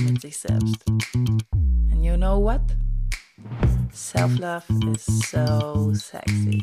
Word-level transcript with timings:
mit 0.00 0.20
sich 0.20 0.38
selbst. 0.38 0.86
And 1.14 2.04
you 2.04 2.16
know 2.16 2.38
what? 2.40 2.60
Self-love 3.92 4.64
is 4.92 5.04
so 5.30 5.92
sexy. 5.94 6.62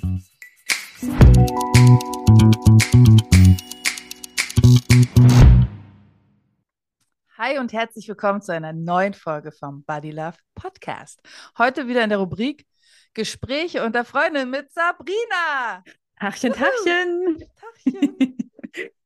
Hi 7.38 7.60
und 7.60 7.74
herzlich 7.74 8.08
willkommen 8.08 8.42
zu 8.42 8.54
einer 8.54 8.72
neuen 8.72 9.14
Folge 9.14 9.52
vom 9.52 9.84
Body 9.84 10.12
Love 10.12 10.38
Podcast. 10.54 11.22
Heute 11.58 11.88
wieder 11.88 12.04
in 12.04 12.10
der 12.10 12.20
Rubrik 12.20 12.66
Gespräche 13.14 13.84
unter 13.84 14.06
Freundinnen 14.06 14.50
mit 14.50 14.72
Sabrina. 14.72 15.84
Tachchen, 16.20 16.54
Tachchen. 16.54 17.44
Tachchen. 17.56 18.38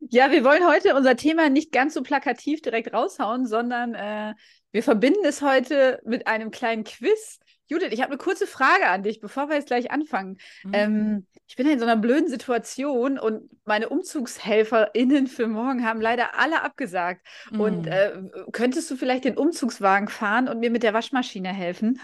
Ja, 0.10 0.32
wir 0.32 0.44
wollen 0.44 0.68
heute 0.68 0.96
unser 0.96 1.16
Thema 1.16 1.50
nicht 1.50 1.72
ganz 1.72 1.94
so 1.94 2.02
plakativ 2.02 2.62
direkt 2.62 2.94
raushauen, 2.94 3.46
sondern 3.46 3.94
äh, 3.94 4.34
wir 4.72 4.84
verbinden 4.84 5.24
es 5.24 5.42
heute 5.42 6.02
mit 6.06 6.28
einem 6.28 6.52
kleinen 6.52 6.84
Quiz. 6.84 7.40
Judith, 7.68 7.90
ich 7.92 8.02
habe 8.02 8.12
eine 8.12 8.18
kurze 8.18 8.48
Frage 8.48 8.88
an 8.88 9.04
dich, 9.04 9.20
bevor 9.20 9.48
wir 9.48 9.56
jetzt 9.56 9.68
gleich 9.68 9.92
anfangen. 9.92 10.38
Mhm. 10.64 10.72
Ähm, 10.74 11.28
ich 11.48 11.56
bin 11.56 11.68
in 11.68 11.78
so 11.78 11.86
einer 11.86 11.98
blöden 11.98 12.28
Situation 12.28 13.20
und 13.20 13.50
meine 13.66 13.90
UmzugshelferInnen 13.90 15.28
für 15.28 15.48
morgen 15.48 15.86
haben 15.86 16.02
leider 16.02 16.38
alle 16.40 16.64
abgesagt. 16.64 17.26
Mhm. 17.52 17.60
Und 17.60 17.88
äh, 17.88 18.22
könntest 18.52 18.90
du 18.90 18.96
vielleicht 18.96 19.26
den 19.26 19.38
Umzugswagen 19.38 20.08
fahren 20.08 20.48
und 20.48 20.60
mir 20.60 20.72
mit 20.72 20.82
der 20.82 20.94
Waschmaschine 20.96 21.54
helfen? 21.54 22.00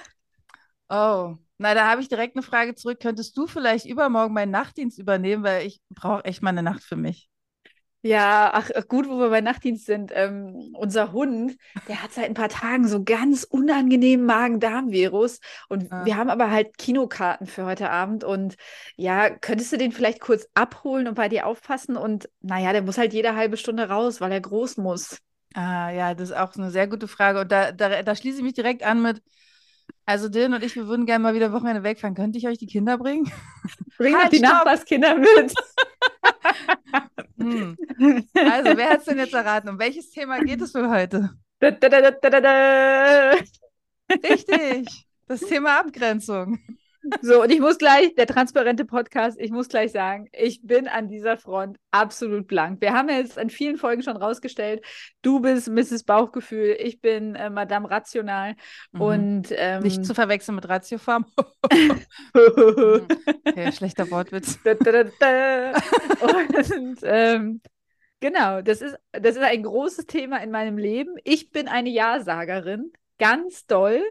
Oh, 0.90 1.36
na, 1.58 1.74
da 1.74 1.90
habe 1.90 2.02
ich 2.02 2.10
direkt 2.10 2.36
eine 2.36 2.44
Frage 2.44 2.76
zurück. 2.76 3.00
Könntest 3.00 3.36
du 3.36 3.48
vielleicht 3.48 3.88
übermorgen 3.88 4.34
meinen 4.34 4.52
Nachtdienst 4.52 5.00
übernehmen, 5.00 5.44
weil 5.44 5.66
ich 5.66 5.82
brauche 5.90 6.26
echt 6.26 6.44
mal 6.44 6.50
eine 6.50 6.64
Nacht 6.64 6.84
für 6.84 6.96
mich. 6.98 7.30
Ja, 8.06 8.52
ach 8.54 8.70
gut, 8.88 9.10
wo 9.10 9.18
wir 9.18 9.32
bei 9.32 9.42
Nachtdienst 9.42 9.88
sind. 9.88 10.12
Ähm, 10.14 10.76
unser 10.78 11.12
Hund, 11.12 11.58
der 11.88 12.04
hat 12.04 12.14
seit 12.14 12.26
ein 12.26 12.36
paar 12.36 12.50
Tagen 12.50 12.88
so 12.88 13.04
ganz 13.04 13.44
unangenehmen 13.44 14.28
Magen-Darm-Virus. 14.28 15.40
Und 15.70 15.92
ah. 15.92 16.06
wir 16.06 16.16
haben 16.16 16.30
aber 16.30 16.52
halt 16.52 16.78
Kinokarten 16.78 17.48
für 17.48 17.66
heute 17.66 17.90
Abend. 17.90 18.24
Und 18.24 18.58
ja, 18.96 19.32
könntest 19.32 19.74
du 19.74 19.78
den 19.78 19.92
vielleicht 19.92 20.20
kurz 20.20 20.48
abholen 20.54 21.08
und 21.08 21.16
bei 21.16 21.30
dir 21.30 21.48
aufpassen? 21.48 21.98
Und 21.98 22.30
naja, 22.42 22.74
der 22.74 22.84
muss 22.84 23.00
halt 23.00 23.12
jede 23.12 23.36
halbe 23.36 23.58
Stunde 23.58 23.90
raus, 23.90 24.22
weil 24.22 24.32
er 24.32 24.42
groß 24.42 24.78
muss. 24.78 25.18
Ah, 25.56 25.90
ja, 25.90 26.14
das 26.14 26.30
ist 26.30 26.38
auch 26.38 26.54
eine 26.54 26.70
sehr 26.70 26.88
gute 26.88 27.08
Frage. 27.08 27.40
Und 27.40 27.52
da, 27.52 27.72
da, 27.72 28.04
da 28.04 28.16
schließe 28.16 28.38
ich 28.38 28.44
mich 28.44 28.54
direkt 28.54 28.84
an 28.84 29.02
mit, 29.02 29.24
also 30.06 30.30
Dylan 30.30 30.54
und 30.54 30.64
ich, 30.64 30.76
wir 30.76 30.88
würden 30.88 31.06
gerne 31.06 31.24
mal 31.24 31.34
wieder 31.34 31.52
Wochenende 31.52 31.84
wegfahren. 31.84 32.16
Könnte 32.16 32.38
ich 32.38 32.48
euch 32.48 32.58
die 32.58 32.68
Kinder 32.68 32.98
bringen? 32.98 33.32
Bring 33.98 34.16
halt 34.16 34.32
die 34.32 34.40
Nachbarskinder 34.40 35.16
mit. 35.16 35.54
hm. 37.38 37.78
Also, 38.34 38.78
wer 38.78 38.90
hat 38.90 39.00
es 39.00 39.06
denn 39.06 39.18
jetzt 39.18 39.34
erraten? 39.34 39.70
Um 39.70 39.80
welches 39.80 40.12
Thema 40.12 40.40
geht 40.40 40.62
es 40.62 40.72
für 40.72 40.90
heute? 40.90 41.32
Da, 41.60 41.72
da, 41.72 42.12
da, 42.12 43.34
Richtig, 44.24 45.08
das 45.28 45.42
Thema 45.42 45.80
Abgrenzung. 45.80 46.60
So, 47.22 47.42
und 47.42 47.52
ich 47.52 47.60
muss 47.60 47.78
gleich, 47.78 48.16
der 48.16 48.28
transparente 48.28 48.86
Podcast, 48.86 49.40
ich 49.40 49.52
muss 49.52 49.68
gleich 49.68 49.92
sagen, 49.92 50.28
ich 50.32 50.62
bin 50.64 50.88
an 50.88 51.08
dieser 51.08 51.38
Front 51.38 51.78
absolut 51.92 52.48
blank. 52.48 52.82
Wir 52.82 52.94
haben 52.94 53.10
jetzt 53.10 53.38
in 53.38 53.50
vielen 53.50 53.78
Folgen 53.78 54.04
schon 54.04 54.18
rausgestellt, 54.18 54.84
du 55.22 55.40
bist 55.40 55.70
Mrs. 55.70 56.04
Bauchgefühl, 56.04 56.76
ich 56.80 57.02
bin 57.02 57.36
äh, 57.36 57.50
Madame 57.50 57.90
Rational 57.90 58.56
mhm. 58.92 59.02
und 59.02 59.48
ähm, 59.52 59.84
nicht 59.84 60.06
zu 60.06 60.14
verwechseln 60.14 60.56
mit 60.56 60.68
Ratiofarm. 60.68 61.26
okay, 62.34 63.72
schlechter 63.72 64.10
Wortwitz. 64.12 64.60
und 64.64 64.88
ähm, 67.04 67.62
genau, 68.20 68.62
das 68.62 68.82
ist, 68.82 68.98
das 69.12 69.36
ist 69.36 69.44
ein 69.44 69.64
großes 69.64 70.06
Thema 70.06 70.38
in 70.38 70.52
meinem 70.52 70.78
Leben. 70.78 71.16
Ich 71.24 71.52
bin 71.52 71.68
eine 71.68 71.90
Ja-Sagerin, 71.90 72.92
ganz 73.18 73.66
doll. 73.66 74.04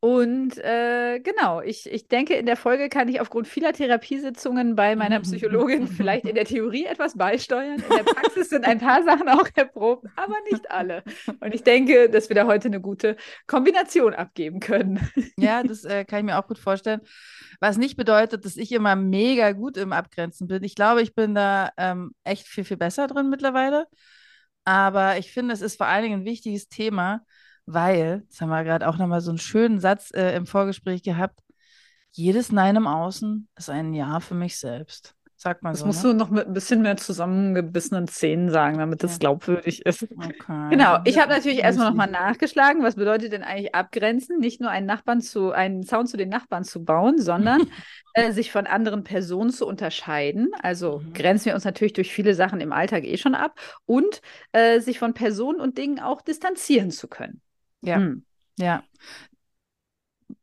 Und 0.00 0.58
äh, 0.58 1.20
genau, 1.20 1.62
ich, 1.62 1.90
ich 1.90 2.06
denke, 2.06 2.34
in 2.34 2.44
der 2.44 2.56
Folge 2.56 2.90
kann 2.90 3.08
ich 3.08 3.20
aufgrund 3.20 3.48
vieler 3.48 3.72
Therapiesitzungen 3.72 4.76
bei 4.76 4.94
meiner 4.94 5.20
Psychologin 5.20 5.88
vielleicht 5.88 6.26
in 6.26 6.34
der 6.34 6.44
Theorie 6.46 6.84
etwas 6.84 7.16
beisteuern. 7.16 7.76
In 7.76 7.96
der 7.96 8.04
Praxis 8.04 8.50
sind 8.50 8.66
ein 8.66 8.78
paar 8.78 9.02
Sachen 9.04 9.28
auch 9.28 9.48
erprobt, 9.54 10.06
aber 10.16 10.34
nicht 10.50 10.70
alle. 10.70 11.02
Und 11.40 11.54
ich 11.54 11.62
denke, 11.62 12.10
dass 12.10 12.28
wir 12.28 12.36
da 12.36 12.46
heute 12.46 12.68
eine 12.68 12.80
gute 12.80 13.16
Kombination 13.46 14.12
abgeben 14.12 14.60
können. 14.60 15.00
Ja, 15.38 15.62
das 15.62 15.84
äh, 15.84 16.04
kann 16.04 16.20
ich 16.20 16.24
mir 16.26 16.38
auch 16.38 16.46
gut 16.46 16.58
vorstellen. 16.58 17.00
Was 17.60 17.78
nicht 17.78 17.96
bedeutet, 17.96 18.44
dass 18.44 18.56
ich 18.56 18.72
immer 18.72 18.96
mega 18.96 19.52
gut 19.52 19.78
im 19.78 19.92
Abgrenzen 19.92 20.46
bin. 20.46 20.62
Ich 20.62 20.74
glaube, 20.74 21.00
ich 21.00 21.14
bin 21.14 21.34
da 21.34 21.70
ähm, 21.78 22.12
echt 22.22 22.46
viel, 22.46 22.64
viel 22.64 22.76
besser 22.76 23.06
drin 23.06 23.30
mittlerweile. 23.30 23.86
Aber 24.64 25.16
ich 25.16 25.32
finde, 25.32 25.54
es 25.54 25.62
ist 25.62 25.76
vor 25.76 25.86
allen 25.86 26.02
Dingen 26.02 26.20
ein 26.20 26.26
wichtiges 26.26 26.68
Thema 26.68 27.22
weil, 27.66 28.22
jetzt 28.24 28.40
haben 28.40 28.48
wir 28.48 28.64
gerade 28.64 28.88
auch 28.88 28.96
nochmal 28.96 29.20
so 29.20 29.30
einen 29.30 29.38
schönen 29.38 29.80
Satz 29.80 30.10
äh, 30.14 30.34
im 30.36 30.46
Vorgespräch 30.46 31.02
gehabt, 31.02 31.40
jedes 32.12 32.50
Nein 32.50 32.76
im 32.76 32.86
Außen 32.86 33.48
ist 33.56 33.68
ein 33.68 33.92
Ja 33.92 34.20
für 34.20 34.34
mich 34.34 34.58
selbst. 34.58 35.16
Sagt 35.38 35.62
man 35.62 35.74
das 35.74 35.80
so. 35.80 35.86
musst 35.86 36.02
ne? 36.02 36.12
du 36.12 36.16
noch 36.16 36.30
mit 36.30 36.46
ein 36.46 36.54
bisschen 36.54 36.80
mehr 36.80 36.96
zusammengebissenen 36.96 38.08
Zähnen 38.08 38.48
sagen, 38.48 38.78
damit 38.78 39.02
das 39.02 39.18
glaubwürdig 39.18 39.84
ist. 39.84 40.04
Okay. 40.04 40.70
Genau. 40.70 40.98
Ich 41.04 41.18
habe 41.18 41.30
natürlich 41.30 41.58
erstmal 41.58 41.90
nochmal 41.90 42.10
nachgeschlagen, 42.10 42.82
was 42.82 42.94
bedeutet 42.94 43.32
denn 43.32 43.42
eigentlich 43.42 43.74
abgrenzen? 43.74 44.38
Nicht 44.38 44.62
nur 44.62 44.70
einen 44.70 44.86
Nachbarn 44.86 45.20
zu, 45.20 45.52
einen 45.52 45.82
Zaun 45.82 46.06
zu 46.06 46.16
den 46.16 46.30
Nachbarn 46.30 46.64
zu 46.64 46.82
bauen, 46.82 47.20
sondern 47.20 47.60
äh, 48.14 48.32
sich 48.32 48.50
von 48.50 48.66
anderen 48.66 49.04
Personen 49.04 49.50
zu 49.50 49.66
unterscheiden. 49.66 50.48
Also 50.62 51.00
mhm. 51.00 51.12
grenzen 51.12 51.46
wir 51.46 51.54
uns 51.54 51.64
natürlich 51.64 51.92
durch 51.92 52.14
viele 52.14 52.34
Sachen 52.34 52.62
im 52.62 52.72
Alltag 52.72 53.04
eh 53.04 53.18
schon 53.18 53.34
ab 53.34 53.60
und 53.84 54.22
äh, 54.52 54.80
sich 54.80 54.98
von 54.98 55.12
Personen 55.12 55.60
und 55.60 55.76
Dingen 55.76 56.00
auch 56.00 56.22
distanzieren 56.22 56.90
zu 56.90 57.08
können. 57.08 57.42
Ja. 57.82 57.96
Hm. 57.96 58.24
Ja. 58.58 58.82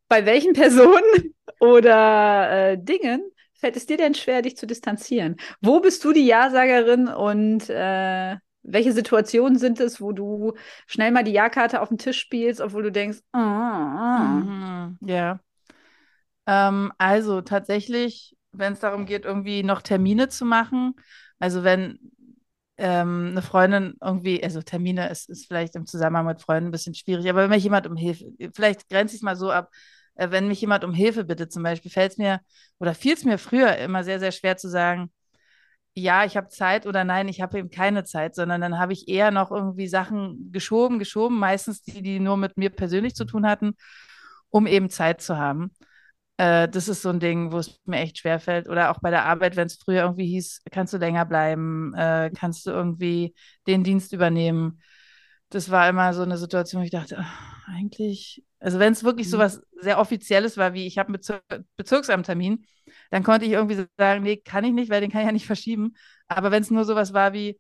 Bei 0.07 0.25
welchen 0.25 0.53
Personen 0.53 1.33
oder 1.59 2.71
äh, 2.71 2.77
Dingen 2.77 3.21
fällt 3.53 3.75
es 3.77 3.85
dir 3.85 3.97
denn 3.97 4.13
schwer, 4.13 4.41
dich 4.41 4.57
zu 4.57 4.67
distanzieren? 4.67 5.38
Wo 5.61 5.79
bist 5.79 6.03
du 6.03 6.11
die 6.13 6.25
Ja-Sagerin 6.25 7.07
und 7.07 7.69
äh, 7.69 8.38
welche 8.63 8.93
Situationen 8.93 9.57
sind 9.57 9.79
es, 9.79 9.99
wo 10.01 10.11
du 10.11 10.53
schnell 10.88 11.11
mal 11.11 11.23
die 11.23 11.31
Ja-Karte 11.31 11.81
auf 11.81 11.89
den 11.89 11.97
Tisch 11.97 12.19
spielst, 12.19 12.61
obwohl 12.61 12.83
du 12.83 12.91
denkst, 12.91 13.19
oh, 13.33 13.38
oh. 13.39 13.39
Mhm, 13.39 14.97
ja. 15.01 15.39
Ähm, 16.45 16.91
also 16.97 17.41
tatsächlich, 17.41 18.35
wenn 18.51 18.73
es 18.73 18.79
darum 18.79 19.05
geht, 19.05 19.25
irgendwie 19.25 19.63
noch 19.63 19.81
Termine 19.81 20.29
zu 20.29 20.45
machen, 20.45 20.95
also 21.39 21.63
wenn 21.63 21.99
ähm, 22.78 23.29
eine 23.31 23.41
Freundin 23.41 23.95
irgendwie, 24.01 24.44
also 24.44 24.61
Termine 24.61 25.09
ist, 25.09 25.29
ist 25.29 25.47
vielleicht 25.47 25.75
im 25.75 25.85
Zusammenhang 25.85 26.25
mit 26.25 26.41
Freunden 26.41 26.69
ein 26.69 26.72
bisschen 26.72 26.95
schwierig, 26.95 27.29
aber 27.29 27.44
wenn 27.44 27.50
mich 27.50 27.63
jemand 27.63 27.88
um 27.88 27.95
Hilfe, 27.95 28.25
vielleicht 28.53 28.89
grenze 28.89 29.16
ich 29.16 29.19
es 29.19 29.23
mal 29.23 29.35
so 29.35 29.51
ab, 29.51 29.69
äh, 30.16 30.31
wenn 30.31 30.47
mich 30.47 30.61
jemand 30.61 30.84
um 30.84 30.94
Hilfe 30.94 31.23
bittet 31.23 31.51
zum 31.51 31.63
Beispiel, 31.63 31.91
fällt 31.91 32.13
es 32.13 32.17
mir 32.17 32.39
oder 32.79 32.94
fiel 32.95 33.13
es 33.13 33.25
mir 33.25 33.38
früher 33.38 33.78
immer 33.78 34.03
sehr, 34.03 34.19
sehr 34.19 34.31
schwer 34.31 34.58
zu 34.58 34.70
sagen, 34.70 35.11
ja, 35.96 36.25
ich 36.25 36.37
habe 36.37 36.47
Zeit 36.49 36.87
oder 36.87 37.03
nein, 37.03 37.28
ich 37.28 37.41
habe 37.41 37.59
eben 37.59 37.70
keine 37.70 38.03
Zeit, 38.03 38.35
sondern 38.35 38.61
dann 38.61 38.79
habe 38.79 38.93
ich 38.93 39.08
eher 39.08 39.29
noch 39.31 39.52
irgendwie 39.52 39.87
Sachen 39.87 40.52
geschoben, 40.52 40.97
geschoben, 40.99 41.37
meistens 41.37 41.84
die, 41.84 42.02
die 42.02 42.20
nur 42.20 42.37
mit 42.37 42.58
mir 42.58 42.72
persönlich 42.72 43.16
zu 43.16 43.25
tun 43.25 43.47
hatten, 43.47 43.75
um 44.49 44.66
eben 44.67 44.90
Zeit 44.90 45.22
zu 45.22 45.37
haben. 45.37 45.72
Äh, 46.38 46.68
das 46.68 46.88
ist 46.88 47.02
so 47.02 47.09
ein 47.09 47.20
Ding, 47.20 47.52
wo 47.52 47.58
es 47.59 47.80
mir 47.85 48.00
echt 48.00 48.18
schwerfällt. 48.20 48.68
Oder 48.70 48.91
auch 48.91 49.00
bei 49.00 49.09
der 49.12 49.26
Arbeit, 49.26 49.56
wenn 49.56 49.68
es 49.68 49.76
früher 49.76 50.02
irgendwie 50.02 50.28
hieß, 50.28 50.62
kannst 50.72 50.94
du 50.94 50.97
länger 50.97 51.26
bleiben, 51.26 51.94
äh, 51.96 52.32
kannst 52.35 52.66
du 52.66 52.72
irgendwie 52.72 53.35
den 53.68 53.84
Dienst 53.84 54.14
übernehmen. 54.14 54.82
Das 55.50 55.70
war 55.70 55.88
immer 55.88 56.14
so 56.14 56.24
eine 56.24 56.38
Situation, 56.38 56.82
wo 56.82 56.85
ich 56.85 56.91
dachte, 56.91 57.18
ach, 57.20 57.68
eigentlich, 57.68 58.44
also 58.59 58.80
wenn 58.80 58.94
es 58.94 59.03
wirklich 59.03 59.30
so 59.30 59.38
mhm. 59.38 59.41
was 59.41 59.62
sehr 59.80 60.00
Offizielles 60.00 60.58
war, 60.58 60.74
wie 60.74 60.88
ich 60.88 60.97
habe 60.97 61.08
einen 61.09 61.14
Bezir 61.14 61.41
Bezirksamttermin, 61.78 62.66
dann 63.12 63.24
konnte 63.24 63.46
ich 63.46 63.52
irgendwie 63.52 63.85
sagen, 63.97 64.24
nee, 64.24 64.38
kann 64.38 64.64
ich 64.64 64.74
nicht, 64.74 64.90
weil 64.91 65.02
den 65.02 65.12
kann 65.12 65.22
ich 65.22 65.28
ja 65.28 65.32
nicht 65.32 65.46
verschieben. 65.46 65.94
Aber 66.28 66.52
wenn 66.52 66.64
es 66.64 66.72
nur 66.72 66.85
sowas 66.85 67.14
war 67.14 67.34
wie, 67.34 67.59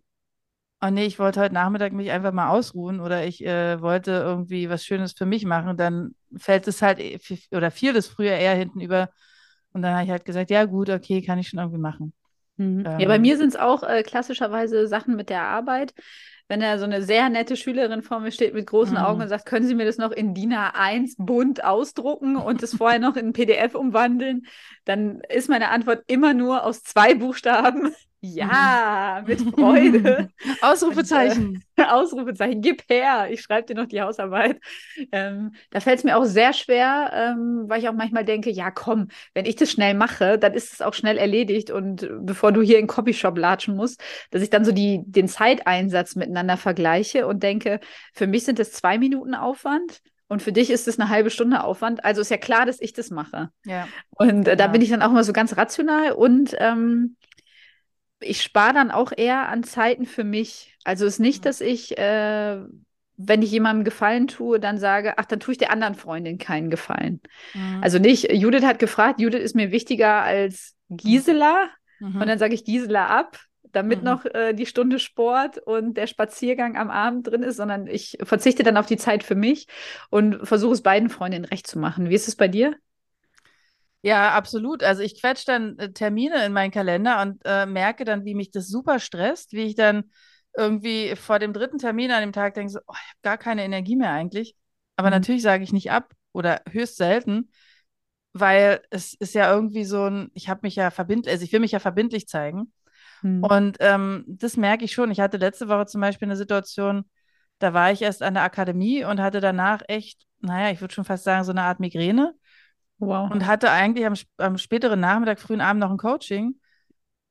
oh 0.81 0.89
nee, 0.89 1.05
ich 1.05 1.19
wollte 1.19 1.39
heute 1.41 1.53
Nachmittag 1.53 1.93
mich 1.93 2.11
einfach 2.11 2.33
mal 2.33 2.49
ausruhen 2.49 2.99
oder 2.99 3.25
ich 3.25 3.45
äh, 3.45 3.81
wollte 3.81 4.11
irgendwie 4.11 4.69
was 4.69 4.85
Schönes 4.85 5.13
für 5.13 5.25
mich 5.25 5.45
machen, 5.45 5.77
dann 5.77 6.15
fällt 6.37 6.67
es 6.67 6.81
halt 6.81 6.99
äh, 6.99 7.19
oder 7.55 7.71
fiel 7.71 7.95
es 7.95 8.07
früher 8.07 8.33
eher 8.33 8.55
hinten 8.55 8.79
über. 8.81 9.09
Und 9.73 9.81
dann 9.81 9.93
habe 9.93 10.03
ich 10.05 10.11
halt 10.11 10.25
gesagt, 10.25 10.51
ja 10.51 10.65
gut, 10.65 10.89
okay, 10.89 11.21
kann 11.21 11.39
ich 11.39 11.49
schon 11.49 11.59
irgendwie 11.59 11.79
machen. 11.79 12.13
Mhm. 12.57 12.83
Ähm, 12.85 12.99
ja, 12.99 13.07
bei 13.07 13.19
mir 13.19 13.37
sind 13.37 13.49
es 13.49 13.55
auch 13.55 13.83
äh, 13.83 14.03
klassischerweise 14.03 14.87
Sachen 14.87 15.15
mit 15.15 15.29
der 15.29 15.43
Arbeit. 15.43 15.93
wenn 16.49 16.59
da 16.59 16.77
so 16.77 16.83
eine 16.83 17.01
sehr 17.01 17.29
nette 17.29 17.55
Schülerin 17.55 18.03
vor 18.03 18.19
mir 18.19 18.31
steht 18.31 18.53
mit 18.53 18.67
großen 18.67 18.97
Augen 18.97 19.17
Mhm. 19.17 19.23
und 19.23 19.29
sagt, 19.29 19.45
können 19.45 19.65
Sie 19.65 19.75
mir 19.75 19.85
das 19.85 19.97
noch 19.97 20.11
in 20.11 20.33
DIN 20.33 20.51
A1 20.53 21.15
bunt 21.17 21.63
ausdrucken 21.63 22.35
und 22.35 22.61
das 22.61 22.75
vorher 22.75 22.99
noch 22.99 23.15
in 23.15 23.31
PDF 23.31 23.75
umwandeln, 23.75 24.45
dann 24.83 25.21
ist 25.29 25.49
meine 25.49 25.69
Antwort 25.69 26.03
immer 26.07 26.33
nur 26.33 26.63
aus 26.65 26.83
zwei 26.83 27.15
Buchstaben. 27.15 27.93
Ja, 28.25 29.21
mit 29.27 29.41
Freude. 29.41 30.29
Ausrufezeichen. 30.61 31.61
Ausrufezeichen, 31.77 32.61
gib 32.61 32.83
her, 32.89 33.27
ich 33.29 33.41
schreibe 33.41 33.67
dir 33.67 33.75
noch 33.75 33.87
die 33.87 34.01
Hausarbeit. 34.01 34.59
Ähm, 35.11 35.53
da 35.71 35.81
fällt 35.81 35.97
es 35.99 36.03
mir 36.05 36.17
auch 36.17 36.23
sehr 36.23 36.53
schwer, 36.53 37.11
ähm, 37.13 37.65
weil 37.67 37.81
ich 37.81 37.89
auch 37.89 37.93
manchmal 37.93 38.23
denke, 38.23 38.49
ja 38.49 38.71
komm, 38.71 39.09
wenn 39.33 39.45
ich 39.45 39.57
das 39.57 39.71
schnell 39.71 39.93
mache, 39.93 40.37
dann 40.39 40.53
ist 40.53 40.71
es 40.71 40.81
auch 40.81 40.93
schnell 40.93 41.17
erledigt 41.17 41.69
und 41.69 42.07
bevor 42.21 42.53
du 42.53 42.61
hier 42.61 42.77
in 42.79 42.83
den 42.83 42.87
Copyshop 42.87 43.37
latschen 43.37 43.75
musst, 43.75 44.01
dass 44.31 44.41
ich 44.41 44.49
dann 44.49 44.63
so 44.63 44.71
die, 44.71 45.01
den 45.05 45.27
Zeiteinsatz 45.27 46.15
miteinander 46.15 46.55
vergleiche 46.55 47.27
und 47.27 47.43
denke, 47.43 47.81
für 48.13 48.27
mich 48.27 48.45
sind 48.45 48.59
es 48.59 48.71
zwei 48.71 48.97
Minuten 48.97 49.35
Aufwand 49.35 49.99
und 50.29 50.41
für 50.41 50.53
dich 50.53 50.69
ist 50.69 50.87
es 50.87 50.97
eine 50.99 51.09
halbe 51.09 51.29
Stunde 51.29 51.63
Aufwand. 51.63 52.05
Also 52.05 52.21
ist 52.21 52.31
ja 52.31 52.37
klar, 52.37 52.65
dass 52.65 52.79
ich 52.79 52.93
das 52.93 53.09
mache. 53.09 53.49
Ja. 53.65 53.91
Und 54.11 54.47
äh, 54.47 54.55
da 54.55 54.65
Ja. 54.65 54.71
bin 54.71 54.81
ich 54.81 54.89
dann 54.89 55.01
auch 55.01 55.09
immer 55.11 55.23
so 55.25 55.33
ganz 55.33 55.57
rational 55.57 56.13
und 56.13 56.55
ähm, 56.59 57.17
ich 58.23 58.41
spare 58.41 58.73
dann 58.73 58.91
auch 58.91 59.11
eher 59.15 59.49
an 59.49 59.63
Zeiten 59.63 60.05
für 60.05 60.23
mich. 60.23 60.75
Also 60.83 61.05
ist 61.05 61.19
nicht, 61.19 61.43
Mhm. 61.43 61.43
dass 61.43 61.61
ich, 61.61 61.97
äh, 61.97 62.57
wenn 63.17 63.41
ich 63.41 63.51
jemandem 63.51 63.83
Gefallen 63.85 64.27
tue, 64.27 64.59
dann 64.59 64.77
sage, 64.77 65.17
ach, 65.17 65.25
dann 65.25 65.39
tue 65.39 65.53
ich 65.53 65.57
der 65.57 65.71
anderen 65.71 65.95
Freundin 65.95 66.37
keinen 66.37 66.69
Gefallen. 66.69 67.21
Mhm. 67.53 67.79
Also 67.81 67.99
nicht, 67.99 68.31
Judith 68.31 68.63
hat 68.63 68.79
gefragt, 68.79 69.19
Judith 69.21 69.41
ist 69.41 69.55
mir 69.55 69.71
wichtiger 69.71 70.23
als 70.23 70.75
Gisela. 70.89 71.69
Mhm. 71.99 72.21
Und 72.21 72.27
dann 72.27 72.39
sage 72.39 72.55
ich 72.55 72.65
Gisela 72.65 73.07
ab, 73.07 73.39
damit 73.71 73.99
Mhm. 73.99 74.05
noch 74.05 74.25
äh, 74.25 74.53
die 74.53 74.65
Stunde 74.65 74.99
Sport 74.99 75.57
und 75.59 75.95
der 75.95 76.07
Spaziergang 76.07 76.75
am 76.77 76.89
Abend 76.89 77.27
drin 77.27 77.43
ist, 77.43 77.57
sondern 77.57 77.87
ich 77.87 78.17
verzichte 78.23 78.63
dann 78.63 78.77
auf 78.77 78.85
die 78.87 78.97
Zeit 78.97 79.23
für 79.23 79.35
mich 79.35 79.67
und 80.09 80.45
versuche 80.47 80.73
es 80.73 80.81
beiden 80.83 81.09
Freundinnen 81.09 81.45
recht 81.45 81.67
zu 81.67 81.79
machen. 81.79 82.09
Wie 82.09 82.15
ist 82.15 82.27
es 82.27 82.35
bei 82.35 82.47
dir? 82.47 82.75
Ja, 84.05 84.31
absolut. 84.33 84.83
Also 84.83 85.01
ich 85.01 85.19
quetsche 85.21 85.45
dann 85.45 85.77
äh, 85.79 85.91
Termine 85.93 86.45
in 86.45 86.51
meinen 86.53 86.71
Kalender 86.71 87.21
und 87.21 87.41
äh, 87.45 87.65
merke 87.65 88.03
dann, 88.03 88.25
wie 88.25 88.35
mich 88.35 88.51
das 88.51 88.67
super 88.67 88.99
stresst, 88.99 89.53
wie 89.53 89.61
ich 89.63 89.75
dann 89.75 90.11
irgendwie 90.55 91.15
vor 91.15 91.39
dem 91.39 91.53
dritten 91.53 91.77
Termin 91.79 92.11
an 92.11 92.21
dem 92.21 92.33
Tag 92.33 92.53
denke, 92.53 92.71
so, 92.73 92.79
oh, 92.85 92.93
ich 92.93 93.09
habe 93.09 93.19
gar 93.23 93.37
keine 93.37 93.63
Energie 93.63 93.95
mehr 93.95 94.11
eigentlich. 94.11 94.55
Aber 94.97 95.07
Mhm. 95.09 95.13
natürlich 95.13 95.41
sage 95.41 95.63
ich 95.63 95.71
nicht 95.73 95.89
ab 95.91 96.13
oder 96.33 96.61
höchst 96.69 96.97
selten, 96.97 97.49
weil 98.33 98.81
es 98.89 99.13
ist 99.15 99.35
ja 99.35 99.53
irgendwie 99.53 99.85
so 99.85 100.05
ein, 100.09 100.31
ich 100.33 100.49
habe 100.49 100.61
mich 100.63 100.75
ja 100.75 100.91
verbindlich, 100.91 101.31
also 101.33 101.45
ich 101.45 101.53
will 101.53 101.59
mich 101.61 101.71
ja 101.73 101.79
verbindlich 101.79 102.27
zeigen. 102.27 102.73
Hm. 103.21 103.43
Und 103.43 103.77
ähm, 103.81 104.23
das 104.27 104.57
merke 104.57 104.85
ich 104.85 104.93
schon. 104.93 105.11
Ich 105.11 105.19
hatte 105.19 105.37
letzte 105.37 105.67
Woche 105.69 105.85
zum 105.85 106.01
Beispiel 106.01 106.27
eine 106.27 106.37
Situation, 106.37 107.09
da 107.59 107.73
war 107.73 107.91
ich 107.91 108.01
erst 108.01 108.23
an 108.23 108.33
der 108.35 108.43
Akademie 108.43 109.03
und 109.05 109.21
hatte 109.21 109.41
danach 109.41 109.81
echt, 109.87 110.25
naja, 110.41 110.71
ich 110.71 110.81
würde 110.81 110.93
schon 110.93 111.05
fast 111.05 111.23
sagen, 111.23 111.43
so 111.43 111.51
eine 111.51 111.63
Art 111.63 111.79
Migräne 111.79 112.33
Wow. 113.05 113.29
und 113.31 113.45
hatte 113.47 113.71
eigentlich 113.71 114.05
am, 114.05 114.15
am 114.37 114.57
späteren 114.57 114.99
Nachmittag, 114.99 115.39
frühen 115.39 115.61
Abend 115.61 115.81
noch 115.81 115.91
ein 115.91 115.97
Coaching 115.97 116.59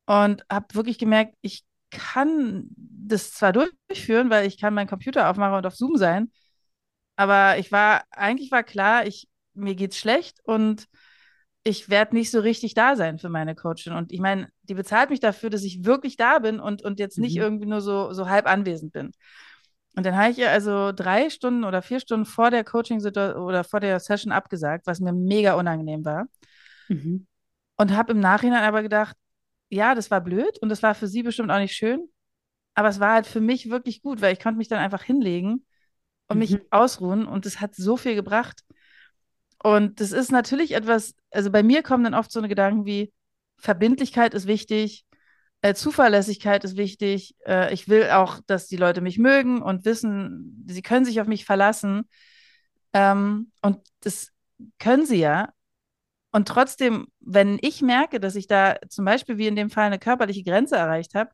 und 0.07 0.45
habe 0.51 0.67
wirklich 0.75 0.99
gemerkt, 0.99 1.37
ich 1.43 1.65
kann 1.91 2.67
das 2.77 3.33
zwar 3.33 3.53
durchführen, 3.53 4.31
weil 4.31 4.47
ich 4.47 4.61
kann 4.61 4.75
meinen 4.75 4.89
Computer 4.89 5.31
aufmachen 5.31 5.57
und 5.57 5.67
auf 5.67 5.77
Zoom 5.77 5.97
sein, 5.97 6.31
aber 7.17 7.59
ich 7.59 7.73
war, 7.73 8.05
eigentlich 8.11 8.51
war 8.51 8.63
klar, 8.63 9.07
ich, 9.07 9.29
mir 9.55 9.75
geht's 9.75 9.99
schlecht 9.99 10.41
und 10.45 10.87
ich 11.65 11.89
werde 11.89 12.15
nicht 12.17 12.31
so 12.31 12.41
richtig 12.41 12.75
da 12.75 12.97
sein 12.97 13.19
für 13.19 13.29
meine 13.29 13.55
Coachin. 13.55 13.93
Und 13.93 14.13
ich 14.13 14.21
meine, 14.21 14.49
die 14.65 14.75
bezahlt 14.75 15.11
mich 15.11 15.21
dafür, 15.21 15.51
dass 15.51 15.63
ich 15.63 15.85
wirklich 15.85 16.17
da 16.17 16.41
bin 16.41 16.59
und, 16.59 16.83
und 16.83 16.99
jetzt 16.99 17.19
nicht 17.19 17.37
Mhm. 17.37 17.43
irgendwie 17.43 17.67
nur 17.67 17.81
so, 17.81 18.13
so 18.13 18.29
halb 18.29 18.47
anwesend 18.47 18.93
bin. 18.93 19.13
Und 19.95 20.07
dann 20.07 20.17
habe 20.17 20.31
ich 20.31 20.39
ihr 20.39 20.51
also 20.51 20.93
drei 20.93 21.29
Stunden 21.29 21.65
oder 21.65 21.83
vier 21.83 22.01
Stunden 22.01 22.25
vor 22.25 22.51
der 22.51 22.65
Coaching 22.65 23.05
oder 23.05 23.65
vor 23.65 23.81
der 23.81 24.01
Session 24.01 24.33
abgesagt, 24.33 24.87
was 24.87 25.01
mir 25.01 25.13
mega 25.13 25.55
unangenehm 25.55 26.05
war. 26.05 26.27
Mhm. 26.89 27.27
Und 27.77 27.97
habe 27.97 28.13
im 28.13 28.21
Nachhinein 28.21 28.63
aber 28.63 28.83
gedacht, 28.83 29.17
ja, 29.69 29.95
das 29.95 30.11
war 30.11 30.21
blöd 30.21 30.59
und 30.59 30.69
das 30.69 30.83
war 30.83 30.95
für 30.95 31.09
sie 31.09 31.23
bestimmt 31.23 31.51
auch 31.51 31.59
nicht 31.59 31.75
schön. 31.75 32.09
Aber 32.75 32.89
es 32.89 33.01
war 33.01 33.13
halt 33.13 33.27
für 33.27 33.41
mich 33.41 33.71
wirklich 33.71 34.03
gut, 34.03 34.21
weil 34.23 34.33
ich 34.33 34.41
konnte 34.41 34.59
mich 34.59 34.69
dann 34.69 34.79
einfach 34.79 35.03
hinlegen 35.03 35.67
und 36.29 36.39
mich 36.39 36.53
Mhm. 36.53 36.61
ausruhen 36.71 37.27
und 37.27 37.45
das 37.45 37.61
hat 37.61 37.75
so 37.75 37.97
viel 37.97 38.15
gebracht. 38.15 38.63
Und 39.63 40.01
das 40.01 40.13
ist 40.13 40.33
natürlich 40.33 40.73
etwas, 40.73 41.15
also 41.31 41.51
bei 41.51 41.63
mir 41.63 41.83
kommen 41.83 42.05
dann 42.05 42.15
oft 42.15 42.33
so 42.33 42.41
eine 42.41 42.49
Gedanken 42.49 42.85
wie 42.85 43.13
Verbindlichkeit 43.59 44.35
ist 44.35 44.47
wichtig, 44.47 45.05
äh, 45.63 45.75
Zuverlässigkeit 45.75 46.65
ist 46.65 46.77
wichtig. 46.77 47.35
Äh, 47.47 47.73
ich 47.73 47.89
will 47.89 48.11
auch, 48.11 48.41
dass 48.47 48.67
die 48.67 48.77
Leute 48.77 49.01
mich 49.01 49.19
mögen 49.19 49.63
und 49.63 49.85
wissen, 49.85 50.65
sie 50.69 50.83
können 50.83 51.05
sich 51.05 51.21
auf 51.21 51.27
mich 51.27 51.45
verlassen. 51.45 52.09
Ähm, 52.93 53.51
und 53.63 53.79
das 54.01 54.31
können 54.79 55.07
sie 55.07 55.19
ja. 55.19 55.51
Und 56.31 56.49
trotzdem, 56.49 57.09
wenn 57.21 57.59
ich 57.61 57.83
merke, 57.83 58.21
dass 58.21 58.37
ich 58.37 58.47
da 58.47 58.77
zum 58.89 59.05
Beispiel 59.05 59.39
wie 59.39 59.47
in 59.47 59.57
dem 59.57 59.71
Fall 59.71 59.87
eine 59.87 59.99
körperliche 59.99 60.45
Grenze 60.45 60.77
erreicht 60.77 61.15
habe, 61.15 61.31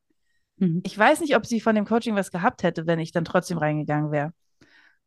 Mhm. 0.61 0.81
ich 0.85 0.99
weiß 0.99 1.21
nicht, 1.21 1.37
ob 1.37 1.47
sie 1.47 1.61
von 1.61 1.75
dem 1.77 1.85
Coaching 1.85 2.17
was 2.17 2.31
gehabt 2.31 2.63
hätte, 2.63 2.87
wenn 2.87 2.99
ich 2.99 3.13
dann 3.13 3.25
trotzdem 3.25 3.59
reingegangen 3.59 4.11
wäre. 4.11 4.33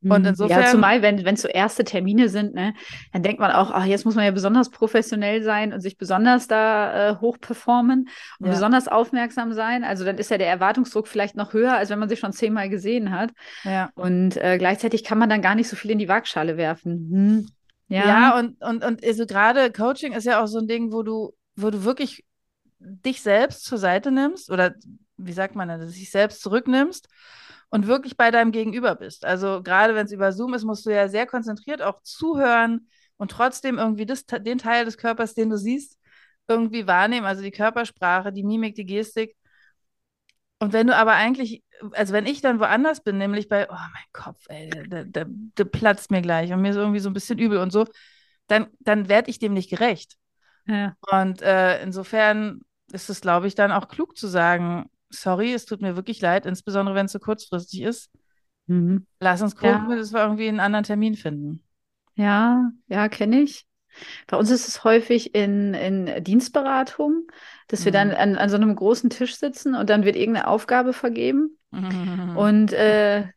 Und 0.03 0.21
Mhm. 0.24 0.27
insofern- 0.30 0.62
Ja, 0.63 0.68
zumal, 0.68 1.01
wenn 1.01 1.24
wenn 1.25 1.36
es 1.36 1.42
so 1.44 1.48
erste 1.48 1.83
Termine 1.83 2.27
sind, 2.30 2.56
ne, 2.56 2.74
dann 3.13 3.21
denkt 3.24 3.39
man 3.39 3.51
auch, 3.51 3.69
ach, 3.71 3.86
jetzt 3.86 4.03
muss 4.06 4.15
man 4.15 4.25
ja 4.25 4.31
besonders 4.31 4.69
professionell 4.71 5.44
sein 5.44 5.74
und 5.74 5.80
sich 5.81 5.98
besonders 5.98 6.48
da 6.48 7.12
äh, 7.12 7.15
hoch 7.18 7.38
performen 7.39 8.09
und 8.39 8.48
Ja. 8.48 8.51
besonders 8.53 8.88
aufmerksam 8.88 9.53
sein. 9.53 9.83
Also 9.83 10.03
dann 10.03 10.18
ist 10.18 10.31
ja 10.31 10.38
der 10.39 10.48
Erwartungsdruck 10.50 11.07
vielleicht 11.07 11.36
noch 11.36 11.53
höher, 11.53 11.75
als 11.77 11.89
wenn 11.92 12.00
man 12.00 12.09
sich 12.09 12.19
schon 12.19 12.33
zehnmal 12.33 12.69
gesehen 12.69 13.12
hat. 13.12 13.31
Ja. 13.63 13.92
Und 13.95 14.38
äh, 14.38 14.57
gleichzeitig 14.57 15.03
kann 15.03 15.18
man 15.19 15.30
dann 15.30 15.42
gar 15.42 15.56
nicht 15.56 15.69
so 15.69 15.75
viel 15.75 15.92
in 15.92 16.00
die 16.00 16.07
Waagschale 16.09 16.57
werfen. 16.57 17.09
Hm. 17.12 17.48
Ja. 17.88 18.06
Ja, 18.07 18.39
und, 18.39 18.59
und, 18.63 18.83
und 18.86 19.06
also 19.06 19.25
gerade 19.25 19.71
Coaching 19.71 20.13
ist 20.13 20.25
ja 20.25 20.42
auch 20.42 20.48
so 20.48 20.59
ein 20.59 20.68
Ding, 20.68 20.92
wo 20.94 21.03
du, 21.03 21.33
wo 21.56 21.69
du 21.69 21.83
wirklich 21.83 22.24
dich 22.80 23.21
selbst 23.21 23.65
zur 23.65 23.77
Seite 23.77 24.12
nimmst 24.12 24.50
oder 24.50 24.74
wie 25.18 25.33
sagt 25.33 25.56
man 25.56 25.68
das, 25.68 25.92
dich 25.94 26.09
selbst 26.09 26.42
zurücknimmst 26.42 27.07
und 27.71 27.88
wirklich 27.88 28.18
bei 28.18 28.31
deinem 28.31 28.51
Gegenüber 28.51 28.95
bist. 28.95 29.25
Also 29.25 29.63
gerade 29.63 29.95
wenn 29.95 30.06
es 30.06 30.12
über 30.12 30.31
Zoom 30.33 30.53
ist, 30.53 30.65
musst 30.65 30.85
du 30.85 30.91
ja 30.91 31.07
sehr 31.07 31.25
konzentriert 31.25 31.81
auch 31.81 32.01
zuhören 32.03 32.88
und 33.18 33.31
trotzdem 33.31 33.79
irgendwie 33.79 34.06
das, 34.06 34.25
den 34.25 34.57
Teil 34.57 34.85
des 34.85 34.97
Körpers, 34.97 35.33
den 35.33 35.50
du 35.50 35.57
siehst, 35.57 35.97
irgendwie 36.47 36.85
wahrnehmen. 36.85 37.25
Also 37.25 37.41
die 37.41 37.51
Körpersprache, 37.51 38.33
die 38.33 38.44
Mimik, 38.44 38.75
die 38.75 38.85
Gestik. 38.85 39.36
Und 40.60 40.74
wenn 40.74 40.88
du 40.88 40.95
aber 40.95 41.13
eigentlich, 41.13 41.63
also 41.93 42.13
wenn 42.13 42.25
ich 42.25 42.41
dann 42.41 42.60
woanders 42.60 43.01
bin, 43.01 43.17
nämlich 43.17 43.48
bei, 43.48 43.69
oh 43.69 43.74
mein 43.74 44.05
Kopf, 44.12 44.45
ey, 44.50 44.69
der, 44.69 45.05
der, 45.05 45.25
der, 45.29 45.65
platzt 45.65 46.12
mir 46.12 46.22
gleich 46.22 46.51
und 46.51 46.62
mir 46.62 46.72
ist 46.72 46.75
irgendwie 46.75 47.00
so 47.00 47.10
ein 47.10 47.13
bisschen 47.13 47.39
übel 47.39 47.57
und 47.57 47.72
so, 47.72 47.86
dann, 48.48 48.67
dann 48.79 49.07
werde 49.07 49.29
ich 49.31 49.39
dem 49.39 49.53
nicht 49.53 49.69
gerecht. 49.69 50.17
ja. 50.67 50.95
Und 51.10 51.41
äh, 51.41 51.81
insofern 51.81 52.62
ist 52.91 53.10
es, 53.10 53.22
glaube 53.22 53.48
ich, 53.48 53.55
dann 53.55 53.72
auch 53.72 53.88
klug 53.88 54.17
zu 54.17 54.27
sagen, 54.27 54.89
sorry, 55.12 55.53
es 55.53 55.65
tut 55.65 55.82
mir 55.82 55.96
wirklich 55.96 56.22
leid, 56.22 56.46
insbesondere 56.46 56.96
wenn 56.96 57.06
es 57.06 57.12
so 57.12 57.20
kurzfristig 57.20 57.82
ist. 57.82 58.10
Mhm. 58.68 59.06
Lass 59.20 59.41
uns 59.41 59.56
gucken, 59.56 59.89
Ja. 59.89 59.96
dass 59.96 60.13
wir 60.13 60.22
irgendwie 60.22 60.48
einen 60.48 60.60
anderen 60.60 60.84
Termin 60.86 61.15
finden. 61.15 61.63
Ja, 62.15 62.72
ja, 62.88 63.10
kenne 63.10 63.41
ich. 63.41 63.65
Bei 64.27 64.38
uns 64.38 64.50
ist 64.51 64.68
es 64.68 64.84
häufig 64.86 65.36
in, 65.36 65.74
in 65.74 66.24
Dienstberatung, 66.24 67.27
dass 67.68 67.84
wir 67.84 67.91
dann 67.91 68.10
Mhm. 68.10 68.15
an, 68.15 68.36
an 68.38 68.50
so 68.50 68.56
einem 68.56 68.75
großen 68.75 69.10
Tisch 69.10 69.36
sitzen 69.36 69.75
und 69.75 69.89
dann 69.89 70.06
wird 70.06 70.15
irgendeine 70.15 70.48
Aufgabe 70.48 70.94
vergeben. 70.94 71.58
Und 71.72 72.38
Und 72.38 72.74
äh, 72.74 73.27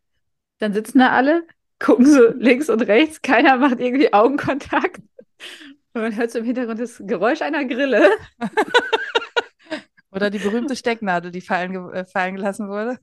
dann 0.59 0.73
sitzen 0.73 0.99
da 1.01 1.11
alle, 1.11 1.45
gucken 1.81 2.07
so 2.07 2.29
links 2.39 2.71
und 2.71 2.83
rechts, 2.83 3.21
keiner 3.23 3.57
macht 3.57 3.81
irgendwie 3.81 4.13
Augenkontakt. 4.13 5.03
Und 5.93 6.03
man 6.03 6.17
hört 6.17 6.31
so 6.31 6.39
im 6.39 6.45
Hintergrund 6.45 6.79
das 6.81 7.03
Geräusch 7.05 7.43
einer 7.43 7.65
Grille. 7.65 8.09
Oder 10.15 10.31
die 10.31 10.39
berühmte 10.39 10.77
Stecknadel, 10.77 11.33
die 11.33 11.41
fallen, 11.41 11.93
äh, 11.93 12.07
fallen 12.07 12.37
gelassen 12.37 12.69
wurde. 12.69 12.99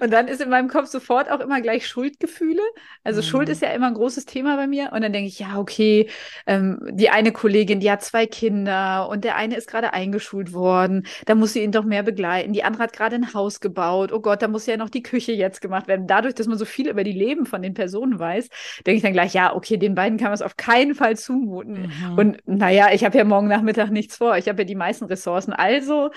Und 0.00 0.12
dann 0.12 0.28
ist 0.28 0.40
in 0.40 0.48
meinem 0.50 0.68
Kopf 0.68 0.86
sofort 0.86 1.30
auch 1.30 1.40
immer 1.40 1.60
gleich 1.60 1.86
Schuldgefühle. 1.86 2.62
Also 3.02 3.20
Mhm. 3.20 3.24
Schuld 3.24 3.48
ist 3.48 3.62
ja 3.62 3.70
immer 3.70 3.88
ein 3.88 3.94
großes 3.94 4.24
Thema 4.24 4.56
bei 4.56 4.66
mir. 4.68 4.90
Und 4.92 5.02
dann 5.02 5.12
denke 5.12 5.28
ich, 5.28 5.38
ja, 5.40 5.58
okay, 5.58 6.08
ähm, 6.46 6.78
die 6.92 7.10
eine 7.10 7.32
Kollegin, 7.32 7.80
die 7.80 7.90
hat 7.90 8.02
zwei 8.02 8.26
Kinder 8.26 9.08
und 9.08 9.24
der 9.24 9.36
eine 9.36 9.56
ist 9.56 9.68
gerade 9.68 9.92
eingeschult 9.92 10.52
worden. 10.52 11.06
Da 11.26 11.34
muss 11.34 11.54
sie 11.54 11.62
ihn 11.62 11.72
doch 11.72 11.84
mehr 11.84 12.02
begleiten. 12.04 12.52
Die 12.52 12.62
andere 12.62 12.84
hat 12.84 12.92
gerade 12.92 13.16
ein 13.16 13.34
Haus 13.34 13.60
gebaut. 13.60 14.12
Oh 14.12 14.20
Gott, 14.20 14.42
da 14.42 14.48
muss 14.48 14.66
ja 14.66 14.76
noch 14.76 14.90
die 14.90 15.02
Küche 15.02 15.32
jetzt 15.32 15.60
gemacht 15.60 15.88
werden. 15.88 16.06
Dadurch, 16.06 16.34
dass 16.34 16.46
man 16.46 16.58
so 16.58 16.64
viel 16.64 16.88
über 16.88 17.02
die 17.04 17.12
Leben 17.12 17.44
von 17.46 17.60
den 17.62 17.74
Personen 17.74 18.18
weiß, 18.18 18.48
denke 18.86 18.96
ich 18.96 19.02
dann 19.02 19.12
gleich, 19.12 19.34
ja, 19.34 19.54
okay, 19.54 19.76
den 19.76 19.94
beiden 19.94 20.18
kann 20.18 20.28
man 20.28 20.34
es 20.34 20.42
auf 20.42 20.56
keinen 20.56 20.94
Fall 20.94 21.16
zumuten. 21.16 21.92
Mhm. 22.10 22.18
Und 22.18 22.36
naja, 22.46 22.88
ich 22.92 23.04
habe 23.04 23.18
ja 23.18 23.24
morgen 23.24 23.48
Nachmittag 23.48 23.90
nichts 23.90 24.16
vor. 24.16 24.36
Ich 24.36 24.48
habe 24.48 24.58
ja 24.62 24.64
die 24.64 24.74
meisten 24.74 25.04
Ressourcen. 25.06 25.52
Also 25.52 26.10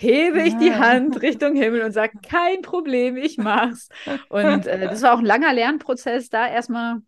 hebe 0.00 0.42
ich 0.42 0.56
die. 0.56 0.74
Hand 0.74 1.20
Richtung 1.20 1.54
Himmel 1.54 1.82
und 1.82 1.92
sage, 1.92 2.18
kein 2.26 2.62
Problem, 2.62 3.16
ich 3.16 3.38
mach's. 3.38 3.88
Und 4.28 4.66
äh, 4.66 4.86
das 4.88 5.02
war 5.02 5.14
auch 5.14 5.18
ein 5.18 5.26
langer 5.26 5.52
Lernprozess, 5.52 6.30
da 6.30 6.46
erstmal 6.46 7.02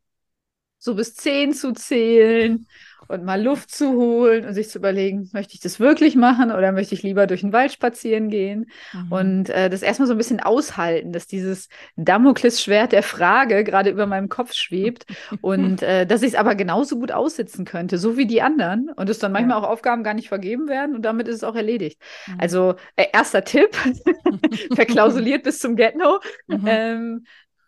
so 0.83 0.97
bis 0.97 1.15
zehn 1.15 1.55
zu 1.55 1.73
zählen 1.73 2.67
und 3.07 3.25
mal 3.25 3.41
Luft 3.41 3.71
zu 3.71 3.93
holen 3.93 4.45
und 4.45 4.55
sich 4.55 4.69
zu 4.69 4.79
überlegen, 4.79 5.31
möchte 5.33 5.55
ich 5.55 5.61
das 5.61 5.79
wirklich 5.79 6.17
machen 6.17 6.51
oder 6.51 6.73
möchte 6.73 6.95
ich 6.97 7.05
lieber 7.05 7.29
durch 7.29 7.43
den 7.43 7.53
Wald 7.53 7.73
spazieren 7.73 8.31
gehen 8.31 8.67
mhm. 8.93 9.13
und 9.13 9.51
äh, 9.51 9.71
das 9.71 9.83
erstmal 9.83 10.09
so 10.09 10.15
ein 10.15 10.19
bisschen 10.19 10.41
aushalten, 10.41 11.13
dass 11.13 11.29
dieses 11.29 11.69
Damoklesschwert 11.95 12.91
der 12.91 13.05
Frage 13.05 13.63
gerade 13.63 13.91
über 13.91 14.07
meinem 14.07 14.29
Kopf 14.29 14.55
schwebt 14.55 15.07
und 15.41 15.83
äh, 15.83 16.05
dass 16.05 16.23
ich 16.23 16.31
es 16.31 16.35
aber 16.35 16.57
genauso 16.57 16.99
gut 16.99 17.13
aussitzen 17.13 17.65
könnte, 17.65 17.97
so 17.97 18.17
wie 18.17 18.27
die 18.27 18.43
anderen 18.43 18.91
und 18.97 19.09
es 19.09 19.21
dann 19.21 19.31
manchmal 19.31 19.59
ja. 19.59 19.65
auch 19.65 19.71
Aufgaben 19.71 20.03
gar 20.03 20.15
nicht 20.15 20.29
vergeben 20.29 20.69
werden 20.69 20.97
und 20.97 21.03
damit 21.03 21.29
ist 21.29 21.37
es 21.37 21.45
auch 21.45 21.55
erledigt. 21.55 22.01
Mhm. 22.27 22.41
Also 22.41 22.75
äh, 22.97 23.07
erster 23.13 23.45
Tipp, 23.45 23.77
verklausuliert 24.75 25.45
bis 25.45 25.61
zum 25.61 25.77
Get-No, 25.77 26.19
mhm. 26.49 26.65
ähm, 26.67 27.25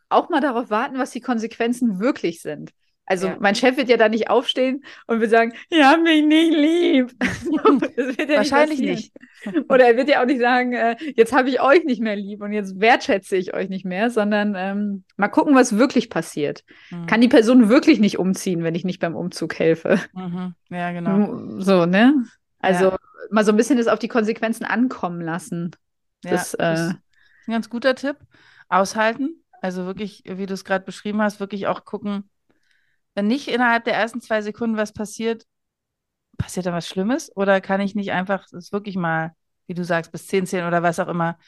auch 0.09 0.31
mal 0.31 0.41
darauf 0.41 0.71
warten, 0.71 0.99
was 0.99 1.13
die 1.13 1.21
Konsequenzen 1.21 2.01
wirklich 2.01 2.43
sind. 2.43 2.73
Also 3.07 3.29
ja. 3.29 3.37
mein 3.39 3.55
Chef 3.55 3.77
wird 3.77 3.89
ja 3.89 3.97
da 3.97 4.09
nicht 4.09 4.31
aufstehen 4.31 4.85
und 5.07 5.21
wird 5.21 5.31
sagen, 5.31 5.53
ihr 5.71 5.89
habt 5.89 6.03
mich 6.03 6.25
nicht 6.25 6.55
lieb. 6.55 7.13
ja 8.29 8.37
Wahrscheinlich 8.37 8.81
nicht, 8.81 9.15
nicht, 9.15 9.25
Oder 9.69 9.87
er 9.87 9.97
wird 9.97 10.09
ja 10.09 10.23
auch 10.23 10.27
nicht 10.27 10.41
sagen, 10.41 10.73
äh, 10.73 10.97
jetzt 11.17 11.33
habe 11.33 11.49
ich 11.49 11.61
euch 11.61 11.85
nicht 11.85 12.01
mehr 12.01 12.17
lieb 12.17 12.43
und 12.43 12.53
jetzt 12.53 12.81
wertschätze 12.81 13.37
ich 13.37 13.55
euch 13.55 13.69
nicht 13.69 13.85
mehr, 13.85 14.11
sondern 14.11 14.55
ähm, 14.57 15.05
mal 15.17 15.29
gucken, 15.29 15.55
was 15.55 15.77
wirklich 15.77 16.11
passiert. 16.11 16.65
Mhm. 16.91 17.07
Kann 17.07 17.21
die 17.21 17.29
Person 17.29 17.69
wirklich 17.69 18.01
nicht 18.01 18.19
umziehen, 18.19 18.63
wenn 18.63 18.75
ich 18.75 18.85
nicht 18.85 19.01
beim 19.01 19.17
Umzug 19.17 19.59
helfe? 19.59 20.01
Mhm. 20.13 20.55
Ja, 20.71 20.93
genau. 20.93 21.61
So, 21.61 21.87
ne? 21.87 22.25
Also 22.61 22.91
ja. 22.91 22.99
mal 23.31 23.45
so 23.45 23.53
ein 23.53 23.57
bisschen 23.57 23.79
das 23.79 23.89
auf 23.89 23.99
die 23.99 24.09
Konsequenzen 24.09 24.65
ankommen 24.65 25.21
lassen. 25.21 25.73
Das, 26.23 26.53
ja, 26.53 26.59
das 26.59 26.81
äh, 26.81 26.85
ist 26.85 26.97
ein 27.47 27.53
ganz 27.53 27.69
guter 27.69 27.95
Tipp. 27.95 28.17
Aushalten. 28.69 29.43
Also 29.61 29.87
wirklich, 29.87 30.25
wie 30.27 30.47
du 30.47 30.55
es 30.55 30.65
gerade 30.65 30.85
beschrieben 30.85 31.23
hast, 31.23 31.41
wirklich 31.41 31.67
auch 31.67 31.85
gucken, 31.85 32.29
wenn 33.15 33.27
nicht 33.27 33.49
innerhalb 33.49 33.85
der 33.85 33.95
ersten 33.95 34.21
zwei 34.21 34.43
Sekunden 34.43 34.77
was 34.77 34.93
passiert, 34.93 35.45
passiert 36.37 36.67
da 36.67 36.73
was 36.73 36.89
Schlimmes? 36.89 37.35
Oder 37.37 37.61
kann 37.61 37.81
ich 37.81 37.95
nicht 37.95 38.13
einfach 38.13 38.47
das 38.51 38.73
wirklich 38.73 38.97
mal, 38.97 39.33
wie 39.67 39.75
du 39.75 39.85
sagst, 39.85 40.13
bis 40.13 40.27
10 40.27 40.47
zählen 40.47 40.67
oder 40.67 40.83
was 40.83 40.99
auch 40.99 41.09
immer? 41.09 41.39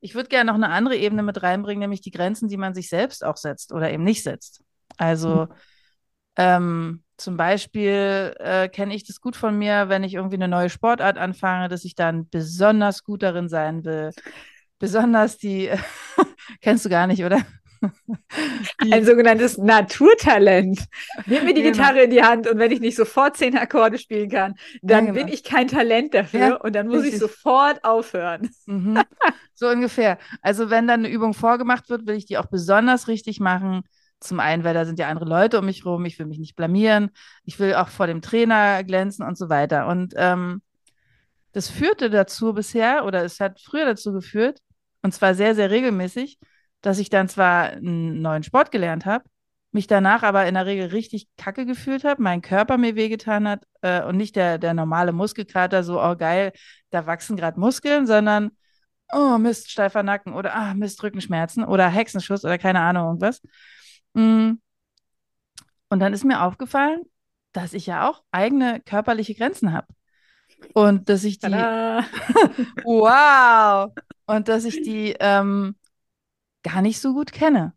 Ich 0.00 0.14
würde 0.14 0.28
gerne 0.28 0.50
noch 0.50 0.54
eine 0.54 0.70
andere 0.70 0.96
Ebene 0.96 1.22
mit 1.22 1.42
reinbringen, 1.42 1.80
nämlich 1.80 2.00
die 2.00 2.10
Grenzen, 2.10 2.48
die 2.48 2.56
man 2.56 2.74
sich 2.74 2.88
selbst 2.88 3.24
auch 3.24 3.36
setzt 3.36 3.72
oder 3.72 3.92
eben 3.92 4.02
nicht 4.02 4.22
setzt. 4.22 4.62
Also 4.96 5.46
mhm. 5.46 5.54
ähm, 6.36 7.04
zum 7.18 7.36
Beispiel 7.36 8.34
äh, 8.38 8.68
kenne 8.68 8.94
ich 8.94 9.06
das 9.06 9.20
gut 9.20 9.36
von 9.36 9.56
mir, 9.58 9.90
wenn 9.90 10.04
ich 10.04 10.14
irgendwie 10.14 10.36
eine 10.36 10.48
neue 10.48 10.70
Sportart 10.70 11.18
anfange, 11.18 11.68
dass 11.68 11.84
ich 11.84 11.94
dann 11.94 12.28
besonders 12.30 13.04
gut 13.04 13.22
darin 13.22 13.50
sein 13.50 13.84
will. 13.84 14.10
Besonders 14.78 15.36
die, 15.36 15.70
kennst 16.62 16.86
du 16.86 16.88
gar 16.88 17.06
nicht, 17.06 17.22
oder? 17.22 17.42
Ein 18.92 19.04
sogenanntes 19.04 19.58
Naturtalent. 19.58 20.84
Nimm 21.26 21.44
mir 21.44 21.54
die 21.54 21.62
genau. 21.62 21.76
Gitarre 21.76 22.02
in 22.02 22.10
die 22.10 22.22
Hand 22.22 22.46
und 22.46 22.58
wenn 22.58 22.70
ich 22.70 22.80
nicht 22.80 22.96
sofort 22.96 23.36
zehn 23.36 23.56
Akkorde 23.56 23.98
spielen 23.98 24.28
kann, 24.28 24.54
dann 24.82 25.06
ja, 25.06 25.12
genau. 25.12 25.24
bin 25.24 25.32
ich 25.32 25.44
kein 25.44 25.68
Talent 25.68 26.14
dafür 26.14 26.40
ja, 26.40 26.54
und 26.56 26.74
dann 26.74 26.88
muss 26.88 27.02
richtig. 27.02 27.14
ich 27.14 27.20
sofort 27.20 27.82
aufhören. 27.84 28.50
Mhm. 28.66 29.00
So 29.54 29.68
ungefähr. 29.68 30.18
Also 30.40 30.70
wenn 30.70 30.86
dann 30.86 31.00
eine 31.00 31.10
Übung 31.12 31.34
vorgemacht 31.34 31.90
wird, 31.90 32.06
will 32.06 32.16
ich 32.16 32.26
die 32.26 32.38
auch 32.38 32.46
besonders 32.46 33.08
richtig 33.08 33.40
machen. 33.40 33.82
Zum 34.18 34.40
einen, 34.40 34.64
weil 34.64 34.74
da 34.74 34.84
sind 34.84 34.98
ja 34.98 35.08
andere 35.08 35.28
Leute 35.28 35.58
um 35.58 35.64
mich 35.64 35.84
rum, 35.84 36.04
ich 36.04 36.18
will 36.18 36.26
mich 36.26 36.38
nicht 36.38 36.56
blamieren, 36.56 37.10
ich 37.44 37.58
will 37.58 37.74
auch 37.74 37.88
vor 37.88 38.06
dem 38.06 38.20
Trainer 38.20 38.84
glänzen 38.84 39.26
und 39.26 39.38
so 39.38 39.48
weiter. 39.48 39.86
Und 39.86 40.12
ähm, 40.16 40.60
das 41.52 41.68
führte 41.68 42.10
dazu 42.10 42.52
bisher, 42.52 43.04
oder 43.04 43.24
es 43.24 43.40
hat 43.40 43.60
früher 43.60 43.86
dazu 43.86 44.12
geführt, 44.12 44.60
und 45.02 45.12
zwar 45.12 45.34
sehr, 45.34 45.54
sehr 45.54 45.70
regelmäßig, 45.70 46.38
dass 46.82 46.98
ich 46.98 47.10
dann 47.10 47.28
zwar 47.28 47.70
einen 47.70 48.22
neuen 48.22 48.42
Sport 48.42 48.70
gelernt 48.70 49.06
habe, 49.06 49.24
mich 49.72 49.86
danach 49.86 50.22
aber 50.22 50.46
in 50.46 50.54
der 50.54 50.66
Regel 50.66 50.88
richtig 50.88 51.28
kacke 51.36 51.64
gefühlt 51.64 52.04
habe, 52.04 52.22
mein 52.22 52.42
Körper 52.42 52.76
mir 52.76 52.96
wehgetan 52.96 53.48
hat 53.48 53.64
äh, 53.82 54.02
und 54.02 54.16
nicht 54.16 54.36
der, 54.36 54.58
der 54.58 54.74
normale 54.74 55.12
Muskelkater, 55.12 55.84
so, 55.84 56.02
oh 56.02 56.16
geil, 56.16 56.52
da 56.90 57.06
wachsen 57.06 57.36
gerade 57.36 57.60
Muskeln, 57.60 58.06
sondern, 58.06 58.50
oh 59.12 59.38
Mist, 59.38 59.70
steifer 59.70 60.02
Nacken 60.02 60.32
oder 60.34 60.54
ah, 60.54 60.74
Mist, 60.74 61.02
Rückenschmerzen 61.02 61.64
oder 61.64 61.88
Hexenschuss 61.88 62.44
oder 62.44 62.58
keine 62.58 62.80
Ahnung, 62.80 63.06
irgendwas. 63.06 63.40
Mm. 64.14 64.54
Und 65.88 65.98
dann 66.00 66.12
ist 66.12 66.24
mir 66.24 66.42
aufgefallen, 66.42 67.02
dass 67.52 67.72
ich 67.72 67.86
ja 67.86 68.08
auch 68.08 68.22
eigene 68.30 68.80
körperliche 68.80 69.34
Grenzen 69.34 69.72
habe. 69.72 69.86
Und 70.74 71.08
dass 71.08 71.24
ich 71.24 71.38
die. 71.38 71.50
wow! 72.84 73.92
Und 74.26 74.48
dass 74.48 74.64
ich 74.64 74.82
die 74.82 75.16
ähm, 75.18 75.74
gar 76.62 76.82
nicht 76.82 77.00
so 77.00 77.14
gut 77.14 77.32
kenne. 77.32 77.72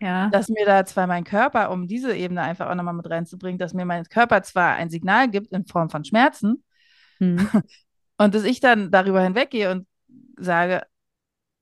Ja. 0.00 0.30
Dass 0.30 0.48
mir 0.48 0.64
da 0.64 0.84
zwar 0.86 1.06
mein 1.06 1.24
Körper, 1.24 1.70
um 1.70 1.86
diese 1.86 2.16
Ebene 2.16 2.40
einfach 2.40 2.70
auch 2.70 2.74
nochmal 2.74 2.94
mit 2.94 3.08
reinzubringen, 3.10 3.58
dass 3.58 3.74
mir 3.74 3.84
mein 3.84 4.04
Körper 4.04 4.42
zwar 4.42 4.74
ein 4.76 4.88
Signal 4.88 5.28
gibt 5.28 5.52
in 5.52 5.66
Form 5.66 5.90
von 5.90 6.04
Schmerzen 6.04 6.64
mhm. 7.18 7.48
und 8.16 8.34
dass 8.34 8.44
ich 8.44 8.60
dann 8.60 8.90
darüber 8.90 9.22
hinweggehe 9.22 9.70
und 9.70 9.86
sage, 10.38 10.82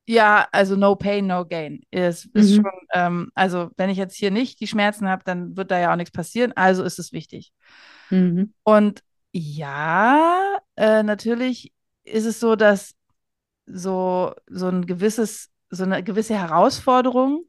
ja, 0.06 0.48
also 0.52 0.76
no 0.76 0.94
pain, 0.94 1.26
no 1.26 1.44
gain. 1.44 1.82
Es 1.90 2.26
ist 2.26 2.52
mhm. 2.52 2.54
schon, 2.54 2.72
ähm, 2.94 3.30
also 3.34 3.70
wenn 3.76 3.90
ich 3.90 3.98
jetzt 3.98 4.16
hier 4.16 4.30
nicht 4.30 4.60
die 4.60 4.66
Schmerzen 4.66 5.08
habe, 5.08 5.22
dann 5.24 5.56
wird 5.56 5.70
da 5.70 5.78
ja 5.78 5.92
auch 5.92 5.96
nichts 5.96 6.12
passieren, 6.12 6.52
also 6.56 6.84
ist 6.84 6.98
es 6.98 7.12
wichtig. 7.12 7.52
Mhm. 8.10 8.54
Und 8.62 9.02
ja, 9.32 10.58
äh, 10.76 11.02
natürlich 11.02 11.72
ist 12.04 12.24
es 12.24 12.40
so, 12.40 12.56
dass 12.56 12.94
so, 13.66 14.34
so 14.46 14.68
ein 14.68 14.86
gewisses 14.86 15.50
so 15.70 15.84
eine 15.84 16.02
gewisse 16.02 16.34
Herausforderung 16.34 17.44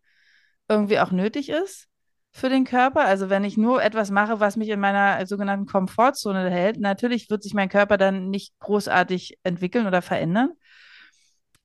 irgendwie 0.67 0.99
auch 0.99 1.11
nötig 1.11 1.49
ist 1.49 1.87
für 2.31 2.49
den 2.49 2.63
Körper. 2.65 3.01
Also 3.01 3.29
wenn 3.29 3.43
ich 3.43 3.57
nur 3.57 3.83
etwas 3.83 4.11
mache, 4.11 4.39
was 4.39 4.55
mich 4.55 4.69
in 4.69 4.79
meiner 4.79 5.25
sogenannten 5.25 5.65
Komfortzone 5.65 6.49
hält, 6.49 6.79
natürlich 6.79 7.29
wird 7.29 7.43
sich 7.43 7.53
mein 7.53 7.69
Körper 7.69 7.97
dann 7.97 8.29
nicht 8.29 8.57
großartig 8.59 9.39
entwickeln 9.43 9.87
oder 9.87 10.01
verändern. 10.01 10.51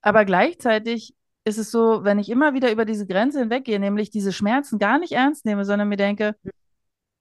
Aber 0.01 0.25
gleichzeitig 0.25 1.15
ist 1.45 1.57
es 1.57 1.71
so, 1.71 2.03
wenn 2.03 2.19
ich 2.19 2.29
immer 2.29 2.53
wieder 2.53 2.71
über 2.71 2.85
diese 2.85 3.05
Grenze 3.05 3.39
hinweggehe, 3.39 3.79
nämlich 3.79 4.09
diese 4.09 4.33
Schmerzen 4.33 4.79
gar 4.79 4.99
nicht 4.99 5.13
ernst 5.13 5.45
nehme, 5.45 5.65
sondern 5.65 5.89
mir 5.89 5.97
denke, 5.97 6.35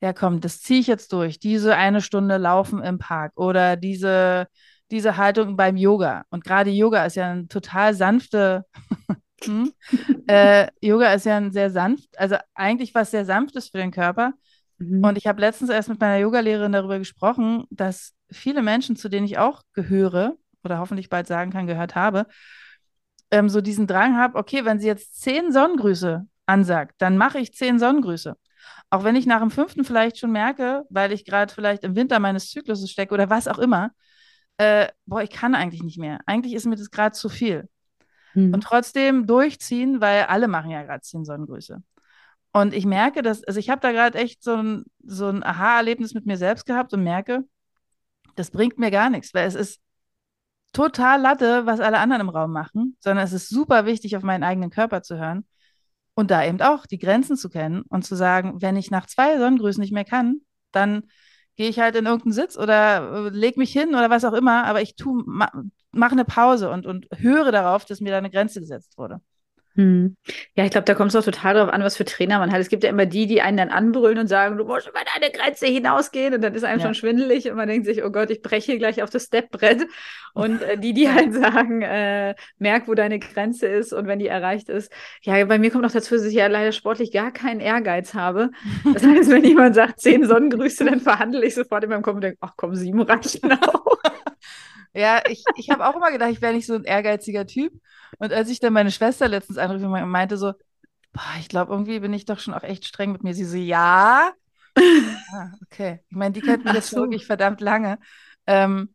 ja 0.01 0.13
komm, 0.13 0.41
das 0.41 0.61
ziehe 0.61 0.81
ich 0.81 0.87
jetzt 0.87 1.13
durch. 1.13 1.39
Diese 1.39 1.77
eine 1.77 2.01
Stunde 2.01 2.37
Laufen 2.37 2.83
im 2.83 2.99
Park 2.99 3.33
oder 3.37 3.77
diese, 3.77 4.47
diese 4.91 5.17
Haltung 5.17 5.57
beim 5.57 5.77
Yoga. 5.77 6.25
Und 6.31 6.45
gerade 6.45 6.71
Yoga 6.71 7.05
ist 7.07 7.17
ja 7.17 7.31
eine 7.31 7.49
total 7.49 7.95
sanfte 7.95 8.65
hm? 9.47 9.73
äh, 10.27 10.69
Yoga 10.81 11.13
ist 11.13 11.27
ja 11.27 11.37
ein 11.37 11.53
sehr 11.53 11.71
sanft, 11.71 12.19
also 12.19 12.37
eigentlich 12.55 12.95
was 12.95 13.11
sehr 13.11 13.25
sanftes 13.25 13.69
für 13.69 13.79
den 13.79 13.91
Körper. 13.91 14.35
Mhm. 14.79 15.05
Und 15.05 15.19
ich 15.19 15.27
habe 15.27 15.41
letztens 15.41 15.71
erst 15.71 15.89
mit 15.89 16.01
meiner 16.01 16.19
Yogalehrerin 16.19 16.73
darüber 16.73 16.99
gesprochen, 16.99 17.65
dass 17.71 18.13
viele 18.31 18.63
Menschen, 18.63 18.97
zu 18.97 19.09
denen 19.09 19.27
ich 19.27 19.39
auch 19.39 19.63
gehöre 19.73 20.37
oder 20.63 20.79
hoffentlich 20.79 21.09
bald 21.09 21.27
sagen 21.27 21.51
kann, 21.51 21.67
gehört 21.67 21.95
habe, 21.95 22.27
ähm, 23.31 23.49
so 23.49 23.61
diesen 23.61 23.87
Drang 23.87 24.17
habe, 24.17 24.39
okay, 24.39 24.65
wenn 24.65 24.81
sie 24.81 24.87
jetzt 24.87 25.21
zehn 25.21 25.53
Sonnengrüße 25.53 26.27
ansagt, 26.47 26.95
dann 26.99 27.17
mache 27.17 27.39
ich 27.39 27.55
zehn 27.55 27.79
Sonnengrüße. 27.79 28.35
Auch 28.91 29.05
wenn 29.05 29.17
ich 29.17 29.27
nach 29.27 29.41
dem 29.41 29.51
fünften 29.51 29.85
vielleicht 29.85 30.19
schon 30.19 30.33
merke, 30.33 30.85
weil 30.89 31.13
ich 31.13 31.25
gerade 31.25 31.53
vielleicht 31.53 31.85
im 31.85 31.97
Winter 31.97 32.19
meines 32.19 32.51
Zykluses 32.51 32.91
stecke 32.91 33.15
oder 33.15 33.31
was 33.31 33.49
auch 33.49 33.59
immer, 33.59 33.91
äh, 34.59 34.89
boah, 35.07 35.23
ich 35.23 35.31
kann 35.31 35.55
eigentlich 35.55 35.83
nicht 35.83 35.99
mehr. 35.99 36.21
Eigentlich 36.27 36.55
ist 36.55 36.67
mir 36.67 36.77
das 36.77 36.91
gerade 36.91 37.15
zu 37.15 37.29
viel. 37.29 37.69
Mhm. 38.35 38.55
Und 38.55 38.63
trotzdem 38.63 39.27
durchziehen, 39.27 40.01
weil 40.01 40.25
alle 40.25 40.49
machen 40.49 40.71
ja 40.71 40.83
gerade 40.83 41.01
zehn 41.01 41.25
Sonnengrüße. 41.25 41.83
Und 42.53 42.73
ich 42.73 42.87
merke, 42.87 43.23
dass, 43.23 43.43
also 43.45 43.59
ich 43.59 43.71
habe 43.71 43.81
da 43.81 43.91
gerade 43.91 44.19
echt 44.19 44.43
so 44.43 44.55
ein, 44.55 44.85
so 45.03 45.29
ein 45.29 45.43
Aha-Erlebnis 45.43 46.15
mit 46.15 46.27
mir 46.27 46.37
selbst 46.37 46.67
gehabt 46.67 46.93
und 46.93 47.03
merke, 47.03 47.45
das 48.37 48.51
bringt 48.51 48.79
mir 48.79 48.91
gar 48.91 49.11
nichts, 49.11 49.35
weil 49.35 49.47
es 49.47 49.55
ist 49.55 49.81
total 50.73 51.21
Latte, 51.21 51.67
was 51.67 51.81
alle 51.81 51.99
anderen 51.99 52.23
im 52.23 52.29
Raum 52.29 52.53
machen, 52.53 52.97
sondern 53.01 53.25
es 53.25 53.33
ist 53.33 53.49
super 53.49 53.87
wichtig, 53.87 54.17
auf 54.17 54.23
meinen 54.23 54.45
eigenen 54.45 54.71
Körper 54.71 55.03
zu 55.03 55.19
hören 55.19 55.47
und 56.15 56.31
da 56.31 56.45
eben 56.45 56.61
auch 56.61 56.87
die 56.87 56.99
Grenzen 56.99 57.37
zu 57.37 57.49
kennen 57.49 57.83
und 57.89 58.05
zu 58.05 58.15
sagen, 58.15 58.61
wenn 58.63 58.77
ich 58.77 58.91
nach 58.91 59.07
zwei 59.07 59.39
Sonnengrüßen 59.39 59.81
nicht 59.81 59.93
mehr 59.93 60.05
kann, 60.05 60.41
dann 60.73 61.05
gehe 61.57 61.69
ich 61.69 61.79
halt 61.79 61.97
in 61.97 62.07
irgendeinen 62.07 62.33
Sitz 62.33 62.59
oder 62.59 63.27
äh, 63.27 63.29
leg 63.31 63.57
mich 63.57 63.73
hin 63.73 63.91
oder 63.91 64.11
was 64.11 64.25
auch 64.25 64.33
immer, 64.33 64.65
aber 64.65 64.83
ich 64.83 64.97
tu, 64.97 65.23
ma, 65.27 65.51
mache 65.93 66.13
eine 66.13 66.25
Pause 66.25 66.71
und, 66.71 66.87
und 66.87 67.07
höre 67.17 67.53
darauf, 67.53 67.85
dass 67.85 68.01
mir 68.01 68.11
da 68.11 68.19
eine 68.19 68.31
Grenze 68.31 68.61
gesetzt 68.61 68.99
wurde. 68.99 69.21
Hm. 69.77 70.17
Ja, 70.55 70.65
ich 70.65 70.71
glaube, 70.71 70.85
da 70.85 70.95
kommt 70.95 71.11
es 71.11 71.17
auch 71.17 71.25
total 71.25 71.55
darauf 71.55 71.73
an, 71.73 71.83
was 71.83 71.97
für 71.97 72.05
Trainer 72.05 72.39
man 72.39 72.53
hat. 72.53 72.61
Es 72.61 72.69
gibt 72.69 72.85
ja 72.85 72.91
immer 72.91 73.07
die, 73.07 73.27
die 73.27 73.43
einen 73.43 73.57
dann 73.57 73.71
anbrüllen 73.71 74.19
und 74.19 74.29
sagen, 74.29 74.57
du 74.57 74.65
musst 74.65 74.89
über 74.89 75.01
deine 75.15 75.33
Grenze 75.33 75.67
hinausgehen 75.67 76.33
und 76.33 76.43
dann 76.43 76.55
ist 76.55 76.63
einem 76.63 76.79
ja. 76.79 76.87
schon 76.87 76.95
schwindelig 76.95 77.51
und 77.51 77.57
man 77.57 77.67
denkt 77.67 77.87
sich, 77.87 78.05
oh 78.05 78.11
Gott, 78.11 78.31
ich 78.31 78.41
breche 78.41 78.73
hier 78.73 78.79
gleich 78.79 79.03
auf 79.03 79.11
das 79.11 79.25
Stepbrett. 79.25 79.87
Und 80.33 80.63
äh, 80.63 80.79
die, 80.79 80.93
die 80.95 81.09
halt 81.09 81.35
sagen, 81.35 81.83
äh, 81.83 82.37
merk, 82.59 82.87
wo 82.87 82.95
deine 82.95 83.19
Grenze 83.19 83.67
ist 83.67 83.93
und 83.93 84.07
wenn 84.07 84.21
die 84.21 84.29
erreicht 84.29 84.69
ist. 84.69 84.93
Ja, 85.23 85.45
bei 85.45 85.59
mir 85.59 85.71
kommt 85.73 85.83
noch 85.83 85.93
dazu, 85.93 86.15
dass 86.15 86.25
ich 86.25 86.35
ja 86.35 86.47
leider 86.47 86.71
sportlich 86.71 87.11
gar 87.11 87.33
keinen 87.33 87.61
Ehrgeiz 87.61 88.15
habe. 88.15 88.51
Das 88.93 89.03
heißt, 89.07 89.31
wenn 89.31 89.45
jemand 89.45 89.75
sagt, 89.75 90.01
zehn 90.01 90.25
Sonnengrüße, 90.25 90.85
dann 90.85 91.01
verhandle 91.01 91.45
ich 91.45 91.55
sofort 91.55 91.83
in 91.83 91.91
meinem 91.91 92.03
Kopf 92.03 92.15
und 92.15 92.21
denke, 92.21 92.39
ach 92.43 92.53
komm, 92.57 92.77
sieben 92.77 93.01
reichen 93.01 93.53
auch. 93.61 93.99
Ja, 94.95 95.23
ich, 95.29 95.43
ich 95.57 95.71
habe 95.71 95.87
auch 95.87 95.97
immer 95.97 96.13
gedacht, 96.13 96.31
ich 96.31 96.41
wäre 96.41 96.55
nicht 96.55 96.67
so 96.67 96.75
ein 96.75 96.85
ehrgeiziger 96.85 97.47
Typ. 97.47 97.73
Und 98.19 98.33
als 98.33 98.49
ich 98.49 98.61
dann 98.61 98.73
meine 98.73 98.93
Schwester 98.93 99.29
letztens 99.29 99.59
anrief 99.59 99.83
und 99.83 100.09
meinte 100.09 100.37
so, 100.37 100.53
boah, 101.13 101.35
ich 101.41 101.49
glaube, 101.49 101.73
irgendwie 101.73 102.01
bin 102.01 102.13
ich 102.13 102.25
doch 102.27 102.39
schon 102.39 102.55
auch 102.55 102.63
echt 102.63 102.85
streng 102.87 103.13
mit 103.13 103.25
mir. 103.25 103.35
Sie 103.35 103.45
so, 103.45 103.57
ja, 103.57 104.33
ah, 104.77 105.53
okay. 105.63 106.01
Ich 106.09 106.17
meine, 106.17 106.33
die 106.33 106.41
kennt 106.41 106.65
mich 106.65 106.75
jetzt 106.75 106.91
so. 106.91 106.99
wirklich 106.99 107.27
verdammt 107.27 107.61
lange. 107.61 107.99
Ähm, 108.47 108.95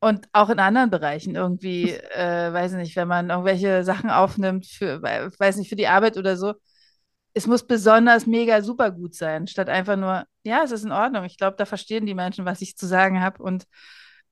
und 0.00 0.28
auch 0.32 0.50
in 0.50 0.60
anderen 0.60 0.90
Bereichen 0.90 1.34
irgendwie, 1.34 1.90
äh, 1.90 2.52
weiß 2.52 2.72
nicht, 2.72 2.94
wenn 2.96 3.08
man 3.08 3.30
irgendwelche 3.30 3.82
Sachen 3.84 4.10
aufnimmt 4.10 4.66
für, 4.66 5.02
weiß 5.02 5.56
nicht, 5.56 5.68
für 5.68 5.76
die 5.76 5.88
Arbeit 5.88 6.16
oder 6.16 6.36
so. 6.36 6.54
Es 7.34 7.46
muss 7.46 7.66
besonders 7.66 8.26
mega 8.26 8.62
super 8.62 8.90
gut 8.90 9.14
sein, 9.14 9.46
statt 9.46 9.68
einfach 9.68 9.96
nur, 9.96 10.24
ja, 10.44 10.62
es 10.64 10.72
ist 10.72 10.84
in 10.84 10.92
Ordnung. 10.92 11.24
Ich 11.24 11.36
glaube, 11.36 11.56
da 11.56 11.66
verstehen 11.66 12.06
die 12.06 12.14
Menschen, 12.14 12.44
was 12.44 12.62
ich 12.62 12.76
zu 12.76 12.86
sagen 12.86 13.20
habe. 13.20 13.42
Und 13.42 13.64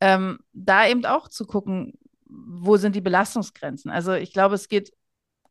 ähm, 0.01 0.39
da 0.53 0.87
eben 0.87 1.05
auch 1.05 1.29
zu 1.29 1.47
gucken, 1.47 1.95
wo 2.27 2.77
sind 2.77 2.95
die 2.95 3.01
Belastungsgrenzen. 3.01 3.91
Also 3.91 4.13
ich 4.13 4.33
glaube, 4.33 4.55
es 4.55 4.69
geht 4.69 4.93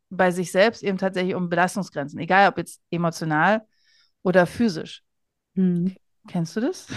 bei 0.09 0.31
sich 0.31 0.51
selbst 0.51 0.83
eben 0.83 0.97
tatsächlich 0.97 1.35
um 1.35 1.49
Belastungsgrenzen, 1.49 2.19
egal 2.19 2.49
ob 2.49 2.57
jetzt 2.57 2.81
emotional 2.89 3.65
oder 4.23 4.45
physisch. 4.45 5.03
Hm. 5.55 5.95
Kennst 6.27 6.55
du 6.55 6.61
das? 6.61 6.87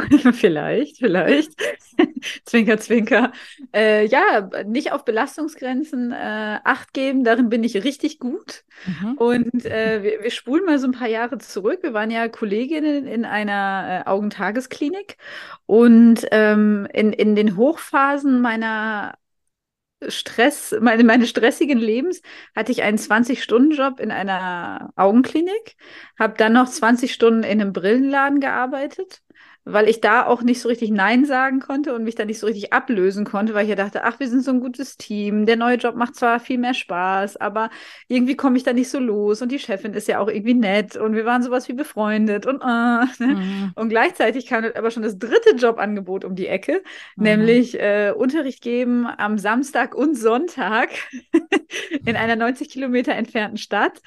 vielleicht, 0.32 0.98
vielleicht. 0.98 1.52
zwinker, 2.44 2.78
zwinker. 2.78 3.32
Äh, 3.74 4.06
ja, 4.06 4.48
nicht 4.64 4.92
auf 4.92 5.04
Belastungsgrenzen 5.04 6.12
äh, 6.12 6.58
acht 6.64 6.92
geben, 6.92 7.24
darin 7.24 7.48
bin 7.48 7.64
ich 7.64 7.82
richtig 7.84 8.18
gut. 8.18 8.64
Mhm. 8.86 9.14
Und 9.14 9.64
äh, 9.66 10.02
wir, 10.02 10.22
wir, 10.22 10.30
spulen 10.30 10.64
mal 10.64 10.78
so 10.78 10.86
ein 10.86 10.92
paar 10.92 11.08
Jahre 11.08 11.38
zurück. 11.38 11.80
Wir 11.82 11.92
waren 11.92 12.10
ja 12.10 12.28
Kolleginnen 12.28 13.06
in 13.06 13.24
einer 13.24 14.04
äh, 14.06 14.08
Augentagesklinik 14.08 15.16
und 15.66 16.26
ähm, 16.30 16.86
in, 16.92 17.12
in 17.12 17.34
den 17.34 17.56
Hochphasen 17.56 18.40
meiner 18.40 19.14
Stress, 20.08 20.74
meine, 20.80 21.04
meine 21.04 21.26
stressigen 21.26 21.78
Lebens 21.78 22.22
hatte 22.56 22.72
ich 22.72 22.82
einen 22.82 22.96
20-Stunden-Job 22.96 24.00
in 24.00 24.10
einer 24.10 24.92
Augenklinik, 24.96 25.76
habe 26.18 26.34
dann 26.38 26.54
noch 26.54 26.68
20 26.68 27.12
Stunden 27.12 27.42
in 27.42 27.60
einem 27.60 27.74
Brillenladen 27.74 28.40
gearbeitet 28.40 29.22
weil 29.72 29.88
ich 29.88 30.00
da 30.00 30.26
auch 30.26 30.42
nicht 30.42 30.60
so 30.60 30.68
richtig 30.68 30.90
Nein 30.90 31.24
sagen 31.24 31.60
konnte 31.60 31.94
und 31.94 32.04
mich 32.04 32.14
da 32.14 32.24
nicht 32.24 32.38
so 32.38 32.46
richtig 32.46 32.72
ablösen 32.72 33.24
konnte, 33.24 33.54
weil 33.54 33.64
ich 33.64 33.70
ja 33.70 33.76
dachte, 33.76 34.04
ach, 34.04 34.20
wir 34.20 34.28
sind 34.28 34.42
so 34.44 34.50
ein 34.50 34.60
gutes 34.60 34.96
Team. 34.96 35.46
Der 35.46 35.56
neue 35.56 35.76
Job 35.76 35.94
macht 35.96 36.16
zwar 36.16 36.40
viel 36.40 36.58
mehr 36.58 36.74
Spaß, 36.74 37.36
aber 37.36 37.70
irgendwie 38.08 38.36
komme 38.36 38.56
ich 38.56 38.62
da 38.62 38.72
nicht 38.72 38.90
so 38.90 38.98
los 38.98 39.42
und 39.42 39.52
die 39.52 39.58
Chefin 39.58 39.94
ist 39.94 40.08
ja 40.08 40.18
auch 40.18 40.28
irgendwie 40.28 40.54
nett 40.54 40.96
und 40.96 41.14
wir 41.14 41.24
waren 41.24 41.42
sowas 41.42 41.68
wie 41.68 41.72
befreundet 41.72 42.46
und 42.46 42.60
äh, 42.62 42.64
ne? 43.24 43.34
mhm. 43.34 43.72
und 43.74 43.88
gleichzeitig 43.88 44.46
kam 44.46 44.64
aber 44.74 44.90
schon 44.90 45.02
das 45.02 45.18
dritte 45.18 45.56
Jobangebot 45.56 46.24
um 46.24 46.34
die 46.34 46.46
Ecke, 46.46 46.82
mhm. 47.16 47.24
nämlich 47.24 47.78
äh, 47.80 48.12
Unterricht 48.16 48.62
geben 48.62 49.06
am 49.06 49.38
Samstag 49.38 49.94
und 49.94 50.16
Sonntag 50.16 50.90
in 52.04 52.16
einer 52.16 52.36
90 52.36 52.68
Kilometer 52.70 53.12
entfernten 53.12 53.58
Stadt. 53.58 54.00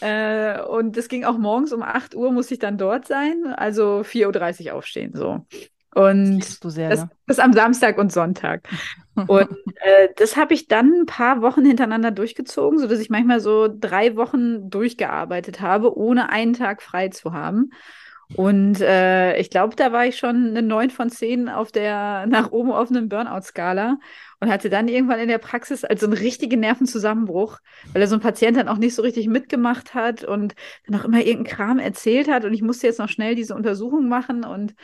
Äh, 0.00 0.62
und 0.62 0.96
es 0.96 1.08
ging 1.08 1.24
auch 1.24 1.38
morgens 1.38 1.72
um 1.72 1.82
8 1.82 2.14
Uhr, 2.14 2.32
muss 2.32 2.50
ich 2.50 2.58
dann 2.58 2.78
dort 2.78 3.06
sein, 3.06 3.46
also 3.56 4.00
4.30 4.00 4.66
Uhr 4.66 4.74
aufstehen. 4.74 5.12
So. 5.14 5.46
Und 5.94 6.40
das, 6.40 6.74
sehr, 6.74 6.88
das, 6.88 7.00
ne? 7.00 7.10
das 7.26 7.38
am 7.38 7.52
Samstag 7.52 7.98
und 7.98 8.12
Sonntag. 8.12 8.68
und 9.14 9.48
äh, 9.80 10.08
das 10.16 10.36
habe 10.36 10.54
ich 10.54 10.68
dann 10.68 11.02
ein 11.02 11.06
paar 11.06 11.42
Wochen 11.42 11.64
hintereinander 11.64 12.12
durchgezogen, 12.12 12.78
sodass 12.78 13.00
ich 13.00 13.10
manchmal 13.10 13.40
so 13.40 13.68
drei 13.68 14.16
Wochen 14.16 14.70
durchgearbeitet 14.70 15.60
habe, 15.60 15.96
ohne 15.96 16.30
einen 16.30 16.52
Tag 16.52 16.82
frei 16.82 17.08
zu 17.08 17.32
haben. 17.32 17.70
Und 18.36 18.80
äh, 18.80 19.36
ich 19.38 19.50
glaube, 19.50 19.74
da 19.74 19.92
war 19.92 20.06
ich 20.06 20.16
schon 20.16 20.48
eine 20.48 20.62
9 20.62 20.90
von 20.90 21.10
10 21.10 21.48
auf 21.48 21.72
der 21.72 22.26
nach 22.26 22.52
oben 22.52 22.70
offenen 22.70 23.08
Burnout-Skala 23.08 23.98
und 24.38 24.50
hatte 24.50 24.70
dann 24.70 24.88
irgendwann 24.88 25.18
in 25.18 25.28
der 25.28 25.38
Praxis 25.38 25.84
also 25.84 26.06
einen 26.06 26.16
richtigen 26.16 26.60
Nervenzusammenbruch, 26.60 27.58
weil 27.92 28.02
er 28.02 28.08
so 28.08 28.14
ein 28.14 28.20
Patient 28.20 28.56
dann 28.56 28.68
auch 28.68 28.78
nicht 28.78 28.94
so 28.94 29.02
richtig 29.02 29.26
mitgemacht 29.26 29.94
hat 29.94 30.24
und 30.24 30.54
dann 30.86 31.00
auch 31.00 31.04
immer 31.04 31.18
irgendeinen 31.18 31.56
Kram 31.56 31.78
erzählt 31.78 32.28
hat 32.30 32.44
und 32.44 32.54
ich 32.54 32.62
musste 32.62 32.86
jetzt 32.86 32.98
noch 32.98 33.08
schnell 33.08 33.34
diese 33.34 33.54
Untersuchung 33.54 34.08
machen 34.08 34.44
und 34.44 34.74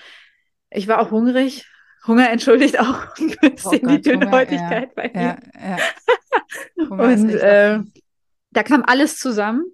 ich 0.71 0.89
war 0.89 0.99
auch 0.99 1.11
hungrig. 1.11 1.67
Hunger 2.07 2.31
entschuldigt 2.31 2.79
auch 2.79 3.17
ein 3.19 3.35
bisschen 3.41 3.81
oh 3.83 3.89
Gott, 3.89 3.91
die 3.91 4.01
Dünnhäutigkeit 4.03 4.95
bei 4.95 5.11
mir. 5.15 5.39
Ja, 5.59 5.77
ja. 6.77 6.87
und 6.89 7.31
äh, 7.31 7.81
da 8.51 8.63
kam 8.63 8.85
alles 8.87 9.19
zusammen 9.19 9.65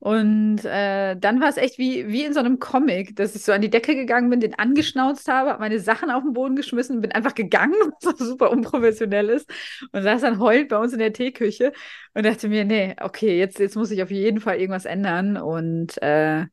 und 0.00 0.64
äh, 0.64 1.14
dann 1.14 1.42
war 1.42 1.50
es 1.50 1.58
echt 1.58 1.76
wie, 1.76 2.08
wie 2.08 2.24
in 2.24 2.32
so 2.32 2.40
einem 2.40 2.58
Comic, 2.58 3.14
dass 3.16 3.36
ich 3.36 3.42
so 3.42 3.52
an 3.52 3.60
die 3.60 3.68
Decke 3.68 3.94
gegangen 3.94 4.30
bin, 4.30 4.40
den 4.40 4.58
angeschnauzt 4.58 5.28
habe, 5.28 5.58
meine 5.60 5.78
Sachen 5.78 6.10
auf 6.10 6.22
den 6.22 6.32
Boden 6.32 6.56
geschmissen, 6.56 7.02
bin 7.02 7.12
einfach 7.12 7.34
gegangen, 7.34 7.74
was 8.02 8.16
super 8.18 8.50
unprofessionell 8.50 9.28
ist, 9.28 9.50
und 9.92 10.02
saß 10.02 10.22
dann 10.22 10.38
heulend 10.40 10.70
bei 10.70 10.78
uns 10.78 10.94
in 10.94 11.00
der 11.00 11.12
Teeküche 11.12 11.74
und 12.14 12.24
dachte 12.24 12.48
mir, 12.48 12.64
nee, 12.64 12.96
okay, 12.98 13.38
jetzt, 13.38 13.58
jetzt 13.58 13.76
muss 13.76 13.90
ich 13.90 14.02
auf 14.02 14.10
jeden 14.10 14.40
Fall 14.40 14.56
irgendwas 14.58 14.86
ändern. 14.86 15.36
Und 15.36 16.00
äh, 16.02 16.46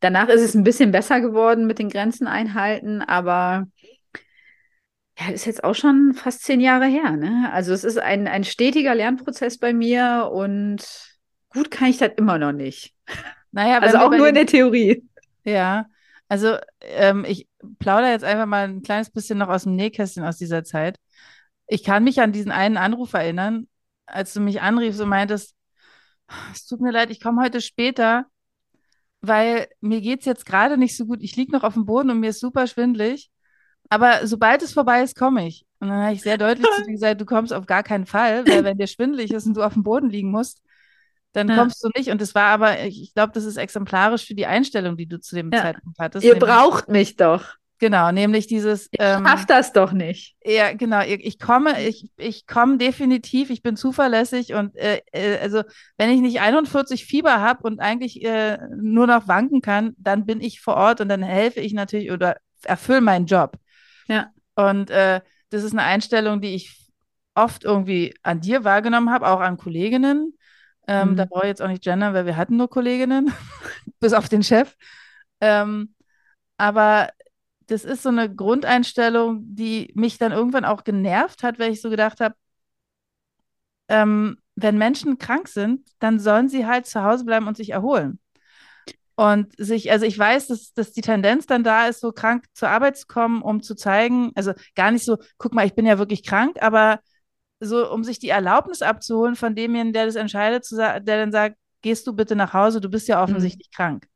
danach 0.00 0.28
ist 0.30 0.40
es 0.40 0.54
ein 0.54 0.64
bisschen 0.64 0.90
besser 0.90 1.20
geworden 1.20 1.66
mit 1.66 1.78
den 1.78 1.90
Grenzen 1.90 2.26
einhalten, 2.26 3.02
aber 3.02 3.66
ja, 5.18 5.30
ist 5.30 5.44
jetzt 5.44 5.62
auch 5.62 5.74
schon 5.74 6.14
fast 6.14 6.42
zehn 6.42 6.60
Jahre 6.60 6.86
her. 6.86 7.12
Ne? 7.18 7.50
Also 7.52 7.74
es 7.74 7.84
ist 7.84 7.98
ein, 7.98 8.26
ein 8.28 8.44
stetiger 8.44 8.94
Lernprozess 8.94 9.58
bei 9.58 9.74
mir 9.74 10.30
und 10.32 11.13
gut 11.54 11.70
kann 11.70 11.88
ich 11.88 11.98
das 11.98 12.10
immer 12.16 12.38
noch 12.38 12.52
nicht. 12.52 12.94
Naja, 13.52 13.78
also 13.78 13.98
auch 13.98 14.10
nur 14.10 14.28
in 14.28 14.34
der 14.34 14.46
Theorie. 14.46 15.08
Ja, 15.44 15.86
also 16.28 16.56
ähm, 16.80 17.24
ich 17.26 17.48
plaudere 17.78 18.10
jetzt 18.10 18.24
einfach 18.24 18.46
mal 18.46 18.68
ein 18.68 18.82
kleines 18.82 19.10
bisschen 19.10 19.38
noch 19.38 19.48
aus 19.48 19.62
dem 19.62 19.76
Nähkästchen 19.76 20.24
aus 20.24 20.36
dieser 20.36 20.64
Zeit. 20.64 20.98
Ich 21.66 21.84
kann 21.84 22.04
mich 22.04 22.20
an 22.20 22.32
diesen 22.32 22.50
einen 22.50 22.76
Anruf 22.76 23.12
erinnern, 23.14 23.68
als 24.06 24.34
du 24.34 24.40
mich 24.40 24.60
anriefst 24.60 25.00
und 25.00 25.08
meintest, 25.08 25.54
es 26.52 26.66
tut 26.66 26.80
mir 26.80 26.90
leid, 26.90 27.10
ich 27.10 27.20
komme 27.20 27.42
heute 27.42 27.60
später, 27.60 28.26
weil 29.20 29.68
mir 29.80 30.00
geht 30.00 30.20
es 30.20 30.26
jetzt 30.26 30.46
gerade 30.46 30.76
nicht 30.76 30.96
so 30.96 31.06
gut. 31.06 31.22
Ich 31.22 31.36
liege 31.36 31.52
noch 31.52 31.62
auf 31.62 31.74
dem 31.74 31.86
Boden 31.86 32.10
und 32.10 32.20
mir 32.20 32.30
ist 32.30 32.40
super 32.40 32.66
schwindlig. 32.66 33.30
Aber 33.88 34.26
sobald 34.26 34.62
es 34.62 34.72
vorbei 34.72 35.02
ist, 35.02 35.16
komme 35.16 35.46
ich. 35.46 35.66
Und 35.78 35.88
dann 35.88 36.02
habe 36.02 36.14
ich 36.14 36.22
sehr 36.22 36.38
deutlich 36.38 36.66
zu 36.74 36.84
dir 36.84 36.92
gesagt, 36.92 37.20
du 37.20 37.26
kommst 37.26 37.52
auf 37.52 37.66
gar 37.66 37.82
keinen 37.82 38.06
Fall, 38.06 38.46
weil 38.46 38.64
wenn 38.64 38.78
dir 38.78 38.86
schwindelig 38.86 39.30
ist 39.30 39.46
und 39.46 39.56
du 39.56 39.62
auf 39.62 39.74
dem 39.74 39.82
Boden 39.82 40.08
liegen 40.10 40.30
musst, 40.30 40.62
dann 41.34 41.48
ja. 41.48 41.56
kommst 41.56 41.84
du 41.84 41.90
nicht. 41.96 42.08
Und 42.10 42.20
das 42.20 42.34
war 42.34 42.46
aber, 42.46 42.80
ich 42.84 43.12
glaube, 43.12 43.32
das 43.32 43.44
ist 43.44 43.56
exemplarisch 43.56 44.24
für 44.24 44.34
die 44.34 44.46
Einstellung, 44.46 44.96
die 44.96 45.06
du 45.06 45.20
zu 45.20 45.34
dem 45.34 45.50
ja. 45.52 45.60
Zeitpunkt 45.60 45.98
hattest. 45.98 46.24
Ihr 46.24 46.38
braucht 46.38 46.88
mich 46.88 47.16
doch. 47.16 47.56
Genau, 47.80 48.12
nämlich 48.12 48.46
dieses. 48.46 48.86
Ich 48.92 49.00
ähm, 49.00 49.26
schaff 49.26 49.46
das 49.46 49.72
doch 49.72 49.92
nicht. 49.92 50.36
Ja, 50.44 50.72
genau. 50.72 51.02
Ich, 51.02 51.24
ich 51.24 51.38
komme, 51.40 51.82
ich, 51.82 52.08
ich 52.16 52.46
komme 52.46 52.78
definitiv, 52.78 53.50
ich 53.50 53.62
bin 53.62 53.76
zuverlässig 53.76 54.54
und 54.54 54.76
äh, 54.76 55.00
äh, 55.12 55.38
also 55.38 55.64
wenn 55.98 56.08
ich 56.08 56.20
nicht 56.20 56.40
41 56.40 57.04
Fieber 57.04 57.40
habe 57.40 57.64
und 57.64 57.80
eigentlich 57.80 58.24
äh, 58.24 58.58
nur 58.76 59.08
noch 59.08 59.26
wanken 59.26 59.60
kann, 59.60 59.92
dann 59.98 60.24
bin 60.24 60.40
ich 60.40 60.60
vor 60.60 60.76
Ort 60.76 61.00
und 61.00 61.08
dann 61.08 61.22
helfe 61.22 61.60
ich 61.60 61.74
natürlich 61.74 62.12
oder 62.12 62.36
erfülle 62.62 63.00
meinen 63.00 63.26
Job. 63.26 63.58
Ja. 64.06 64.30
Und 64.54 64.90
äh, 64.90 65.20
das 65.50 65.64
ist 65.64 65.72
eine 65.72 65.82
Einstellung, 65.82 66.40
die 66.40 66.54
ich 66.54 66.90
oft 67.34 67.64
irgendwie 67.64 68.14
an 68.22 68.40
dir 68.40 68.62
wahrgenommen 68.62 69.10
habe, 69.10 69.26
auch 69.28 69.40
an 69.40 69.56
Kolleginnen. 69.56 70.38
Ähm, 70.86 71.10
mhm. 71.10 71.16
Da 71.16 71.24
brauche 71.24 71.44
ich 71.44 71.48
jetzt 71.48 71.62
auch 71.62 71.68
nicht 71.68 71.82
gendern, 71.82 72.14
weil 72.14 72.26
wir 72.26 72.36
hatten 72.36 72.56
nur 72.56 72.68
Kolleginnen, 72.68 73.32
bis 74.00 74.12
auf 74.12 74.28
den 74.28 74.42
Chef. 74.42 74.76
Ähm, 75.40 75.94
aber 76.56 77.10
das 77.66 77.84
ist 77.84 78.02
so 78.02 78.10
eine 78.10 78.32
Grundeinstellung, 78.34 79.42
die 79.54 79.92
mich 79.94 80.18
dann 80.18 80.32
irgendwann 80.32 80.64
auch 80.64 80.84
genervt 80.84 81.42
hat, 81.42 81.58
weil 81.58 81.72
ich 81.72 81.80
so 81.80 81.90
gedacht 81.90 82.20
habe, 82.20 82.34
ähm, 83.88 84.38
wenn 84.56 84.78
Menschen 84.78 85.18
krank 85.18 85.48
sind, 85.48 85.88
dann 85.98 86.18
sollen 86.18 86.48
sie 86.48 86.66
halt 86.66 86.86
zu 86.86 87.02
Hause 87.02 87.24
bleiben 87.24 87.48
und 87.48 87.56
sich 87.56 87.70
erholen. 87.70 88.18
Und 89.16 89.54
sich, 89.58 89.92
also 89.92 90.06
ich 90.06 90.18
weiß, 90.18 90.48
dass, 90.48 90.72
dass 90.74 90.92
die 90.92 91.00
Tendenz 91.00 91.46
dann 91.46 91.62
da 91.62 91.86
ist, 91.86 92.00
so 92.00 92.12
krank 92.12 92.46
zur 92.52 92.68
Arbeit 92.68 92.96
zu 92.96 93.06
kommen, 93.06 93.42
um 93.42 93.62
zu 93.62 93.76
zeigen, 93.76 94.32
also 94.34 94.52
gar 94.74 94.90
nicht 94.90 95.04
so, 95.04 95.18
guck 95.38 95.54
mal, 95.54 95.66
ich 95.66 95.74
bin 95.74 95.86
ja 95.86 95.98
wirklich 95.98 96.24
krank, 96.24 96.56
aber 96.60 97.00
so, 97.64 97.90
um 97.90 98.04
sich 98.04 98.18
die 98.18 98.28
Erlaubnis 98.28 98.82
abzuholen 98.82 99.36
von 99.36 99.54
demjenigen, 99.54 99.92
der 99.92 100.06
das 100.06 100.16
entscheidet, 100.16 100.66
der 100.70 101.00
dann 101.00 101.32
sagt, 101.32 101.56
gehst 101.82 102.06
du 102.06 102.14
bitte 102.14 102.36
nach 102.36 102.52
Hause, 102.52 102.80
du 102.80 102.88
bist 102.88 103.08
ja 103.08 103.16
mhm. 103.16 103.22
offensichtlich 103.24 103.68
mhm. 103.72 103.76
krank. 103.76 104.06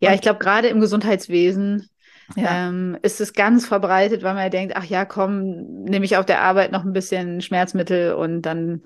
Ja, 0.00 0.10
Und, 0.10 0.14
ich 0.16 0.20
glaube, 0.20 0.38
gerade 0.38 0.68
im 0.68 0.80
Gesundheitswesen 0.80 1.88
ja. 2.36 2.68
ähm, 2.68 2.96
ist 3.02 3.20
es 3.20 3.32
ganz 3.32 3.66
verbreitet, 3.66 4.22
weil 4.22 4.34
man 4.34 4.44
ja 4.44 4.48
denkt, 4.48 4.74
ach 4.76 4.84
ja, 4.84 5.04
komm, 5.04 5.84
nehme 5.84 6.04
ich 6.04 6.16
auf 6.16 6.26
der 6.26 6.40
Arbeit 6.40 6.72
noch 6.72 6.84
ein 6.84 6.92
bisschen 6.92 7.40
Schmerzmittel 7.40 8.14
und 8.14 8.42
dann 8.42 8.84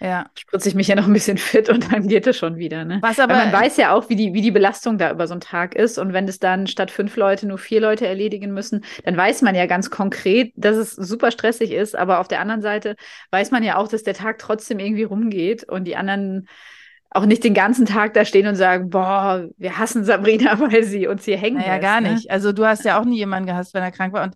ja. 0.00 0.26
spritze 0.38 0.68
ich 0.68 0.74
mich 0.74 0.88
ja 0.88 0.94
noch 0.94 1.06
ein 1.06 1.12
bisschen 1.12 1.38
fit 1.38 1.68
und 1.68 1.92
dann 1.92 2.06
geht 2.08 2.26
es 2.26 2.36
schon 2.36 2.56
wieder. 2.56 2.84
Ne? 2.84 2.98
Was 3.02 3.18
aber, 3.18 3.34
Weil 3.34 3.50
man 3.50 3.52
weiß 3.52 3.76
ja 3.76 3.92
auch, 3.92 4.08
wie 4.08 4.16
die, 4.16 4.34
wie 4.34 4.42
die 4.42 4.50
Belastung 4.50 4.98
da 4.98 5.10
über 5.10 5.26
so 5.26 5.34
einen 5.34 5.40
Tag 5.40 5.74
ist. 5.74 5.98
Und 5.98 6.12
wenn 6.12 6.28
es 6.28 6.38
dann 6.38 6.66
statt 6.66 6.90
fünf 6.90 7.16
Leute 7.16 7.46
nur 7.46 7.58
vier 7.58 7.80
Leute 7.80 8.06
erledigen 8.06 8.52
müssen, 8.52 8.84
dann 9.04 9.16
weiß 9.16 9.42
man 9.42 9.54
ja 9.54 9.66
ganz 9.66 9.90
konkret, 9.90 10.52
dass 10.56 10.76
es 10.76 10.92
super 10.92 11.30
stressig 11.30 11.72
ist. 11.72 11.96
Aber 11.96 12.20
auf 12.20 12.28
der 12.28 12.40
anderen 12.40 12.62
Seite 12.62 12.96
weiß 13.30 13.50
man 13.50 13.62
ja 13.62 13.76
auch, 13.76 13.88
dass 13.88 14.02
der 14.02 14.14
Tag 14.14 14.38
trotzdem 14.38 14.78
irgendwie 14.78 15.04
rumgeht 15.04 15.64
und 15.64 15.84
die 15.84 15.96
anderen 15.96 16.48
auch 17.10 17.24
nicht 17.24 17.44
den 17.44 17.54
ganzen 17.54 17.86
Tag 17.86 18.12
da 18.14 18.24
stehen 18.24 18.46
und 18.46 18.56
sagen, 18.56 18.90
boah, 18.90 19.48
wir 19.56 19.78
hassen 19.78 20.04
Sabrina, 20.04 20.58
weil 20.60 20.84
sie 20.84 21.06
uns 21.06 21.24
hier 21.24 21.38
hängen 21.38 21.58
naja, 21.58 21.74
lässt, 21.74 21.82
gar 21.82 22.00
ne? 22.00 22.12
nicht. 22.12 22.30
Also 22.30 22.52
du 22.52 22.66
hast 22.66 22.84
ja 22.84 23.00
auch 23.00 23.04
nie 23.04 23.16
jemanden 23.16 23.46
gehasst, 23.46 23.72
wenn 23.74 23.82
er 23.82 23.92
krank 23.92 24.12
war. 24.12 24.24
Und 24.24 24.34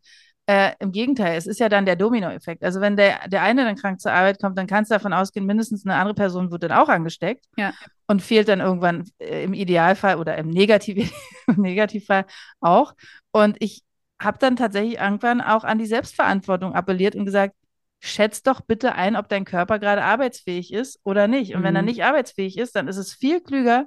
Äh, 0.51 0.75
Im 0.81 0.91
Gegenteil, 0.91 1.39
es 1.39 1.47
ist 1.47 1.61
ja 1.61 1.69
dann 1.69 1.87
der 1.87 1.95
Dominoeffekt. 1.95 2.65
Also 2.65 2.81
wenn 2.81 2.97
der, 2.97 3.29
der 3.29 3.43
eine 3.43 3.65
dann 3.65 3.77
krank 3.77 4.01
zur 4.01 4.11
Arbeit 4.11 4.41
kommt, 4.41 4.59
dann 4.59 4.67
kannst 4.67 4.91
du 4.91 4.97
davon 4.97 5.13
ausgehen, 5.13 5.47
mindestens 5.47 5.87
eine 5.87 5.95
andere 5.95 6.17
Person 6.17 6.51
wird 6.51 6.65
dann 6.65 6.73
auch 6.73 6.89
angesteckt 6.89 7.47
ja. 7.57 7.73
und 8.09 8.21
fehlt 8.21 8.49
dann 8.49 8.59
irgendwann 8.59 9.09
äh, 9.21 9.45
im 9.45 9.55
Idealfall 9.55 10.17
oder 10.17 10.37
im 10.39 10.51
Negativ 10.51 11.13
Negativfall 11.57 12.25
auch. 12.59 12.95
Und 13.31 13.59
ich 13.61 13.85
habe 14.21 14.39
dann 14.39 14.57
tatsächlich 14.57 14.99
irgendwann 14.99 15.41
auch 15.41 15.63
an 15.63 15.79
die 15.79 15.87
Selbstverantwortung 15.87 16.75
appelliert 16.75 17.15
und 17.15 17.27
gesagt, 17.27 17.55
schätz 18.01 18.43
doch 18.43 18.61
bitte 18.61 18.97
ein, 18.97 19.15
ob 19.15 19.29
dein 19.29 19.45
Körper 19.45 19.79
gerade 19.79 20.03
arbeitsfähig 20.03 20.73
ist 20.73 20.99
oder 21.05 21.29
nicht. 21.29 21.55
Und 21.55 21.61
mhm. 21.61 21.65
wenn 21.67 21.77
er 21.77 21.83
mhm. 21.83 21.89
nicht 21.89 22.03
arbeitsfähig 22.03 22.59
ist, 22.59 22.75
dann 22.75 22.89
ist 22.89 22.97
es 22.97 23.15
viel 23.15 23.41
klüger, 23.41 23.87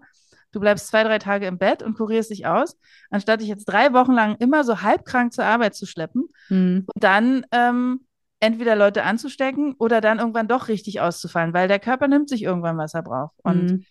du 0.53 0.59
bleibst 0.61 0.87
zwei, 0.87 1.03
drei 1.03 1.19
Tage 1.19 1.45
im 1.47 1.57
Bett 1.57 1.83
und 1.83 1.97
kurierst 1.97 2.29
dich 2.29 2.45
aus, 2.45 2.77
anstatt 3.09 3.41
dich 3.41 3.49
jetzt 3.49 3.65
drei 3.65 3.91
Wochen 3.91 4.13
lang 4.13 4.37
immer 4.39 4.63
so 4.63 4.81
halbkrank 4.81 5.33
zur 5.33 5.43
Arbeit 5.43 5.75
zu 5.75 5.85
schleppen 5.85 6.29
mhm. 6.47 6.85
und 6.93 7.03
dann 7.03 7.45
ähm, 7.51 8.05
entweder 8.39 8.75
Leute 8.75 9.03
anzustecken 9.03 9.73
oder 9.77 10.01
dann 10.01 10.19
irgendwann 10.19 10.47
doch 10.47 10.67
richtig 10.67 11.01
auszufallen, 11.01 11.53
weil 11.53 11.67
der 11.67 11.79
Körper 11.79 12.07
nimmt 12.07 12.29
sich 12.29 12.43
irgendwann, 12.43 12.77
was 12.77 12.93
er 12.93 13.01
braucht. 13.01 13.35
Und, 13.41 13.71
mhm. 13.71 13.85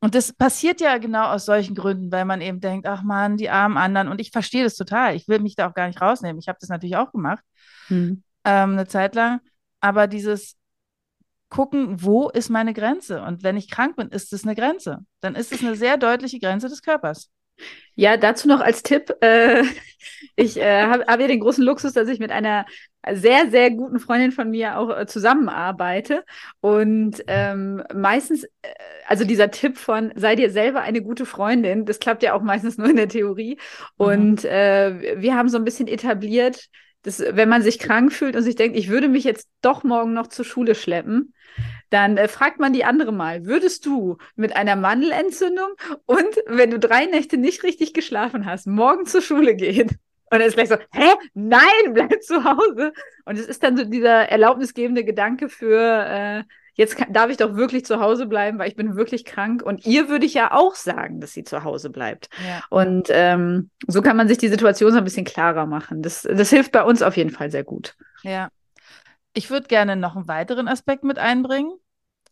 und 0.00 0.14
das 0.14 0.32
passiert 0.32 0.80
ja 0.80 0.98
genau 0.98 1.26
aus 1.26 1.46
solchen 1.46 1.74
Gründen, 1.74 2.10
weil 2.10 2.24
man 2.24 2.40
eben 2.40 2.60
denkt, 2.60 2.86
ach 2.86 3.02
man, 3.02 3.36
die 3.36 3.50
armen 3.50 3.76
anderen. 3.76 4.08
Und 4.08 4.20
ich 4.20 4.30
verstehe 4.30 4.64
das 4.64 4.74
total. 4.74 5.14
Ich 5.14 5.28
will 5.28 5.38
mich 5.38 5.54
da 5.54 5.68
auch 5.68 5.74
gar 5.74 5.86
nicht 5.86 6.00
rausnehmen. 6.00 6.40
Ich 6.40 6.48
habe 6.48 6.58
das 6.60 6.70
natürlich 6.70 6.96
auch 6.96 7.12
gemacht, 7.12 7.44
mhm. 7.88 8.24
ähm, 8.44 8.72
eine 8.72 8.86
Zeit 8.88 9.14
lang. 9.14 9.40
Aber 9.80 10.08
dieses, 10.08 10.56
gucken, 11.48 12.02
wo 12.02 12.28
ist 12.28 12.50
meine 12.50 12.74
Grenze? 12.74 13.22
Und 13.22 13.42
wenn 13.42 13.56
ich 13.56 13.70
krank 13.70 13.96
bin, 13.96 14.08
ist 14.08 14.32
es 14.32 14.44
eine 14.44 14.54
Grenze. 14.54 14.98
Dann 15.20 15.34
ist 15.34 15.52
es 15.52 15.62
eine 15.62 15.76
sehr 15.76 15.96
deutliche 15.96 16.38
Grenze 16.38 16.68
des 16.68 16.82
Körpers. 16.82 17.30
Ja, 17.94 18.16
dazu 18.16 18.48
noch 18.48 18.60
als 18.60 18.82
Tipp. 18.82 19.14
Äh, 19.20 19.62
ich 20.36 20.56
äh, 20.56 20.82
habe 20.82 21.04
hab 21.06 21.20
ja 21.20 21.28
den 21.28 21.40
großen 21.40 21.64
Luxus, 21.64 21.92
dass 21.92 22.08
ich 22.08 22.18
mit 22.18 22.30
einer 22.30 22.66
sehr, 23.12 23.50
sehr 23.50 23.70
guten 23.70 23.98
Freundin 23.98 24.32
von 24.32 24.50
mir 24.50 24.78
auch 24.78 24.96
äh, 24.96 25.06
zusammenarbeite. 25.06 26.24
Und 26.60 27.22
ähm, 27.26 27.82
meistens, 27.94 28.44
äh, 28.44 28.48
also 29.06 29.24
dieser 29.24 29.50
Tipp 29.50 29.76
von, 29.76 30.12
sei 30.16 30.36
dir 30.36 30.50
selber 30.50 30.80
eine 30.80 31.02
gute 31.02 31.26
Freundin, 31.26 31.84
das 31.84 31.98
klappt 31.98 32.22
ja 32.22 32.34
auch 32.34 32.42
meistens 32.42 32.78
nur 32.78 32.88
in 32.88 32.96
der 32.96 33.08
Theorie. 33.08 33.58
Mhm. 33.98 34.06
Und 34.06 34.44
äh, 34.44 35.20
wir 35.20 35.36
haben 35.36 35.48
so 35.48 35.58
ein 35.58 35.64
bisschen 35.64 35.88
etabliert, 35.88 36.68
dass, 37.04 37.20
wenn 37.20 37.48
man 37.48 37.62
sich 37.62 37.78
krank 37.78 38.12
fühlt 38.12 38.34
und 38.34 38.42
sich 38.42 38.56
denkt, 38.56 38.76
ich 38.76 38.88
würde 38.88 39.08
mich 39.08 39.24
jetzt 39.24 39.48
doch 39.62 39.84
morgen 39.84 40.12
noch 40.12 40.26
zur 40.26 40.44
Schule 40.44 40.74
schleppen, 40.74 41.34
dann 41.90 42.16
äh, 42.16 42.26
fragt 42.28 42.58
man 42.58 42.72
die 42.72 42.84
andere 42.84 43.12
mal, 43.12 43.46
würdest 43.46 43.86
du 43.86 44.16
mit 44.34 44.56
einer 44.56 44.74
Mandelentzündung 44.74 45.68
und 46.06 46.42
wenn 46.46 46.70
du 46.70 46.78
drei 46.78 47.06
Nächte 47.06 47.36
nicht 47.36 47.62
richtig 47.62 47.94
geschlafen 47.94 48.46
hast, 48.46 48.66
morgen 48.66 49.06
zur 49.06 49.22
Schule 49.22 49.54
gehen? 49.54 49.90
Und 50.30 50.40
er 50.40 50.46
ist 50.46 50.54
gleich 50.54 50.70
so, 50.70 50.76
hä? 50.92 51.12
Nein, 51.34 51.92
bleib 51.92 52.22
zu 52.22 52.42
Hause. 52.42 52.92
Und 53.24 53.38
es 53.38 53.46
ist 53.46 53.62
dann 53.62 53.76
so 53.76 53.84
dieser 53.84 54.28
erlaubnisgebende 54.30 55.04
Gedanke 55.04 55.48
für, 55.48 56.06
äh, 56.08 56.42
jetzt 56.74 56.96
kann, 56.96 57.12
darf 57.12 57.30
ich 57.30 57.36
doch 57.36 57.56
wirklich 57.56 57.84
zu 57.84 58.00
Hause 58.00 58.26
bleiben, 58.26 58.58
weil 58.58 58.68
ich 58.68 58.76
bin 58.76 58.96
wirklich 58.96 59.24
krank. 59.24 59.62
Und 59.62 59.86
ihr 59.86 60.08
würde 60.08 60.26
ich 60.26 60.34
ja 60.34 60.52
auch 60.52 60.74
sagen, 60.74 61.20
dass 61.20 61.32
sie 61.32 61.44
zu 61.44 61.64
Hause 61.64 61.90
bleibt. 61.90 62.28
Ja. 62.46 62.62
Und 62.70 63.08
ähm, 63.10 63.70
so 63.86 64.02
kann 64.02 64.16
man 64.16 64.28
sich 64.28 64.38
die 64.38 64.48
Situation 64.48 64.92
so 64.92 64.98
ein 64.98 65.04
bisschen 65.04 65.24
klarer 65.24 65.66
machen. 65.66 66.02
Das, 66.02 66.22
das 66.22 66.50
hilft 66.50 66.72
bei 66.72 66.82
uns 66.82 67.02
auf 67.02 67.16
jeden 67.16 67.30
Fall 67.30 67.50
sehr 67.50 67.64
gut. 67.64 67.94
Ja. 68.22 68.48
Ich 69.32 69.50
würde 69.50 69.66
gerne 69.66 69.96
noch 69.96 70.14
einen 70.14 70.28
weiteren 70.28 70.68
Aspekt 70.68 71.02
mit 71.02 71.18
einbringen 71.18 71.72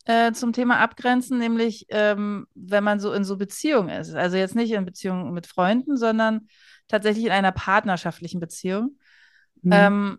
äh, 0.05 0.31
zum 0.33 0.53
Thema 0.53 0.79
Abgrenzen, 0.79 1.37
nämlich 1.37 1.85
ähm, 1.89 2.47
wenn 2.55 2.83
man 2.83 2.99
so 2.99 3.13
in 3.13 3.23
so 3.23 3.37
Beziehungen 3.37 3.89
ist. 3.89 4.13
Also 4.13 4.37
jetzt 4.37 4.55
nicht 4.55 4.71
in 4.71 4.85
Beziehungen 4.85 5.33
mit 5.33 5.47
Freunden, 5.47 5.97
sondern 5.97 6.47
tatsächlich 6.87 7.25
in 7.25 7.31
einer 7.31 7.51
partnerschaftlichen 7.51 8.39
Beziehung. 8.39 8.97
Mhm. 9.61 9.71
Ähm, 9.71 10.17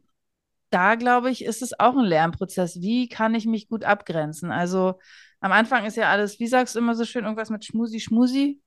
da 0.75 0.97
glaube 0.97 1.31
ich, 1.31 1.45
ist 1.45 1.63
es 1.63 1.79
auch 1.79 1.97
ein 1.97 2.05
Lernprozess. 2.05 2.81
Wie 2.81 3.09
kann 3.09 3.35
ich 3.35 3.47
mich 3.47 3.69
gut 3.69 3.85
abgrenzen? 3.85 4.51
Also 4.51 4.99
am 5.41 5.53
Anfang 5.53 5.85
ist 5.85 5.97
ja 5.97 6.11
alles, 6.11 6.41
wie 6.41 6.49
sagst 6.49 6.75
du 6.75 6.81
immer 6.81 6.95
so 6.95 7.05
schön, 7.05 7.25
irgendwas 7.25 7.51
mit 7.51 7.65
Schmusi, 7.65 8.01
Schmusi. 8.01 8.61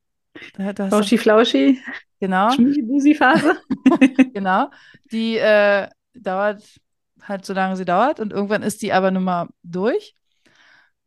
Flauschi, 0.56 1.18
Flauschi. 1.18 1.82
Genau. 2.20 2.52
Schmusi-Busi-Phase. 2.52 3.58
genau. 4.34 4.70
Die 5.12 5.38
äh, 5.38 5.90
dauert 6.14 6.64
halt 7.24 7.46
so 7.46 7.54
lange 7.54 7.76
sie 7.76 7.86
dauert 7.86 8.20
und 8.20 8.32
irgendwann 8.32 8.64
ist 8.64 8.82
die 8.82 8.94
aber 8.94 9.12
nun 9.12 9.24
mal 9.24 9.50
durch. 9.64 10.16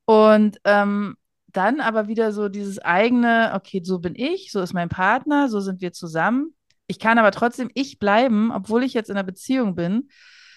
Und 0.04 0.60
ähm, 0.64 1.16
dann 1.46 1.80
aber 1.80 2.08
wieder 2.08 2.32
so 2.32 2.48
dieses 2.48 2.78
eigene, 2.78 3.52
okay, 3.54 3.80
so 3.82 4.00
bin 4.00 4.14
ich, 4.14 4.52
so 4.52 4.60
ist 4.60 4.74
mein 4.74 4.88
Partner, 4.88 5.48
so 5.48 5.60
sind 5.60 5.80
wir 5.80 5.92
zusammen. 5.92 6.54
Ich 6.86 6.98
kann 6.98 7.18
aber 7.18 7.30
trotzdem 7.30 7.70
ich 7.74 7.98
bleiben, 7.98 8.50
obwohl 8.52 8.82
ich 8.82 8.92
jetzt 8.92 9.08
in 9.08 9.16
einer 9.16 9.24
Beziehung 9.24 9.74
bin. 9.74 10.08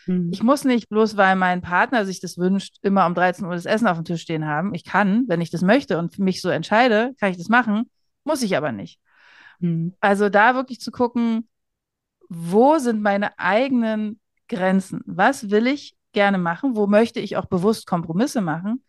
Mhm. 0.05 0.29
Ich 0.31 0.43
muss 0.43 0.63
nicht 0.63 0.89
bloß, 0.89 1.17
weil 1.17 1.35
mein 1.35 1.61
Partner 1.61 2.05
sich 2.05 2.19
das 2.19 2.37
wünscht, 2.37 2.77
immer 2.81 3.05
um 3.05 3.13
13 3.13 3.45
Uhr 3.45 3.53
das 3.53 3.65
Essen 3.65 3.87
auf 3.87 3.97
dem 3.97 4.05
Tisch 4.05 4.21
stehen 4.21 4.45
haben. 4.45 4.73
Ich 4.73 4.83
kann, 4.83 5.25
wenn 5.27 5.41
ich 5.41 5.49
das 5.49 5.61
möchte 5.61 5.97
und 5.97 6.19
mich 6.19 6.41
so 6.41 6.49
entscheide, 6.49 7.13
kann 7.19 7.31
ich 7.31 7.37
das 7.37 7.49
machen, 7.49 7.89
muss 8.23 8.41
ich 8.41 8.57
aber 8.57 8.71
nicht. 8.71 8.99
Mhm. 9.59 9.93
Also 9.99 10.29
da 10.29 10.55
wirklich 10.55 10.79
zu 10.79 10.91
gucken, 10.91 11.47
wo 12.29 12.77
sind 12.79 13.01
meine 13.01 13.37
eigenen 13.37 14.19
Grenzen? 14.47 15.01
Was 15.05 15.49
will 15.49 15.67
ich 15.67 15.95
gerne 16.13 16.37
machen? 16.37 16.75
Wo 16.75 16.87
möchte 16.87 17.19
ich 17.19 17.37
auch 17.37 17.45
bewusst 17.45 17.87
Kompromisse 17.87 18.41
machen? 18.41 18.83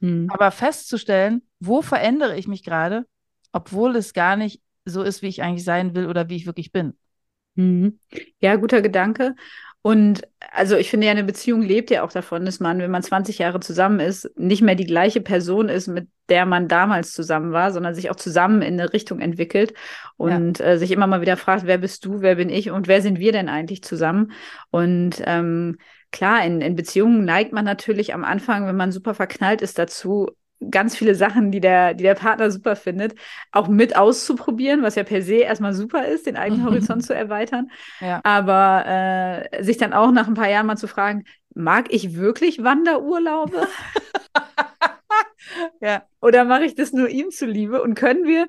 Mhm. 0.00 0.28
Aber 0.30 0.50
festzustellen, 0.50 1.42
wo 1.60 1.82
verändere 1.82 2.36
ich 2.36 2.48
mich 2.48 2.64
gerade, 2.64 3.06
obwohl 3.52 3.96
es 3.96 4.12
gar 4.12 4.36
nicht 4.36 4.62
so 4.84 5.02
ist, 5.02 5.22
wie 5.22 5.28
ich 5.28 5.42
eigentlich 5.42 5.64
sein 5.64 5.94
will 5.94 6.06
oder 6.06 6.28
wie 6.28 6.36
ich 6.36 6.46
wirklich 6.46 6.72
bin. 6.72 6.96
Mhm. 7.54 7.98
Ja, 8.40 8.56
guter 8.56 8.82
Gedanke. 8.82 9.34
Und 9.82 10.22
also 10.52 10.76
ich 10.76 10.90
finde 10.90 11.06
ja, 11.06 11.12
eine 11.12 11.24
Beziehung 11.24 11.60
lebt 11.60 11.90
ja 11.90 12.04
auch 12.04 12.12
davon, 12.12 12.44
dass 12.44 12.60
man, 12.60 12.78
wenn 12.78 12.90
man 12.90 13.02
20 13.02 13.38
Jahre 13.38 13.58
zusammen 13.58 13.98
ist, 13.98 14.30
nicht 14.38 14.62
mehr 14.62 14.76
die 14.76 14.86
gleiche 14.86 15.20
Person 15.20 15.68
ist, 15.68 15.88
mit 15.88 16.08
der 16.28 16.46
man 16.46 16.68
damals 16.68 17.12
zusammen 17.12 17.52
war, 17.52 17.72
sondern 17.72 17.94
sich 17.94 18.08
auch 18.08 18.16
zusammen 18.16 18.62
in 18.62 18.80
eine 18.80 18.92
Richtung 18.92 19.20
entwickelt 19.20 19.74
und 20.16 20.60
ja. 20.60 20.66
äh, 20.66 20.78
sich 20.78 20.92
immer 20.92 21.08
mal 21.08 21.20
wieder 21.20 21.36
fragt, 21.36 21.66
wer 21.66 21.78
bist 21.78 22.04
du, 22.04 22.20
wer 22.20 22.36
bin 22.36 22.48
ich 22.48 22.70
und 22.70 22.86
wer 22.86 23.02
sind 23.02 23.18
wir 23.18 23.32
denn 23.32 23.48
eigentlich 23.48 23.82
zusammen? 23.82 24.32
Und 24.70 25.20
ähm, 25.26 25.78
klar, 26.12 26.44
in, 26.46 26.60
in 26.60 26.76
Beziehungen 26.76 27.24
neigt 27.24 27.52
man 27.52 27.64
natürlich 27.64 28.14
am 28.14 28.22
Anfang, 28.22 28.66
wenn 28.66 28.76
man 28.76 28.92
super 28.92 29.14
verknallt 29.14 29.62
ist, 29.62 29.78
dazu, 29.78 30.28
ganz 30.70 30.96
viele 30.96 31.14
Sachen, 31.14 31.50
die 31.50 31.60
der, 31.60 31.94
die 31.94 32.04
der 32.04 32.14
Partner 32.14 32.50
super 32.50 32.76
findet, 32.76 33.14
auch 33.50 33.68
mit 33.68 33.96
auszuprobieren, 33.96 34.82
was 34.82 34.94
ja 34.94 35.04
per 35.04 35.22
se 35.22 35.36
erstmal 35.36 35.74
super 35.74 36.06
ist, 36.06 36.26
den 36.26 36.36
eigenen 36.36 36.64
Horizont 36.64 37.02
zu 37.06 37.14
erweitern. 37.14 37.70
Ja. 38.00 38.20
Aber 38.24 38.84
äh, 38.86 39.62
sich 39.62 39.78
dann 39.78 39.92
auch 39.92 40.10
nach 40.10 40.28
ein 40.28 40.34
paar 40.34 40.50
Jahren 40.50 40.66
mal 40.66 40.76
zu 40.76 40.88
fragen, 40.88 41.24
mag 41.54 41.92
ich 41.92 42.14
wirklich 42.16 42.62
Wanderurlaube? 42.62 43.66
ja. 45.80 46.02
Oder 46.20 46.44
mache 46.44 46.64
ich 46.64 46.74
das 46.74 46.92
nur 46.92 47.08
ihm 47.08 47.30
zuliebe? 47.30 47.82
Und 47.82 47.94
können 47.94 48.24
wir 48.24 48.48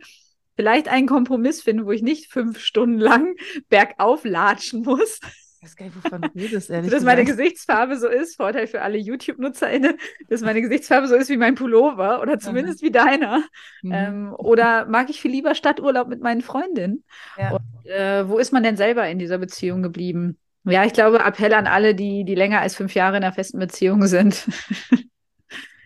vielleicht 0.56 0.88
einen 0.88 1.08
Kompromiss 1.08 1.62
finden, 1.62 1.86
wo 1.86 1.92
ich 1.92 2.02
nicht 2.02 2.32
fünf 2.32 2.60
Stunden 2.60 3.00
lang 3.00 3.36
bergauf 3.70 4.24
latschen 4.24 4.84
muss? 4.84 5.20
Weiß 5.64 5.76
gar 5.76 5.86
nicht, 5.86 6.04
wovon 6.04 6.22
du 6.22 6.30
redest, 6.36 6.70
ehrlich 6.70 6.92
Dass 6.92 7.04
meine 7.04 7.24
Gesichtsfarbe 7.26 7.98
so 7.98 8.08
ist, 8.08 8.36
Vorteil 8.36 8.68
für 8.68 8.82
alle 8.82 8.98
YouTube-NutzerInnen, 8.98 9.98
dass 10.30 10.42
meine 10.42 10.62
Gesichtsfarbe 10.62 11.08
so 11.08 11.16
ist 11.16 11.30
wie 11.30 11.38
mein 11.38 11.56
Pullover 11.56 12.22
oder 12.22 12.40
zumindest 12.40 12.82
mhm. 12.82 12.86
wie 12.86 12.92
deiner. 12.92 13.44
Mhm. 13.82 13.92
Ähm, 13.92 14.36
oder 14.38 14.86
mag 14.86 15.10
ich 15.10 15.22
viel 15.22 15.32
lieber 15.32 15.56
Stadturlaub 15.56 16.08
mit 16.08 16.22
meinen 16.22 16.42
Freundinnen? 16.42 17.04
Ja. 17.38 17.52
Und, 17.52 17.90
äh, 17.90 18.28
wo 18.28 18.38
ist 18.38 18.52
man 18.52 18.64
denn 18.64 18.78
selber 18.78 19.08
in 19.08 19.20
dieser 19.20 19.38
Beziehung 19.38 19.82
geblieben? 19.82 20.38
Ja, 20.66 20.86
ich 20.86 20.94
glaube, 20.94 21.20
Appell 21.20 21.54
an 21.54 21.68
alle, 21.68 21.96
die, 21.96 22.24
die 22.24 22.36
länger 22.36 22.62
als 22.62 22.76
fünf 22.76 22.94
Jahre 22.96 23.18
in 23.18 23.24
einer 23.24 23.34
festen 23.34 23.60
Beziehung 23.60 24.08
sind. 24.08 24.48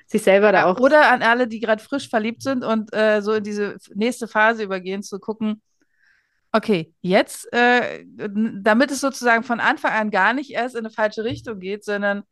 sich 0.07 0.23
selber 0.23 0.51
da 0.51 0.65
auch. 0.65 0.79
Oder 0.79 1.11
an 1.11 1.21
alle, 1.21 1.47
die 1.47 1.59
gerade 1.59 1.83
frisch 1.83 2.09
verliebt 2.09 2.41
sind 2.41 2.63
und 2.63 2.93
äh, 2.95 3.21
so 3.21 3.33
in 3.33 3.43
diese 3.43 3.77
nächste 3.93 4.27
Phase 4.27 4.63
übergehen, 4.63 5.03
zu 5.03 5.19
gucken, 5.19 5.61
Okay, 6.51 6.93
jetzt, 7.01 7.51
äh, 7.53 8.05
damit 8.05 8.91
es 8.91 9.01
sozusagen 9.01 9.43
von 9.43 9.59
Anfang 9.59 9.91
an 9.91 10.11
gar 10.11 10.33
nicht 10.33 10.51
erst 10.51 10.75
in 10.75 10.85
eine 10.85 10.89
falsche 10.89 11.23
Richtung 11.23 11.59
geht, 11.59 11.83
sondern 11.83 12.23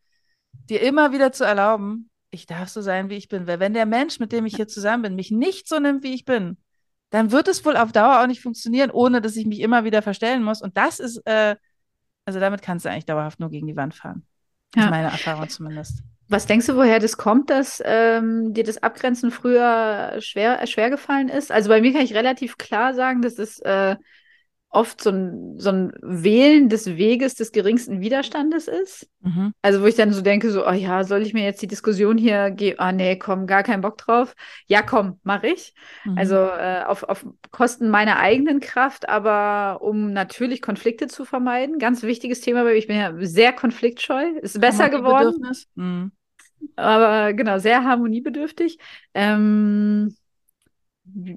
dir 0.69 0.81
immer 0.81 1.11
wieder 1.11 1.31
zu 1.31 1.43
erlauben, 1.43 2.09
ich 2.31 2.45
darf 2.45 2.69
so 2.69 2.81
sein, 2.81 3.09
wie 3.09 3.15
ich 3.15 3.27
bin. 3.27 3.47
Weil 3.47 3.59
wenn 3.59 3.73
der 3.73 3.85
Mensch, 3.85 4.19
mit 4.19 4.31
dem 4.31 4.45
ich 4.45 4.55
hier 4.55 4.67
zusammen 4.67 5.03
bin, 5.03 5.15
mich 5.15 5.31
nicht 5.31 5.67
so 5.67 5.79
nimmt, 5.79 6.03
wie 6.03 6.13
ich 6.13 6.25
bin, 6.25 6.57
dann 7.09 7.31
wird 7.31 7.47
es 7.47 7.63
wohl 7.65 7.77
auf 7.77 7.91
Dauer 7.91 8.21
auch 8.21 8.27
nicht 8.27 8.41
funktionieren, 8.41 8.91
ohne 8.91 9.21
dass 9.21 9.35
ich 9.35 9.45
mich 9.45 9.59
immer 9.59 9.83
wieder 9.83 10.01
verstellen 10.01 10.43
muss. 10.43 10.61
Und 10.61 10.75
das 10.77 10.99
ist, 10.99 11.17
äh, 11.25 11.55
also 12.25 12.39
damit 12.39 12.61
kannst 12.61 12.85
du 12.85 12.89
eigentlich 12.89 13.05
dauerhaft 13.05 13.39
nur 13.39 13.49
gegen 13.49 13.67
die 13.67 13.75
Wand 13.75 13.95
fahren. 13.95 14.25
Das 14.71 14.83
ja. 14.83 14.87
ist 14.87 14.91
meine 14.91 15.11
Erfahrung 15.11 15.49
zumindest. 15.49 16.03
Was 16.27 16.47
denkst 16.47 16.65
du, 16.65 16.75
woher 16.75 16.99
das 16.99 17.17
kommt, 17.17 17.51
dass 17.51 17.81
ähm, 17.85 18.53
dir 18.53 18.63
das 18.63 18.81
Abgrenzen 18.81 19.29
früher 19.29 20.15
schwer, 20.19 20.65
schwer 20.65 20.89
gefallen 20.89 21.29
ist? 21.29 21.51
Also 21.51 21.69
bei 21.69 21.81
mir 21.81 21.93
kann 21.93 22.01
ich 22.01 22.15
relativ 22.15 22.57
klar 22.57 22.93
sagen, 22.95 23.21
dass 23.21 23.37
es 23.37 23.59
äh, 23.59 23.95
oft 24.75 25.01
so 25.01 25.09
ein, 25.09 25.57
so 25.57 25.69
ein 25.69 25.93
Wählen 26.01 26.67
des 26.69 26.97
Weges 26.97 27.33
des 27.35 27.51
geringsten 27.51 28.01
Widerstandes 28.01 28.67
ist. 28.67 29.09
Mhm. 29.21 29.53
Also 29.61 29.81
wo 29.81 29.85
ich 29.85 29.95
dann 29.95 30.11
so 30.11 30.21
denke, 30.21 30.51
so, 30.51 30.67
oh 30.67 30.71
ja, 30.71 31.03
soll 31.03 31.21
ich 31.21 31.33
mir 31.33 31.43
jetzt 31.43 31.61
die 31.61 31.67
Diskussion 31.67 32.17
hier 32.17 32.51
geben? 32.51 32.79
Ah 32.79 32.91
nee, 32.91 33.17
komm, 33.17 33.47
gar 33.47 33.63
keinen 33.63 33.81
Bock 33.81 33.97
drauf. 33.97 34.35
Ja, 34.67 34.81
komm, 34.81 35.19
mache 35.23 35.47
ich. 35.47 35.73
Mhm. 36.03 36.17
Also 36.17 36.35
äh, 36.35 36.83
auf, 36.85 37.03
auf 37.03 37.25
Kosten 37.51 37.89
meiner 37.89 38.19
eigenen 38.19 38.59
Kraft, 38.59 39.07
aber 39.07 39.81
um 39.81 40.11
natürlich 40.11 40.61
Konflikte 40.61 41.07
zu 41.07 41.23
vermeiden. 41.23 41.79
Ganz 41.79 42.03
wichtiges 42.03 42.41
Thema, 42.41 42.65
weil 42.65 42.75
ich 42.75 42.87
bin 42.87 42.97
ja 42.97 43.13
sehr 43.19 43.53
konfliktscheu. 43.53 44.25
Ist 44.41 44.59
besser 44.59 44.89
geworden. 44.89 45.47
Mhm. 45.75 46.11
Aber 46.75 47.33
genau, 47.33 47.59
sehr 47.59 47.83
harmoniebedürftig. 47.83 48.79
Ähm, 49.13 50.15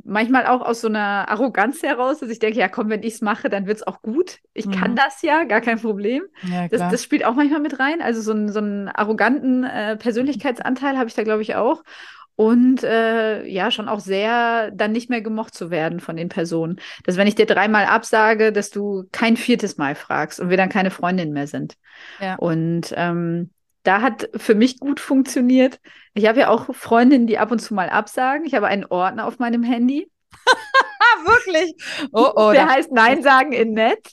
manchmal 0.05 0.47
auch 0.47 0.63
aus 0.63 0.81
so 0.81 0.89
einer 0.89 1.29
Arroganz 1.29 1.83
heraus, 1.83 2.21
dass 2.21 2.31
ich 2.31 2.39
denke, 2.39 2.59
ja 2.59 2.69
komm, 2.69 2.89
wenn 2.89 3.03
ich 3.03 3.15
es 3.15 3.21
mache, 3.21 3.49
dann 3.49 3.67
wird 3.67 3.79
es 3.79 3.87
auch 3.87 4.03
gut. 4.03 4.39
Ich 4.55 4.67
mhm. 4.67 4.73
kann 4.73 4.97
das 4.97 5.23
ja, 5.23 5.45
gar 5.45 5.61
kein 5.61 5.81
Problem. 5.81 6.23
Ja, 6.43 6.69
das, 6.69 6.81
das, 6.91 7.05
spielt 7.05 7.25
auch 7.25 7.35
manchmal 7.35 7.61
mit 7.61 7.79
rein. 7.79 8.01
Also 8.01 8.21
so, 8.21 8.33
ein, 8.33 8.51
so 8.51 8.61
einen 8.61 8.89
arroganten 8.89 9.65
äh, 9.65 9.97
Persönlichkeitsanteil 9.97 10.97
habe 10.97 11.09
ich 11.09 11.15
da, 11.15 11.23
glaube 11.23 11.43
ich, 11.43 11.55
auch. 11.55 11.83
Und 12.35 12.85
äh, 12.85 13.45
ja, 13.47 13.73
schon 13.73 13.89
auch 13.89 13.99
sehr 13.99 14.71
dann 14.71 14.93
nicht 14.93 15.11
mehr 15.11 15.23
gemocht 15.23 15.55
zu 15.55 15.71
werden 15.71 15.99
von 15.99 16.17
den 16.17 16.29
Personen. 16.29 16.81
Dass 17.05 17.17
wenn 17.17 17.27
ich 17.27 17.35
dir 17.35 17.47
dreimal 17.47 17.87
absage, 17.87 18.53
dass 18.53 18.71
du 18.71 19.09
kein 19.11 19.37
viertes 19.37 19.77
Mal 19.77 19.97
fragst 19.97 20.39
und 20.39 20.49
wir 20.49 20.57
dann 20.57 20.69
keine 20.69 20.93
Freundin 20.93 21.33
mehr 21.33 21.49
sind. 21.49 21.75
Ja. 22.21 22.37
Und 22.37 22.95
ähm, 22.97 23.51
da 23.89 24.03
hat 24.03 24.29
für 24.37 24.55
mich 24.55 24.81
gut 24.81 25.01
funktioniert. 25.01 25.81
Ich 26.13 26.27
habe 26.27 26.41
ja 26.41 26.51
auch 26.51 26.75
Freundinnen, 26.75 27.27
die 27.27 27.39
ab 27.39 27.51
und 27.51 27.59
zu 27.59 27.73
mal 27.73 27.89
absagen. 27.89 28.45
Ich 28.45 28.55
habe 28.55 28.67
einen 28.67 28.85
Ordner 28.85 29.27
auf 29.27 29.39
meinem 29.39 29.63
Handy. 29.63 30.11
Wirklich? 31.25 31.75
Oh, 32.13 32.31
oh, 32.37 32.53
Der 32.53 32.69
heißt 32.69 32.93
Nein 32.93 33.23
sagen 33.23 33.53
in 33.53 33.73
nett. 33.73 34.13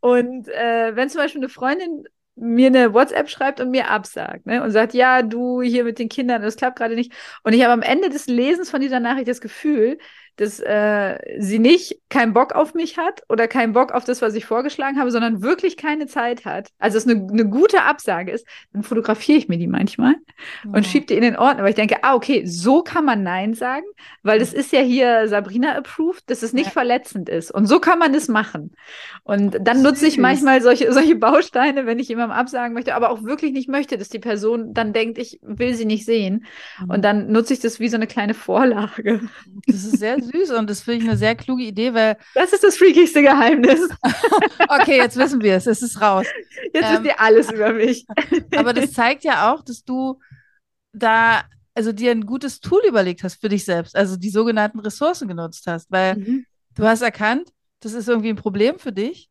Und 0.00 0.48
äh, 0.48 0.96
wenn 0.96 1.08
zum 1.10 1.20
Beispiel 1.20 1.42
eine 1.42 1.48
Freundin 1.48 2.02
mir 2.34 2.66
eine 2.66 2.92
WhatsApp 2.92 3.30
schreibt 3.30 3.60
und 3.60 3.70
mir 3.70 3.88
absagt 3.88 4.46
ne? 4.46 4.60
und 4.64 4.72
sagt, 4.72 4.94
ja, 4.94 5.22
du 5.22 5.62
hier 5.62 5.84
mit 5.84 6.00
den 6.00 6.08
Kindern, 6.08 6.42
das 6.42 6.56
klappt 6.56 6.76
gerade 6.76 6.96
nicht. 6.96 7.12
Und 7.44 7.52
ich 7.52 7.62
habe 7.62 7.72
am 7.72 7.82
Ende 7.82 8.08
des 8.08 8.26
Lesens 8.26 8.68
von 8.68 8.80
dieser 8.80 8.98
Nachricht 8.98 9.28
das 9.28 9.40
Gefühl, 9.40 9.96
dass 10.36 10.58
äh, 10.60 11.18
sie 11.38 11.58
nicht 11.58 11.98
keinen 12.08 12.32
Bock 12.32 12.54
auf 12.54 12.74
mich 12.74 12.98
hat 12.98 13.22
oder 13.28 13.46
keinen 13.46 13.72
Bock 13.72 13.92
auf 13.92 14.04
das, 14.04 14.20
was 14.22 14.34
ich 14.34 14.46
vorgeschlagen 14.46 14.98
habe, 14.98 15.10
sondern 15.10 15.42
wirklich 15.42 15.76
keine 15.76 16.06
Zeit 16.06 16.44
hat. 16.44 16.70
Also 16.78 16.98
es 16.98 17.06
eine, 17.06 17.26
eine 17.30 17.48
gute 17.48 17.82
Absage 17.82 18.32
ist, 18.32 18.46
dann 18.72 18.82
fotografiere 18.82 19.38
ich 19.38 19.48
mir 19.48 19.58
die 19.58 19.66
manchmal 19.66 20.14
ja. 20.64 20.70
und 20.72 20.86
schiebe 20.86 21.06
die 21.06 21.14
in 21.14 21.22
den 21.22 21.36
Ordner, 21.36 21.62
weil 21.62 21.70
ich 21.70 21.76
denke, 21.76 22.02
ah, 22.02 22.14
okay, 22.14 22.44
so 22.46 22.82
kann 22.82 23.04
man 23.04 23.22
Nein 23.22 23.54
sagen, 23.54 23.84
weil 24.22 24.38
das 24.38 24.52
ist 24.52 24.72
ja 24.72 24.80
hier 24.80 25.28
Sabrina 25.28 25.76
approved, 25.76 26.28
dass 26.28 26.42
es 26.42 26.52
nicht 26.52 26.66
ja. 26.66 26.72
verletzend 26.72 27.28
ist. 27.28 27.50
Und 27.52 27.66
so 27.66 27.78
kann 27.78 27.98
man 27.98 28.14
es 28.14 28.28
machen. 28.28 28.72
Und 29.22 29.56
dann 29.60 29.82
nutze 29.82 30.06
ich 30.06 30.18
manchmal 30.18 30.62
solche, 30.62 30.92
solche 30.92 31.16
Bausteine, 31.16 31.86
wenn 31.86 31.98
ich 31.98 32.08
jemandem 32.08 32.36
absagen 32.36 32.74
möchte, 32.74 32.94
aber 32.94 33.10
auch 33.10 33.22
wirklich 33.22 33.52
nicht 33.52 33.68
möchte, 33.68 33.98
dass 33.98 34.08
die 34.08 34.18
Person 34.18 34.74
dann 34.74 34.92
denkt, 34.92 35.18
ich 35.18 35.38
will 35.42 35.74
sie 35.74 35.84
nicht 35.84 36.04
sehen. 36.04 36.44
Mhm. 36.80 36.90
Und 36.90 37.04
dann 37.04 37.30
nutze 37.30 37.54
ich 37.54 37.60
das 37.60 37.78
wie 37.78 37.88
so 37.88 37.96
eine 37.96 38.06
kleine 38.06 38.34
Vorlage. 38.34 39.20
Das 39.66 39.76
ist 39.84 39.98
sehr 39.98 40.23
süß 40.24 40.50
und 40.52 40.68
das 40.68 40.82
finde 40.82 41.04
ich 41.04 41.08
eine 41.08 41.18
sehr 41.18 41.34
kluge 41.34 41.62
Idee, 41.62 41.94
weil. 41.94 42.16
Das 42.34 42.52
ist 42.52 42.64
das 42.64 42.76
freakigste 42.76 43.22
Geheimnis. 43.22 43.80
okay, 44.68 44.98
jetzt 44.98 45.16
wissen 45.16 45.42
wir 45.42 45.56
es, 45.56 45.66
es 45.66 45.82
ist 45.82 46.00
raus. 46.00 46.26
Jetzt 46.72 46.84
ähm, 46.84 46.92
wisst 46.92 47.04
ihr 47.04 47.20
alles 47.20 47.52
über 47.52 47.72
mich. 47.72 48.06
aber 48.56 48.72
das 48.72 48.92
zeigt 48.92 49.24
ja 49.24 49.52
auch, 49.52 49.62
dass 49.62 49.84
du 49.84 50.20
da, 50.92 51.44
also 51.74 51.92
dir 51.92 52.10
ein 52.10 52.26
gutes 52.26 52.60
Tool 52.60 52.82
überlegt 52.86 53.22
hast 53.22 53.40
für 53.40 53.48
dich 53.48 53.64
selbst, 53.64 53.96
also 53.96 54.16
die 54.16 54.30
sogenannten 54.30 54.80
Ressourcen 54.80 55.28
genutzt 55.28 55.66
hast, 55.66 55.90
weil 55.90 56.16
mhm. 56.16 56.46
du 56.74 56.84
hast 56.84 57.02
erkannt, 57.02 57.50
das 57.80 57.92
ist 57.92 58.08
irgendwie 58.08 58.30
ein 58.30 58.36
Problem 58.36 58.78
für 58.78 58.92
dich 58.92 59.30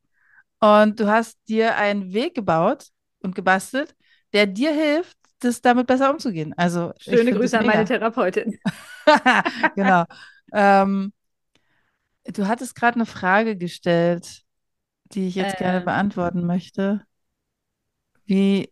und 0.60 1.00
du 1.00 1.08
hast 1.08 1.38
dir 1.48 1.76
einen 1.78 2.14
Weg 2.14 2.36
gebaut 2.36 2.88
und 3.22 3.36
gebastelt, 3.36 3.96
der 4.34 4.48
dir 4.48 4.72
hilft, 4.72 5.18
das 5.40 5.62
damit 5.62 5.88
besser 5.88 6.12
umzugehen. 6.12 6.54
Also 6.58 6.94
schöne 6.98 7.32
Grüße 7.32 7.58
an 7.58 7.66
meine 7.66 7.86
Therapeutin. 7.86 8.58
genau. 9.76 10.06
Ähm, 10.54 11.12
du 12.26 12.48
hattest 12.48 12.76
gerade 12.76 12.96
eine 12.96 13.06
Frage 13.06 13.58
gestellt, 13.58 14.44
die 15.06 15.28
ich 15.28 15.36
jetzt 15.36 15.56
ähm. 15.56 15.60
gerne 15.60 15.82
beantworten 15.82 16.46
möchte. 16.46 17.06
Wie. 18.26 18.72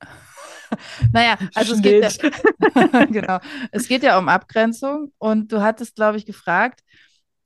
naja, 1.12 1.38
also 1.54 1.74
es 1.74 1.82
geht, 1.82 2.02
ja, 2.02 3.04
genau. 3.06 3.38
es 3.72 3.88
geht 3.88 4.02
ja 4.02 4.18
um 4.18 4.28
Abgrenzung 4.28 5.12
und 5.18 5.52
du 5.52 5.62
hattest, 5.62 5.96
glaube 5.96 6.18
ich, 6.18 6.26
gefragt, 6.26 6.80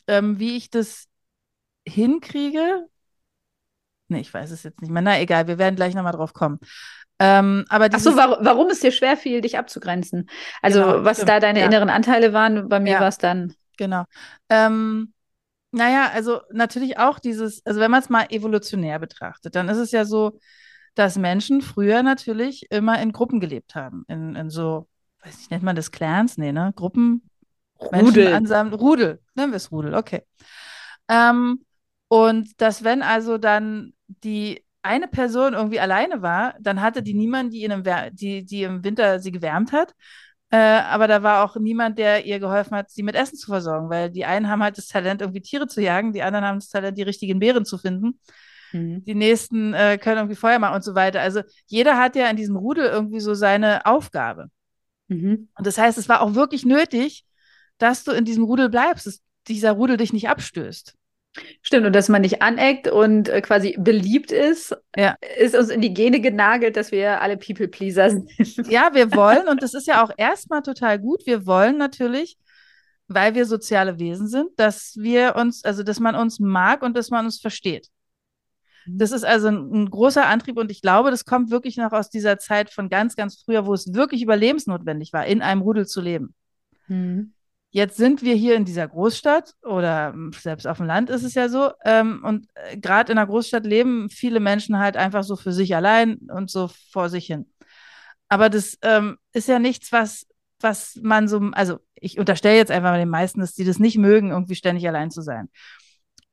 ähm, 0.07 0.38
wie 0.38 0.57
ich 0.57 0.71
das 0.71 1.07
hinkriege. 1.87 2.87
Nee, 4.09 4.21
ich 4.21 4.35
weiß 4.35 4.51
es 4.51 4.64
jetzt 4.64 4.81
nicht 4.81 4.90
mehr. 4.90 5.03
Na 5.03 5.21
egal, 5.21 5.47
wir 5.47 5.59
werden 5.59 5.77
gleich 5.77 5.95
nochmal 5.95 6.12
drauf 6.12 6.33
kommen. 6.33 6.59
Ähm, 7.22 7.66
aber 7.68 7.88
Ach 7.92 7.98
so, 7.98 8.16
war, 8.16 8.38
warum 8.42 8.68
es 8.70 8.80
dir 8.80 8.92
schwer 8.92 9.16
fiel, 9.16 9.42
dich 9.42 9.59
abzugrenzen? 9.59 10.28
Also 10.62 10.80
genau, 10.80 11.04
was 11.04 11.18
stimmt. 11.18 11.28
da 11.28 11.40
deine 11.40 11.61
ja. 11.61 11.66
inneren 11.66 11.90
Anteile 11.90 12.33
waren, 12.33 12.68
bei 12.68 12.80
mir 12.80 12.94
ja. 12.94 13.00
war 13.00 13.09
es 13.09 13.18
dann. 13.18 13.54
Genau. 13.76 14.04
Ähm, 14.48 15.12
naja, 15.70 16.11
also 16.12 16.40
natürlich 16.50 16.98
auch 16.98 17.18
dieses, 17.18 17.64
also 17.66 17.78
wenn 17.78 17.90
man 17.90 18.00
es 18.00 18.09
mal 18.09 18.26
evolutionär 18.30 18.98
betrachtet, 18.98 19.54
dann 19.54 19.68
ist 19.68 19.76
es 19.76 19.92
ja 19.92 20.06
so, 20.06 20.38
dass 20.94 21.18
Menschen 21.18 21.61
früher 21.61 22.02
natürlich 22.02 22.66
immer 22.70 23.00
in 23.00 23.12
Gruppen 23.12 23.38
gelebt 23.38 23.74
haben. 23.74 24.04
In, 24.09 24.35
in 24.35 24.48
so, 24.48 24.88
weiß 25.22 25.42
ich, 25.42 25.50
nennt 25.50 25.62
man 25.62 25.76
das 25.76 25.92
Clans? 25.92 26.38
Nee, 26.38 26.52
ne? 26.52 26.72
Gruppen. 26.74 27.28
Rudel. 27.78 28.33
Ansammeln. 28.33 28.74
Rudel, 28.74 29.20
nennen 29.35 29.52
wir 29.52 29.56
es 29.56 29.70
Rudel, 29.70 29.94
okay. 29.94 30.22
Ähm, 31.09 31.64
und 32.09 32.61
dass 32.61 32.83
wenn 32.83 33.02
also 33.02 33.38
dann 33.38 33.92
die 34.09 34.64
eine 34.83 35.09
Person 35.09 35.53
irgendwie 35.55 35.81
alleine 35.81 36.23
war, 36.23 36.55
dann 36.61 36.81
hatte 36.81 37.03
die 37.03 37.14
niemand, 37.14 37.53
die, 37.53 37.64
im, 37.64 37.83
die, 38.12 38.45
die 38.45 38.62
im 38.62 38.83
Winter 38.83 39.21
sie 39.21 39.33
gewärmt 39.33 39.73
hat. 39.73 39.95
Äh, 40.51 40.57
aber 40.57 41.07
da 41.07 41.23
war 41.23 41.45
auch 41.45 41.57
niemand, 41.57 41.99
der 41.99 42.27
ihr 42.27 42.40
geholfen 42.40 42.77
hat, 42.77 42.90
sie 42.90 43.03
mit 43.03 43.14
Essen 43.14 43.37
zu 43.37 43.47
versorgen, 43.47 43.88
weil 43.88 44.11
die 44.11 44.25
einen 44.25 44.49
haben 44.49 44.62
halt 44.62 44.79
das 44.79 44.88
Talent, 44.88 45.21
irgendwie 45.21 45.43
Tiere 45.43 45.69
zu 45.69 45.81
jagen, 45.81 46.12
die 46.12 46.23
anderen 46.23 46.45
haben 46.45 46.59
das 46.59 46.69
Talent, 46.69 46.99
die 46.99 47.03
richtigen 47.03 47.38
Beeren 47.38 47.64
zu 47.64 47.79
finden. 47.79 48.19
Mhm. 48.73 49.05
Die 49.05 49.14
nächsten 49.14 49.75
äh, 49.75 49.99
können 49.99 50.19
irgendwie 50.19 50.37
Feuer 50.37 50.59
machen 50.59 50.77
und 50.77 50.85
so 50.85 50.95
weiter. 50.95 51.21
Also 51.21 51.43
jeder 51.66 51.99
hat 51.99 52.16
ja 52.16 52.29
in 52.29 52.37
diesem 52.37 52.57
Rudel 52.57 52.87
irgendwie 52.87 53.21
so 53.21 53.35
seine 53.35 53.87
Aufgabe. 53.87 54.49
Mhm. 55.09 55.49
Und 55.57 55.66
das 55.66 55.79
heißt, 55.79 55.99
es 55.99 56.09
war 56.09 56.21
auch 56.21 56.35
wirklich 56.35 56.64
nötig, 56.64 57.25
dass 57.79 58.05
du 58.05 58.12
in 58.12 58.25
diesem 58.25 58.45
Rudel 58.45 58.69
bleibst, 58.69 59.07
dass 59.07 59.21
dieser 59.47 59.73
Rudel 59.73 59.97
dich 59.97 60.12
nicht 60.12 60.29
abstößt. 60.29 60.95
Stimmt, 61.70 61.87
und 61.87 61.94
dass 61.94 62.09
man 62.09 62.22
nicht 62.22 62.42
aneckt 62.42 62.88
und 62.88 63.28
äh, 63.28 63.40
quasi 63.40 63.76
beliebt 63.78 64.33
ist, 64.33 64.76
ja. 64.96 65.14
ist 65.38 65.54
uns 65.54 65.68
in 65.68 65.80
die 65.80 65.94
Gene 65.94 66.20
genagelt, 66.20 66.76
dass 66.76 66.90
wir 66.90 67.20
alle 67.20 67.37
People-Pleaser 67.37 68.11
sind. 68.11 68.28
Ja, 68.68 68.92
wir 68.92 69.14
wollen, 69.14 69.46
und 69.46 69.62
das 69.62 69.74
ist 69.74 69.87
ja 69.87 70.02
auch 70.02 70.11
erstmal 70.16 70.62
total 70.62 70.98
gut, 70.98 71.24
wir 71.26 71.46
wollen 71.46 71.78
natürlich, 71.78 72.38
weil 73.06 73.37
wir 73.37 73.46
soziale 73.46 74.00
Wesen 74.00 74.26
sind, 74.26 74.48
dass 74.56 74.96
wir 74.96 75.37
uns, 75.37 75.64
also 75.64 75.85
dass 75.85 76.00
man 76.00 76.16
uns 76.16 76.40
mag 76.40 76.83
und 76.83 76.96
dass 76.96 77.11
man 77.11 77.24
uns 77.24 77.40
versteht. 77.40 77.87
Mhm. 78.87 78.98
Das 78.98 79.12
ist 79.12 79.22
also 79.22 79.46
ein, 79.46 79.70
ein, 79.72 79.90
großer 79.90 80.26
Antrieb 80.26 80.59
und 80.59 80.72
ich 80.72 80.83
glaube, 80.83 81.12
das 81.12 81.24
kommt 81.24 81.52
wirklich 81.52 81.76
noch 81.76 81.92
aus 81.92 82.11
dieser 82.11 82.38
Zeit 82.38 82.70
von 82.70 82.88
ganz, 82.88 83.14
ganz 83.14 83.40
früher, 83.44 83.64
wo 83.64 83.74
es 83.74 83.94
wirklich 83.94 84.22
überlebensnotwendig 84.22 85.12
war, 85.12 85.24
in 85.24 85.40
einem 85.40 85.62
Rudel 85.62 85.87
zu 85.87 86.00
leben. 86.00 86.35
Mhm. 86.88 87.33
Jetzt 87.72 87.96
sind 87.96 88.22
wir 88.22 88.35
hier 88.35 88.56
in 88.56 88.64
dieser 88.64 88.88
Großstadt 88.88 89.54
oder 89.62 90.12
hm, 90.12 90.33
selbst 90.33 90.66
auf 90.66 90.78
dem 90.78 90.87
Land 90.87 91.09
ist 91.09 91.22
es 91.22 91.35
ja 91.35 91.48
so. 91.48 91.70
Ähm, 91.85 92.22
und 92.24 92.48
äh, 92.54 92.76
gerade 92.76 93.12
in 93.12 93.16
der 93.16 93.26
Großstadt 93.26 93.64
leben 93.64 94.11
viele 94.11 94.40
Menschen 94.40 94.78
halt 94.78 94.96
einfach 94.96 95.22
so 95.22 95.37
für 95.37 95.52
sich 95.52 95.74
allein 95.76 96.18
und 96.35 96.50
so 96.50 96.68
vor 96.90 97.09
sich 97.09 97.26
hin. 97.26 97.46
Aber 98.28 98.48
das 98.48 98.76
ähm, 98.83 99.18
ist 99.33 99.48
ja 99.48 99.61
nichts, 99.61 99.92
was, 99.92 100.26
was 100.61 100.98
man 101.02 101.28
so, 101.28 101.38
also 101.52 101.78
ich 101.94 102.18
unterstelle 102.18 102.56
jetzt 102.56 102.72
einfach 102.72 102.90
mal 102.90 102.98
den 102.98 103.09
meisten, 103.09 103.40
dass 103.40 103.54
die 103.54 103.64
das 103.64 103.78
nicht 103.78 103.98
mögen, 103.98 104.30
irgendwie 104.30 104.56
ständig 104.56 104.87
allein 104.88 105.11
zu 105.12 105.22
sein. 105.22 105.48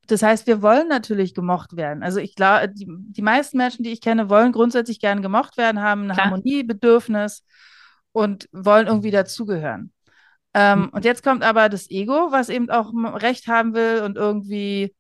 Das 0.08 0.24
heißt, 0.24 0.48
wir 0.48 0.62
wollen 0.62 0.88
natürlich 0.88 1.36
gemocht 1.36 1.76
werden. 1.76 2.02
Also 2.02 2.20
ich 2.20 2.34
glaube, 2.36 2.70
die, 2.70 2.88
die 2.88 3.22
meisten 3.22 3.58
Menschen, 3.58 3.84
die 3.84 3.92
ich 3.92 4.02
kenne, 4.02 4.30
wollen 4.30 4.54
grundsätzlich 4.54 5.00
gerne 5.00 5.22
gemocht 5.22 5.58
werden, 5.58 5.82
haben 5.82 6.10
ein 6.10 6.18
Harmoniebedürfnis 6.18 7.44
und 8.12 8.48
wollen 8.52 8.88
irgendwie 8.88 9.12
dazugehören. 9.12 9.92
Ähm, 10.58 10.80
mhm. 10.80 10.90
Und 10.90 11.06
jetzt 11.06 11.24
kommt 11.24 11.44
aber 11.44 11.70
das 11.70 11.90
Ego, 11.92 12.32
was 12.32 12.50
eben 12.50 12.72
auch 12.72 12.92
Recht 13.22 13.48
haben 13.48 13.76
will 13.76 14.02
und 14.04 14.18
irgendwie 14.18 14.96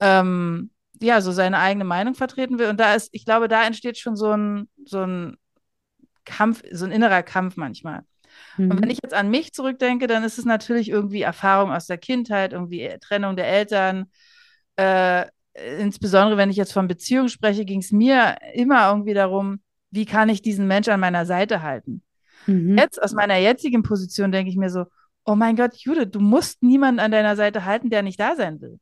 ähm, 0.00 0.72
ja 1.00 1.20
so 1.20 1.30
seine 1.30 1.58
eigene 1.60 1.84
Meinung 1.84 2.14
vertreten 2.16 2.58
will. 2.58 2.68
Und 2.68 2.80
da 2.80 2.94
ist, 2.94 3.08
ich 3.12 3.24
glaube, 3.24 3.46
da 3.46 3.64
entsteht 3.64 3.98
schon 3.98 4.16
so 4.16 4.32
ein, 4.32 4.68
so 4.84 5.06
ein 5.06 5.36
Kampf, 6.24 6.64
so 6.72 6.86
ein 6.86 6.90
innerer 6.90 7.22
Kampf 7.22 7.56
manchmal. 7.56 8.02
Mhm. 8.56 8.70
Und 8.72 8.82
wenn 8.82 8.90
ich 8.90 8.98
jetzt 9.00 9.14
an 9.14 9.30
mich 9.30 9.52
zurückdenke, 9.52 10.08
dann 10.08 10.24
ist 10.24 10.38
es 10.38 10.44
natürlich 10.44 10.88
irgendwie 10.88 11.22
Erfahrung 11.22 11.70
aus 11.70 11.86
der 11.86 11.98
Kindheit, 11.98 12.52
irgendwie 12.52 12.90
Trennung 13.00 13.36
der 13.36 13.46
Eltern. 13.46 14.10
Äh, 14.74 15.26
insbesondere 15.78 16.36
wenn 16.36 16.50
ich 16.50 16.56
jetzt 16.56 16.72
von 16.72 16.88
Beziehungen 16.88 17.28
spreche, 17.28 17.64
ging 17.64 17.80
es 17.80 17.92
mir 17.92 18.38
immer 18.54 18.88
irgendwie 18.88 19.14
darum, 19.14 19.60
wie 19.92 20.04
kann 20.04 20.28
ich 20.28 20.42
diesen 20.42 20.66
Mensch 20.66 20.88
an 20.88 20.98
meiner 20.98 21.26
Seite 21.26 21.62
halten? 21.62 22.02
Mhm. 22.50 22.78
Jetzt 22.78 23.02
aus 23.02 23.12
meiner 23.12 23.36
jetzigen 23.36 23.82
Position 23.82 24.32
denke 24.32 24.50
ich 24.50 24.56
mir 24.56 24.70
so, 24.70 24.86
oh 25.24 25.34
mein 25.34 25.56
Gott, 25.56 25.76
Judith, 25.76 26.08
du 26.10 26.20
musst 26.20 26.62
niemanden 26.62 27.00
an 27.00 27.12
deiner 27.12 27.36
Seite 27.36 27.64
halten, 27.64 27.90
der 27.90 28.02
nicht 28.02 28.18
da 28.18 28.36
sein 28.36 28.60
will. 28.60 28.78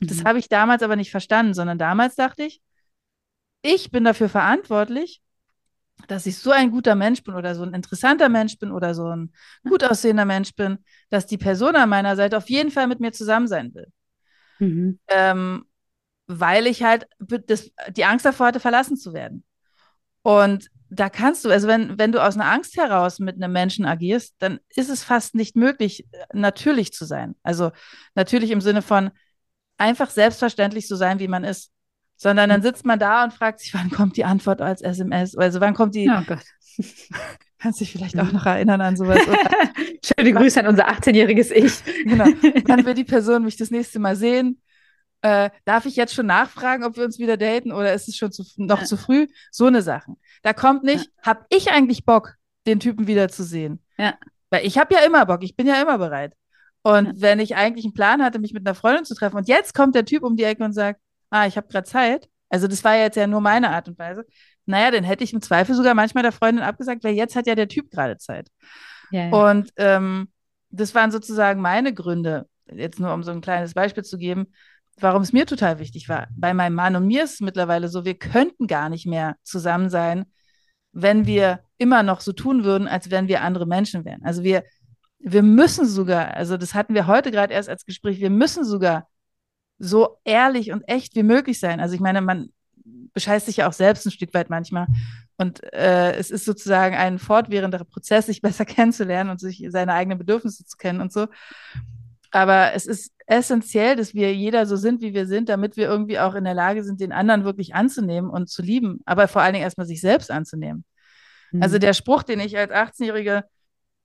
Das 0.00 0.24
habe 0.24 0.38
ich 0.38 0.48
damals 0.48 0.82
aber 0.82 0.94
nicht 0.94 1.10
verstanden, 1.10 1.54
sondern 1.54 1.76
damals 1.76 2.14
dachte 2.14 2.44
ich, 2.44 2.62
ich 3.62 3.90
bin 3.90 4.04
dafür 4.04 4.28
verantwortlich, 4.28 5.20
dass 6.06 6.26
ich 6.26 6.38
so 6.38 6.52
ein 6.52 6.70
guter 6.70 6.94
Mensch 6.94 7.24
bin 7.24 7.34
oder 7.34 7.56
so 7.56 7.64
ein 7.64 7.74
interessanter 7.74 8.28
Mensch 8.28 8.58
bin 8.58 8.70
oder 8.70 8.94
so 8.94 9.08
ein 9.08 9.32
gut 9.68 9.82
aussehender 9.82 10.24
Mensch 10.24 10.54
bin, 10.54 10.78
dass 11.10 11.26
die 11.26 11.38
Person 11.38 11.74
an 11.74 11.88
meiner 11.88 12.14
Seite 12.14 12.36
auf 12.36 12.48
jeden 12.48 12.70
Fall 12.70 12.86
mit 12.86 13.00
mir 13.00 13.10
zusammen 13.10 13.48
sein 13.48 13.74
will. 13.74 13.88
Mhm. 14.60 15.00
Ähm, 15.08 15.64
weil 16.28 16.68
ich 16.68 16.84
halt 16.84 17.08
das, 17.18 17.72
die 17.90 18.04
Angst 18.04 18.24
davor 18.24 18.48
hatte, 18.48 18.60
verlassen 18.60 18.96
zu 18.96 19.12
werden. 19.12 19.42
Und 20.22 20.70
da 20.90 21.08
kannst 21.10 21.44
du, 21.44 21.50
also 21.50 21.68
wenn, 21.68 21.98
wenn 21.98 22.12
du 22.12 22.22
aus 22.22 22.36
einer 22.36 22.50
Angst 22.50 22.76
heraus 22.76 23.18
mit 23.18 23.36
einem 23.36 23.52
Menschen 23.52 23.84
agierst, 23.84 24.34
dann 24.38 24.58
ist 24.74 24.88
es 24.88 25.04
fast 25.04 25.34
nicht 25.34 25.56
möglich, 25.56 26.06
natürlich 26.32 26.92
zu 26.92 27.04
sein. 27.04 27.34
Also 27.42 27.72
natürlich 28.14 28.50
im 28.50 28.60
Sinne 28.60 28.82
von 28.82 29.10
einfach 29.76 30.10
selbstverständlich 30.10 30.88
so 30.88 30.96
sein, 30.96 31.18
wie 31.18 31.28
man 31.28 31.44
ist. 31.44 31.70
Sondern 32.16 32.50
dann 32.50 32.62
sitzt 32.62 32.84
man 32.84 32.98
da 32.98 33.22
und 33.22 33.32
fragt 33.32 33.60
sich, 33.60 33.72
wann 33.74 33.90
kommt 33.90 34.16
die 34.16 34.24
Antwort 34.24 34.60
als 34.60 34.82
SMS? 34.82 35.36
Also 35.36 35.60
wann 35.60 35.74
kommt 35.74 35.94
die. 35.94 36.08
Oh 36.10 36.22
Gott. 36.26 36.44
Kannst 37.60 37.80
dich 37.80 37.90
vielleicht 37.90 38.18
auch 38.20 38.30
noch 38.30 38.46
erinnern 38.46 38.80
an 38.80 38.96
sowas. 38.96 39.18
Schöne 40.04 40.32
Grüße 40.32 40.60
an 40.60 40.68
unser 40.68 40.88
18-jähriges 40.88 41.50
Ich. 41.50 41.82
genau. 42.04 42.26
Wann 42.66 42.86
will 42.86 42.94
die 42.94 43.02
Person 43.02 43.44
mich 43.44 43.56
das 43.56 43.72
nächste 43.72 43.98
Mal 43.98 44.14
sehen? 44.14 44.60
Äh, 45.22 45.50
darf 45.64 45.84
ich 45.84 45.96
jetzt 45.96 46.14
schon 46.14 46.26
nachfragen, 46.26 46.84
ob 46.84 46.96
wir 46.96 47.04
uns 47.04 47.18
wieder 47.18 47.36
daten 47.36 47.72
oder 47.72 47.92
ist 47.92 48.08
es 48.08 48.16
schon 48.16 48.30
zu, 48.30 48.44
noch 48.56 48.80
ja. 48.80 48.84
zu 48.84 48.96
früh? 48.96 49.26
So 49.50 49.66
eine 49.66 49.82
Sachen. 49.82 50.16
Da 50.42 50.52
kommt 50.52 50.84
nicht, 50.84 51.06
ja. 51.06 51.22
habe 51.22 51.46
ich 51.48 51.70
eigentlich 51.70 52.04
Bock, 52.04 52.34
den 52.66 52.78
Typen 52.78 53.06
wiederzusehen? 53.06 53.82
Ja. 53.96 54.14
Weil 54.50 54.64
ich 54.64 54.78
habe 54.78 54.94
ja 54.94 55.00
immer 55.00 55.26
Bock, 55.26 55.42
ich 55.42 55.56
bin 55.56 55.66
ja 55.66 55.80
immer 55.82 55.98
bereit. 55.98 56.34
Und 56.82 57.06
ja. 57.06 57.12
wenn 57.16 57.40
ich 57.40 57.56
eigentlich 57.56 57.84
einen 57.84 57.94
Plan 57.94 58.22
hatte, 58.22 58.38
mich 58.38 58.52
mit 58.52 58.66
einer 58.66 58.74
Freundin 58.74 59.04
zu 59.04 59.14
treffen 59.14 59.36
und 59.36 59.48
jetzt 59.48 59.74
kommt 59.74 59.94
der 59.94 60.04
Typ 60.04 60.22
um 60.22 60.36
die 60.36 60.44
Ecke 60.44 60.62
und 60.62 60.72
sagt, 60.72 61.00
ah, 61.30 61.46
ich 61.46 61.56
habe 61.56 61.68
gerade 61.68 61.86
Zeit, 61.86 62.28
also 62.48 62.66
das 62.66 62.84
war 62.84 62.96
jetzt 62.96 63.16
ja 63.16 63.26
nur 63.26 63.40
meine 63.40 63.70
Art 63.70 63.88
und 63.88 63.98
Weise, 63.98 64.24
naja, 64.66 64.90
dann 64.90 65.04
hätte 65.04 65.24
ich 65.24 65.32
im 65.32 65.42
Zweifel 65.42 65.74
sogar 65.74 65.94
manchmal 65.94 66.22
der 66.22 66.32
Freundin 66.32 66.62
abgesagt, 66.62 67.02
weil 67.02 67.14
jetzt 67.14 67.36
hat 67.36 67.46
ja 67.46 67.54
der 67.54 67.68
Typ 67.68 67.90
gerade 67.90 68.18
Zeit. 68.18 68.48
Ja, 69.10 69.30
Und 69.30 69.70
ähm, 69.76 70.28
das 70.70 70.94
waren 70.94 71.10
sozusagen 71.10 71.60
meine 71.60 71.94
Gründe, 71.94 72.46
jetzt 72.70 73.00
nur 73.00 73.12
um 73.12 73.22
so 73.22 73.30
ein 73.30 73.40
kleines 73.40 73.74
Beispiel 73.74 74.04
zu 74.04 74.18
geben, 74.18 74.52
warum 75.00 75.22
es 75.22 75.32
mir 75.32 75.46
total 75.46 75.78
wichtig 75.78 76.08
war. 76.08 76.28
Bei 76.36 76.54
meinem 76.54 76.74
Mann 76.74 76.96
und 76.96 77.06
mir 77.06 77.24
ist 77.24 77.34
es 77.34 77.40
mittlerweile 77.40 77.88
so, 77.88 78.04
wir 78.04 78.18
könnten 78.18 78.66
gar 78.66 78.88
nicht 78.88 79.06
mehr 79.06 79.36
zusammen 79.42 79.90
sein, 79.90 80.26
wenn 80.92 81.26
wir 81.26 81.60
immer 81.76 82.02
noch 82.02 82.20
so 82.20 82.32
tun 82.32 82.64
würden, 82.64 82.88
als 82.88 83.10
wenn 83.10 83.28
wir 83.28 83.42
andere 83.42 83.66
Menschen 83.66 84.04
wären. 84.04 84.24
Also 84.24 84.42
wir, 84.42 84.64
wir 85.18 85.42
müssen 85.42 85.86
sogar, 85.86 86.34
also 86.34 86.56
das 86.56 86.74
hatten 86.74 86.94
wir 86.94 87.06
heute 87.06 87.30
gerade 87.30 87.54
erst 87.54 87.68
als 87.68 87.84
Gespräch, 87.84 88.20
wir 88.20 88.30
müssen 88.30 88.64
sogar 88.64 89.08
so 89.78 90.18
ehrlich 90.24 90.72
und 90.72 90.82
echt 90.88 91.14
wie 91.14 91.22
möglich 91.22 91.60
sein. 91.60 91.80
Also 91.80 91.94
ich 91.94 92.00
meine, 92.00 92.20
man 92.20 92.48
bescheißt 93.14 93.46
sich 93.46 93.58
ja 93.58 93.68
auch 93.68 93.72
selbst 93.72 94.06
ein 94.06 94.10
Stück 94.10 94.34
weit 94.34 94.50
manchmal. 94.50 94.86
Und 95.36 95.62
äh, 95.72 96.14
es 96.16 96.30
ist 96.30 96.44
sozusagen 96.44 96.96
ein 96.96 97.18
fortwährender 97.18 97.84
Prozess, 97.84 98.26
sich 98.26 98.42
besser 98.42 98.64
kennenzulernen 98.64 99.30
und 99.30 99.40
sich 99.40 99.64
seine 99.70 99.92
eigenen 99.92 100.18
Bedürfnisse 100.18 100.64
zu 100.64 100.76
kennen 100.76 101.00
und 101.00 101.12
so. 101.12 101.26
Aber 102.30 102.74
es 102.74 102.86
ist 102.86 103.12
essentiell, 103.28 103.94
dass 103.94 104.14
wir 104.14 104.34
jeder 104.34 104.64
so 104.66 104.76
sind, 104.76 105.02
wie 105.02 105.12
wir 105.12 105.26
sind, 105.26 105.50
damit 105.50 105.76
wir 105.76 105.86
irgendwie 105.86 106.18
auch 106.18 106.34
in 106.34 106.44
der 106.44 106.54
Lage 106.54 106.82
sind, 106.82 107.00
den 107.00 107.12
anderen 107.12 107.44
wirklich 107.44 107.74
anzunehmen 107.74 108.30
und 108.30 108.48
zu 108.48 108.62
lieben, 108.62 109.00
aber 109.04 109.28
vor 109.28 109.42
allen 109.42 109.52
Dingen 109.52 109.64
erstmal 109.64 109.86
sich 109.86 110.00
selbst 110.00 110.30
anzunehmen. 110.30 110.84
Mhm. 111.52 111.62
Also 111.62 111.78
der 111.78 111.92
Spruch, 111.92 112.22
den 112.22 112.40
ich 112.40 112.56
als 112.56 112.72
18-Jährige, 112.72 113.44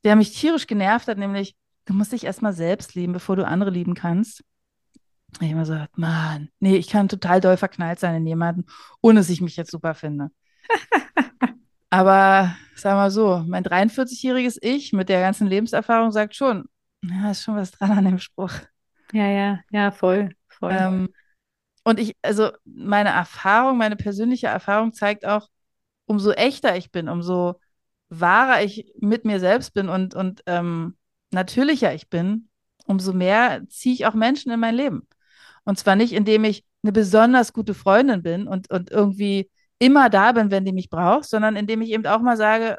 der 0.04 0.16
mich 0.18 0.38
tierisch 0.38 0.68
genervt 0.68 1.08
hat, 1.08 1.18
nämlich, 1.18 1.56
du 1.86 1.94
musst 1.94 2.12
dich 2.12 2.26
erstmal 2.26 2.54
selbst 2.54 2.96
lieben, 2.96 3.14
bevor 3.14 3.38
du 3.38 3.48
andere 3.48 3.70
lieben 3.70 3.96
kannst. 3.96 4.44
Ich 5.40 5.50
immer 5.50 5.66
so, 5.66 5.78
Mann, 5.96 6.50
nee, 6.60 6.76
ich 6.76 6.90
kann 6.90 7.08
total 7.08 7.40
doll 7.40 7.56
verknallt 7.56 8.00
sein 8.00 8.16
in 8.16 8.28
jemanden, 8.28 8.66
ohne 9.02 9.22
dass 9.22 9.30
ich 9.30 9.42
mich 9.42 9.56
jetzt 9.56 9.72
super 9.72 9.94
finde. 9.94 10.32
Aber 11.90 12.56
sag 12.76 12.96
mal 12.96 13.10
so, 13.10 13.44
mein 13.48 13.64
43-jähriges 13.64 14.58
Ich 14.62 14.92
mit 14.92 15.08
der 15.08 15.22
ganzen 15.22 15.48
Lebenserfahrung 15.48 16.12
sagt 16.12 16.36
schon, 16.36 16.66
ja, 17.04 17.32
ist 17.32 17.44
schon 17.44 17.56
was 17.56 17.72
dran 17.72 17.92
an 17.92 18.06
dem 18.06 18.20
Spruch. 18.20 18.54
Ja, 19.14 19.28
ja, 19.28 19.60
ja, 19.72 19.92
voll, 19.92 20.30
voll. 20.50 20.72
Ähm, 20.74 21.10
und 21.84 22.00
ich, 22.00 22.16
also 22.22 22.52
meine 22.66 23.10
Erfahrung, 23.10 23.78
meine 23.78 23.96
persönliche 23.96 24.48
Erfahrung 24.48 24.94
zeigt 24.94 25.26
auch, 25.26 25.50
umso 26.06 26.32
echter 26.32 26.76
ich 26.78 26.92
bin, 26.92 27.10
umso 27.10 27.60
wahrer 28.10 28.64
ich 28.64 28.94
mit 29.00 29.26
mir 29.26 29.40
selbst 29.40 29.74
bin 29.74 29.90
und, 29.90 30.16
und 30.16 30.44
ähm, 30.48 30.98
natürlicher 31.32 31.94
ich 31.94 32.10
bin, 32.10 32.50
umso 32.86 33.14
mehr 33.14 33.64
ziehe 33.70 33.96
ich 33.96 34.06
auch 34.06 34.14
Menschen 34.14 34.52
in 34.52 34.60
mein 34.60 34.76
Leben. 34.76 35.08
Und 35.66 35.80
zwar 35.80 35.96
nicht, 35.96 36.14
indem 36.14 36.44
ich 36.44 36.66
eine 36.84 36.92
besonders 36.92 37.54
gute 37.54 37.74
Freundin 37.74 38.24
bin 38.24 38.48
und, 38.48 38.70
und 38.72 38.92
irgendwie 38.92 39.50
immer 39.80 40.10
da 40.10 40.32
bin, 40.34 40.52
wenn 40.52 40.66
die 40.66 40.74
mich 40.74 40.90
braucht, 40.90 41.26
sondern 41.26 41.56
indem 41.56 41.82
ich 41.82 41.90
eben 41.92 42.06
auch 42.06 42.20
mal 42.22 42.38
sage, 42.38 42.78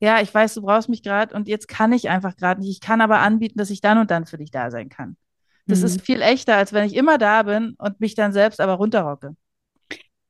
ja, 0.00 0.20
ich 0.20 0.32
weiß, 0.32 0.54
du 0.54 0.62
brauchst 0.62 0.88
mich 0.88 1.02
gerade 1.02 1.34
und 1.34 1.46
jetzt 1.46 1.68
kann 1.68 1.92
ich 1.92 2.08
einfach 2.08 2.36
gerade 2.36 2.60
nicht. 2.60 2.70
Ich 2.70 2.80
kann 2.80 3.00
aber 3.00 3.20
anbieten, 3.20 3.58
dass 3.58 3.70
ich 3.70 3.80
dann 3.80 3.98
und 3.98 4.10
dann 4.10 4.26
für 4.26 4.38
dich 4.38 4.50
da 4.50 4.70
sein 4.70 4.88
kann. 4.88 5.16
Das 5.66 5.80
mhm. 5.80 5.86
ist 5.86 6.00
viel 6.00 6.22
echter, 6.22 6.56
als 6.56 6.72
wenn 6.72 6.86
ich 6.86 6.96
immer 6.96 7.18
da 7.18 7.42
bin 7.42 7.74
und 7.78 8.00
mich 8.00 8.14
dann 8.14 8.32
selbst 8.32 8.60
aber 8.60 8.74
runterrocke. 8.74 9.36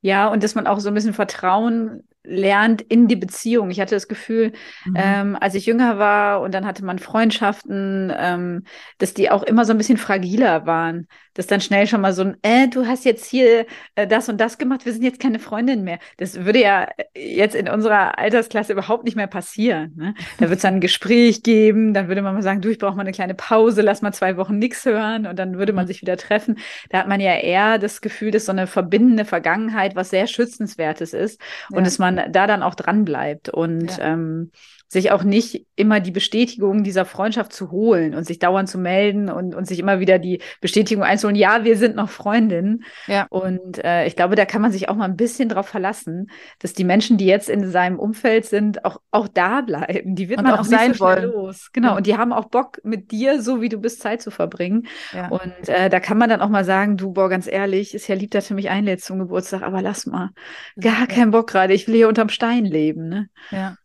Ja, 0.01 0.27
und 0.27 0.43
dass 0.43 0.55
man 0.55 0.67
auch 0.67 0.79
so 0.79 0.89
ein 0.89 0.93
bisschen 0.93 1.13
Vertrauen 1.13 2.03
lernt 2.23 2.81
in 2.81 3.07
die 3.07 3.15
Beziehung. 3.15 3.71
Ich 3.71 3.79
hatte 3.79 3.95
das 3.95 4.07
Gefühl, 4.07 4.53
mhm. 4.85 4.93
ähm, 4.95 5.37
als 5.39 5.55
ich 5.55 5.65
jünger 5.65 5.97
war 5.97 6.41
und 6.41 6.53
dann 6.53 6.65
hatte 6.65 6.85
man 6.85 6.99
Freundschaften, 6.99 8.13
ähm, 8.15 8.63
dass 8.99 9.13
die 9.13 9.31
auch 9.31 9.43
immer 9.43 9.65
so 9.65 9.71
ein 9.71 9.77
bisschen 9.77 9.97
fragiler 9.97 10.65
waren. 10.65 11.07
Dass 11.33 11.47
dann 11.47 11.61
schnell 11.61 11.87
schon 11.87 12.01
mal 12.01 12.11
so 12.11 12.23
ein, 12.23 12.37
äh, 12.41 12.67
du 12.67 12.85
hast 12.85 13.05
jetzt 13.05 13.25
hier 13.25 13.65
äh, 13.95 14.05
das 14.05 14.27
und 14.27 14.39
das 14.39 14.57
gemacht, 14.57 14.85
wir 14.85 14.91
sind 14.91 15.03
jetzt 15.03 15.21
keine 15.21 15.39
Freundin 15.39 15.83
mehr. 15.83 15.97
Das 16.17 16.43
würde 16.45 16.61
ja 16.61 16.89
jetzt 17.15 17.55
in 17.55 17.69
unserer 17.69 18.19
Altersklasse 18.19 18.73
überhaupt 18.73 19.05
nicht 19.05 19.15
mehr 19.15 19.27
passieren. 19.27 19.93
Ne? 19.95 20.13
Da 20.39 20.49
wird 20.49 20.57
es 20.57 20.61
dann 20.61 20.75
ein 20.75 20.81
Gespräch 20.81 21.41
geben, 21.41 21.93
dann 21.93 22.09
würde 22.09 22.21
man 22.21 22.35
mal 22.35 22.43
sagen, 22.43 22.61
du, 22.61 22.69
ich 22.69 22.79
brauche 22.79 22.95
mal 22.95 23.01
eine 23.03 23.13
kleine 23.13 23.33
Pause, 23.33 23.81
lass 23.81 24.01
mal 24.01 24.11
zwei 24.11 24.35
Wochen 24.35 24.57
nichts 24.59 24.85
hören 24.85 25.25
und 25.25 25.39
dann 25.39 25.57
würde 25.57 25.71
man 25.71 25.85
mhm. 25.85 25.87
sich 25.87 26.01
wieder 26.01 26.17
treffen. 26.17 26.59
Da 26.89 26.99
hat 26.99 27.07
man 27.07 27.21
ja 27.21 27.35
eher 27.35 27.79
das 27.79 28.01
Gefühl, 28.01 28.31
dass 28.31 28.45
so 28.45 28.51
eine 28.51 28.67
verbindende 28.67 29.23
Vergangenheit 29.23 29.95
was 29.95 30.09
sehr 30.09 30.27
Schützenswertes 30.27 31.13
ist 31.13 31.41
ja. 31.69 31.77
und 31.77 31.85
dass 31.85 31.97
man 31.97 32.10
da 32.15 32.47
dann 32.47 32.63
auch 32.63 32.75
dran 32.75 33.05
bleibt 33.05 33.49
und 33.49 33.97
ja. 33.97 34.13
ähm, 34.13 34.51
sich 34.91 35.09
auch 35.13 35.23
nicht 35.23 35.65
immer 35.77 36.01
die 36.01 36.11
Bestätigung 36.11 36.83
dieser 36.83 37.05
Freundschaft 37.05 37.53
zu 37.53 37.71
holen 37.71 38.13
und 38.13 38.25
sich 38.25 38.39
dauernd 38.39 38.67
zu 38.67 38.77
melden 38.77 39.29
und, 39.29 39.55
und 39.55 39.65
sich 39.65 39.79
immer 39.79 40.01
wieder 40.01 40.19
die 40.19 40.41
Bestätigung 40.59 41.05
einzuholen, 41.05 41.37
ja, 41.37 41.63
wir 41.63 41.77
sind 41.77 41.95
noch 41.95 42.09
Freundinnen. 42.09 42.83
Ja. 43.07 43.25
Und 43.29 43.81
äh, 43.85 44.05
ich 44.05 44.17
glaube, 44.17 44.35
da 44.35 44.43
kann 44.43 44.61
man 44.61 44.73
sich 44.73 44.89
auch 44.89 44.95
mal 44.95 45.05
ein 45.05 45.15
bisschen 45.15 45.47
drauf 45.47 45.69
verlassen, 45.69 46.29
dass 46.59 46.73
die 46.73 46.83
Menschen, 46.83 47.17
die 47.17 47.25
jetzt 47.25 47.49
in 47.49 47.71
seinem 47.71 47.99
Umfeld 47.99 48.45
sind, 48.45 48.83
auch, 48.83 48.99
auch 49.11 49.29
da 49.29 49.61
bleiben. 49.61 50.13
Die 50.15 50.27
wird 50.27 50.39
und 50.39 50.47
man 50.47 50.59
auch, 50.59 50.65
sein 50.65 50.93
so 50.93 51.05
wollen. 51.05 51.23
los. 51.23 51.69
Genau. 51.71 51.91
Ja. 51.91 51.95
Und 51.95 52.05
die 52.05 52.17
haben 52.17 52.33
auch 52.33 52.49
Bock, 52.49 52.81
mit 52.83 53.11
dir, 53.11 53.41
so 53.41 53.61
wie 53.61 53.69
du 53.69 53.77
bist, 53.77 54.01
Zeit 54.01 54.21
zu 54.21 54.29
verbringen. 54.29 54.87
Ja. 55.13 55.29
Und 55.29 55.69
äh, 55.69 55.89
da 55.89 56.01
kann 56.01 56.17
man 56.17 56.29
dann 56.29 56.41
auch 56.41 56.49
mal 56.49 56.65
sagen, 56.65 56.97
du, 56.97 57.13
boah, 57.13 57.29
ganz 57.29 57.47
ehrlich, 57.47 57.93
ist 57.93 58.09
ja 58.09 58.15
lieb, 58.15 58.31
dass 58.31 58.49
du 58.49 58.55
mich 58.55 58.69
einlädst 58.69 59.05
zum 59.05 59.19
Geburtstag, 59.19 59.61
aber 59.61 59.81
lass 59.81 60.05
mal. 60.05 60.31
Gar 60.77 61.07
keinen 61.07 61.31
Bock 61.31 61.47
gerade. 61.47 61.73
Ich 61.73 61.87
will 61.87 61.95
hier 61.95 62.09
unterm 62.09 62.27
Stein 62.27 62.65
leben. 62.65 63.07
Ne? 63.07 63.29
Ja. 63.51 63.77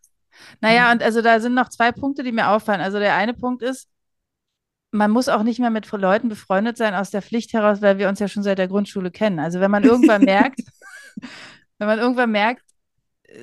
Naja, 0.60 0.86
mhm. 0.86 0.92
und 0.92 1.02
also 1.02 1.22
da 1.22 1.40
sind 1.40 1.54
noch 1.54 1.68
zwei 1.68 1.92
Punkte, 1.92 2.22
die 2.22 2.32
mir 2.32 2.50
auffallen. 2.50 2.80
Also 2.80 2.98
der 2.98 3.14
eine 3.14 3.34
Punkt 3.34 3.62
ist, 3.62 3.88
man 4.90 5.10
muss 5.10 5.28
auch 5.28 5.42
nicht 5.42 5.58
mehr 5.58 5.70
mit 5.70 5.90
Leuten 5.90 6.28
befreundet 6.28 6.76
sein 6.76 6.94
aus 6.94 7.10
der 7.10 7.22
Pflicht 7.22 7.52
heraus, 7.52 7.82
weil 7.82 7.98
wir 7.98 8.08
uns 8.08 8.18
ja 8.18 8.28
schon 8.28 8.42
seit 8.42 8.58
der 8.58 8.68
Grundschule 8.68 9.10
kennen. 9.10 9.38
Also 9.38 9.60
wenn 9.60 9.70
man 9.70 9.84
irgendwann 9.84 10.22
merkt, 10.24 10.60
wenn 11.78 11.88
man 11.88 11.98
irgendwann 11.98 12.30
merkt, 12.30 12.62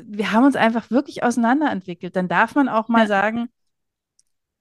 wir 0.04 0.32
haben 0.32 0.46
uns 0.46 0.56
einfach 0.56 0.90
wirklich 0.90 1.24
auseinanderentwickelt, 1.24 2.16
dann 2.16 2.28
darf 2.28 2.56
man 2.56 2.70
auch 2.70 2.88
mal 2.88 3.02
ja. 3.02 3.08
sagen, 3.08 3.50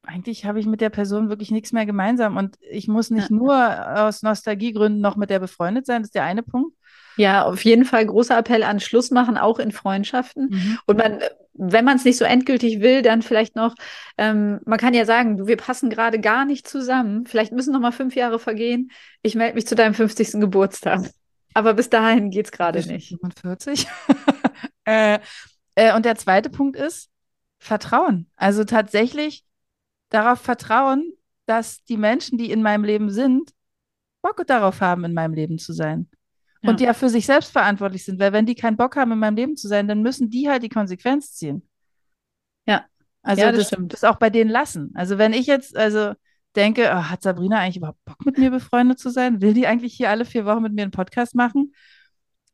eigentlich 0.05 0.45
habe 0.45 0.59
ich 0.59 0.67
mit 0.67 0.81
der 0.81 0.91
Person 0.91 1.29
wirklich 1.29 1.51
nichts 1.51 1.73
mehr 1.73 1.87
gemeinsam 1.87 2.37
und 2.37 2.59
ich 2.61 2.89
muss 2.89 3.11
nicht 3.11 3.31
ja. 3.31 3.37
nur 3.37 4.01
aus 4.01 4.23
Nostalgiegründen 4.23 5.01
noch 5.01 5.17
mit 5.17 5.31
der 5.31 5.39
befreundet 5.39 5.87
sein. 5.87 6.03
Das 6.03 6.09
ist 6.09 6.15
der 6.15 6.25
eine 6.25 6.43
Punkt. 6.43 6.77
Ja, 7.17 7.45
auf 7.45 7.65
jeden 7.65 7.85
Fall 7.85 8.07
großer 8.07 8.39
Appell 8.39 8.63
an 8.63 8.81
Schluss 8.81 9.11
machen, 9.11 9.37
auch 9.37 9.59
in 9.59 9.73
Freundschaften. 9.73 10.49
Mhm. 10.51 10.79
Und 10.87 10.99
man, 10.99 11.21
wenn 11.55 11.85
man 11.85 11.97
es 11.97 12.05
nicht 12.05 12.17
so 12.17 12.25
endgültig 12.25 12.81
will, 12.81 13.03
dann 13.03 13.23
vielleicht 13.23 13.57
noch, 13.57 13.75
ähm, 14.17 14.61
man 14.65 14.79
kann 14.79 14.95
ja 14.95 15.05
sagen, 15.05 15.37
du, 15.37 15.47
wir 15.47 15.57
passen 15.57 15.91
gerade 15.91 16.21
gar 16.21 16.45
nicht 16.45 16.67
zusammen. 16.67 17.27
Vielleicht 17.27 17.53
müssen 17.53 17.73
noch 17.73 17.81
mal 17.81 17.93
fünf 17.93 18.15
Jahre 18.15 18.39
vergehen. 18.39 18.91
Ich 19.23 19.35
melde 19.35 19.55
mich 19.55 19.67
zu 19.67 19.75
deinem 19.75 19.95
50. 19.95 20.41
Geburtstag. 20.41 21.11
Aber 21.55 21.75
bis 21.75 21.91
dahin 21.91 22.31
geht 22.31 22.47
es 22.47 22.53
gerade 22.53 22.87
nicht. 22.87 23.09
45. 23.09 23.87
äh, 24.85 25.19
äh, 25.75 25.95
und 25.95 26.05
der 26.05 26.17
zweite 26.17 26.49
Punkt 26.49 26.77
ist 26.77 27.11
Vertrauen. 27.59 28.31
Also 28.37 28.65
tatsächlich 28.65 29.45
darauf 30.09 30.41
vertrauen, 30.41 31.13
dass 31.47 31.85
die 31.85 31.97
Menschen, 31.97 32.39
die 32.39 32.51
in 32.51 32.63
meinem 32.63 32.85
Leben 32.85 33.11
sind, 33.11 33.51
Bock 34.23 34.47
darauf 34.47 34.81
haben, 34.81 35.05
in 35.05 35.13
meinem 35.13 35.35
Leben 35.35 35.59
zu 35.59 35.73
sein 35.73 36.09
und 36.63 36.81
ja 36.81 36.93
für 36.95 37.09
sich 37.09 37.27
selbst 37.27 37.53
verantwortlich 37.53 38.05
sind, 38.05 38.21
weil 38.21 38.33
wenn 38.33 38.47
die 38.47 38.55
keinen 38.55 38.77
Bock 38.77 38.97
haben, 38.97 39.13
in 39.13 39.19
meinem 39.19 39.37
Leben 39.37 39.57
zu 39.57 39.69
sein, 39.69 39.89
dann 39.89 40.03
müssen 40.03 40.31
die 40.31 40.49
halt 40.49 40.63
die 40.63 40.69
Konsequenz 40.69 41.35
ziehen. 41.35 41.69
Ja. 42.67 42.85
Also 43.23 43.43
ja, 43.43 43.53
das, 43.53 43.71
das, 43.71 43.81
das 43.89 44.05
auch 44.05 44.17
bei 44.17 44.31
denen 44.31 44.51
lassen. 44.51 44.91
Also 44.95 45.19
wenn 45.19 45.33
ich 45.33 45.47
jetzt, 45.47 45.77
also 45.77 46.15
denke, 46.57 46.91
oh, 46.93 47.05
hat 47.11 47.23
Sabrina 47.23 47.59
eigentlich 47.59 47.79
überhaupt 47.79 48.05
Bock, 48.05 48.25
mit 48.25 48.39
mir 48.39 48.51
befreundet 48.51 48.99
zu 48.99 49.11
sein? 49.11 49.41
Will 49.41 49.55
die 49.55 49.67
eigentlich 49.67 49.95
hier 49.95 50.11
alle 50.11 50.25
vier 50.25 50.45
Wochen 50.45 50.63
mit 50.63 50.73
mir 50.73 50.83
einen 50.83 50.91
Podcast 50.91 51.35
machen? 51.35 51.75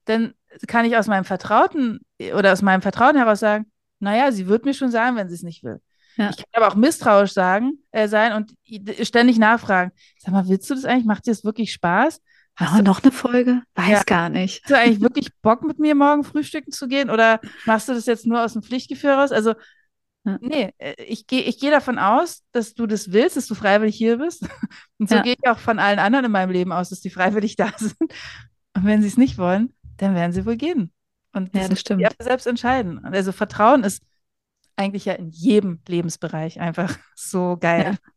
Dann 0.04 0.34
kann 0.66 0.84
ich 0.84 0.96
aus 0.96 1.06
meinem 1.06 1.24
Vertrauten 1.24 2.00
oder 2.34 2.52
aus 2.52 2.62
meinem 2.62 2.82
Vertrauen 2.82 3.16
heraus 3.16 3.40
sagen, 3.40 3.70
naja, 4.00 4.32
sie 4.32 4.46
wird 4.46 4.64
mir 4.64 4.74
schon 4.74 4.90
sagen, 4.90 5.16
wenn 5.16 5.28
sie 5.28 5.34
es 5.34 5.42
nicht 5.42 5.64
will. 5.64 5.80
Ja. 6.16 6.30
Ich 6.30 6.36
kann 6.36 6.46
aber 6.62 6.68
auch 6.68 6.76
misstrauisch 6.76 7.32
sagen, 7.32 7.78
äh, 7.90 8.08
sein 8.08 8.32
und 8.32 8.54
ständig 9.02 9.38
nachfragen. 9.38 9.92
Sag 10.18 10.32
mal, 10.32 10.48
willst 10.48 10.68
du 10.70 10.74
das 10.74 10.84
eigentlich? 10.84 11.06
Macht 11.06 11.26
dir 11.26 11.30
das 11.30 11.44
wirklich 11.44 11.72
Spaß? 11.72 12.20
Hast 12.58 12.74
oh, 12.74 12.78
du 12.78 12.82
noch 12.82 13.02
eine 13.04 13.12
Folge? 13.12 13.62
Weiß 13.76 13.88
ja. 13.88 14.02
gar 14.02 14.28
nicht. 14.28 14.62
Hast 14.64 14.70
du 14.70 14.76
eigentlich 14.76 15.00
wirklich 15.00 15.28
Bock, 15.42 15.62
mit 15.62 15.78
mir 15.78 15.94
morgen 15.94 16.24
frühstücken 16.24 16.72
zu 16.72 16.88
gehen? 16.88 17.08
Oder 17.08 17.40
machst 17.66 17.88
du 17.88 17.94
das 17.94 18.06
jetzt 18.06 18.26
nur 18.26 18.42
aus 18.44 18.54
dem 18.54 18.62
Pflichtgefühl 18.62 19.10
raus? 19.10 19.30
Also, 19.30 19.54
ja. 20.24 20.38
nee, 20.40 20.72
äh, 20.78 21.00
ich 21.04 21.28
gehe 21.28 21.42
ich 21.42 21.60
geh 21.60 21.70
davon 21.70 22.00
aus, 22.00 22.42
dass 22.50 22.74
du 22.74 22.88
das 22.88 23.12
willst, 23.12 23.36
dass 23.36 23.46
du 23.46 23.54
freiwillig 23.54 23.96
hier 23.96 24.18
bist. 24.18 24.42
Und 24.98 25.08
so 25.08 25.14
ja. 25.14 25.22
gehe 25.22 25.36
ich 25.40 25.48
auch 25.48 25.60
von 25.60 25.78
allen 25.78 26.00
anderen 26.00 26.24
in 26.24 26.32
meinem 26.32 26.50
Leben 26.50 26.72
aus, 26.72 26.88
dass 26.88 27.00
die 27.00 27.10
freiwillig 27.10 27.54
da 27.56 27.70
sind. 27.76 27.96
Und 28.74 28.84
wenn 28.84 29.02
sie 29.02 29.08
es 29.08 29.16
nicht 29.16 29.38
wollen, 29.38 29.72
dann 29.96 30.16
werden 30.16 30.32
sie 30.32 30.44
wohl 30.44 30.56
gehen. 30.56 30.92
Und 31.32 31.54
das, 31.54 31.62
ja, 31.62 31.68
das 31.68 31.80
stimmt. 31.80 32.06
selbst 32.18 32.46
entscheiden. 32.48 33.04
Also 33.04 33.30
Vertrauen 33.30 33.84
ist 33.84 34.02
eigentlich 34.74 35.04
ja 35.04 35.12
in 35.12 35.30
jedem 35.30 35.80
Lebensbereich 35.86 36.58
einfach 36.58 36.98
so 37.14 37.56
geil. 37.60 37.92
Ja. 37.92 38.10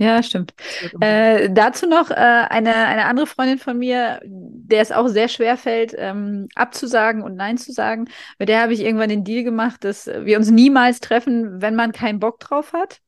Ja 0.00 0.22
stimmt. 0.22 0.54
Äh, 1.00 1.50
dazu 1.50 1.86
noch 1.86 2.10
äh, 2.10 2.14
eine, 2.14 2.74
eine 2.74 3.04
andere 3.04 3.26
Freundin 3.26 3.58
von 3.58 3.78
mir, 3.78 4.20
der 4.24 4.80
es 4.80 4.92
auch 4.92 5.08
sehr 5.08 5.28
schwer 5.28 5.56
fällt, 5.56 5.94
ähm, 5.96 6.48
abzusagen 6.54 7.22
und 7.22 7.36
Nein 7.36 7.58
zu 7.58 7.72
sagen. 7.72 8.08
Mit 8.38 8.48
der 8.48 8.62
habe 8.62 8.72
ich 8.72 8.80
irgendwann 8.80 9.10
den 9.10 9.24
Deal 9.24 9.44
gemacht, 9.44 9.84
dass 9.84 10.06
wir 10.06 10.38
uns 10.38 10.50
niemals 10.50 11.00
treffen, 11.00 11.60
wenn 11.60 11.76
man 11.76 11.92
keinen 11.92 12.18
Bock 12.18 12.40
drauf 12.40 12.72
hat. 12.72 13.00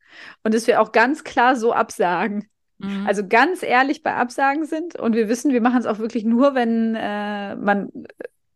Und 0.45 0.55
dass 0.55 0.67
wir 0.67 0.81
auch 0.81 0.93
ganz 0.93 1.25
klar 1.25 1.57
so 1.57 1.73
absagen. 1.73 2.49
Mhm. 2.79 3.07
Also 3.07 3.27
ganz 3.27 3.63
ehrlich 3.63 4.03
bei 4.03 4.15
Absagen 4.15 4.67
sind 4.67 4.97
und 4.97 5.15
wir 5.15 5.29
wissen, 5.29 5.53
wir 5.53 5.63
machen 5.63 5.79
es 5.79 5.87
auch 5.87 5.99
wirklich 5.99 6.25
nur, 6.25 6.55
wenn 6.55 6.95
äh, 6.95 7.57
man 7.57 7.89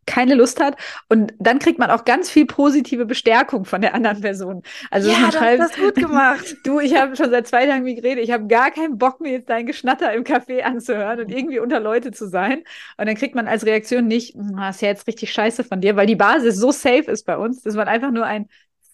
keine 0.07 0.33
Lust 0.33 0.59
hat. 0.59 0.75
Und 1.09 1.33
dann 1.37 1.59
kriegt 1.59 1.77
man 1.77 1.91
auch 1.91 2.05
ganz 2.05 2.31
viel 2.31 2.47
positive 2.47 3.05
Bestärkung 3.05 3.65
von 3.65 3.81
der 3.81 3.93
anderen 3.93 4.21
Person. 4.21 4.63
Also 4.89 5.11
ja, 5.11 5.19
man 5.19 5.31
schreibt, 5.31 5.59
das 5.59 5.75
gut 5.75 5.95
gemacht. 5.95 6.55
du, 6.63 6.79
ich 6.79 6.95
habe 6.95 7.15
schon 7.15 7.29
seit 7.29 7.47
zwei 7.47 7.67
Tagen 7.67 7.83
Migräne. 7.83 8.21
Ich 8.21 8.31
habe 8.31 8.47
gar 8.47 8.71
keinen 8.71 8.97
Bock, 8.97 9.21
mir 9.21 9.33
jetzt 9.33 9.49
dein 9.49 9.67
Geschnatter 9.67 10.11
im 10.13 10.23
Café 10.23 10.61
anzuhören 10.61 11.19
und 11.19 11.29
irgendwie 11.29 11.59
unter 11.59 11.79
Leute 11.79 12.11
zu 12.11 12.27
sein. 12.27 12.63
Und 12.97 13.07
dann 13.07 13.15
kriegt 13.15 13.35
man 13.35 13.47
als 13.47 13.65
Reaktion 13.65 14.07
nicht, 14.07 14.33
hm, 14.33 14.55
das 14.57 14.77
ist 14.77 14.81
ja 14.81 14.87
jetzt 14.87 15.07
richtig 15.07 15.31
scheiße 15.31 15.63
von 15.63 15.81
dir, 15.81 15.95
weil 15.95 16.07
die 16.07 16.15
Basis 16.15 16.55
so 16.57 16.71
safe 16.71 17.11
ist 17.11 17.25
bei 17.25 17.37
uns, 17.37 17.61
dass 17.61 17.75
man 17.75 17.87
einfach 17.87 18.11
nur 18.11 18.25
ein 18.25 18.47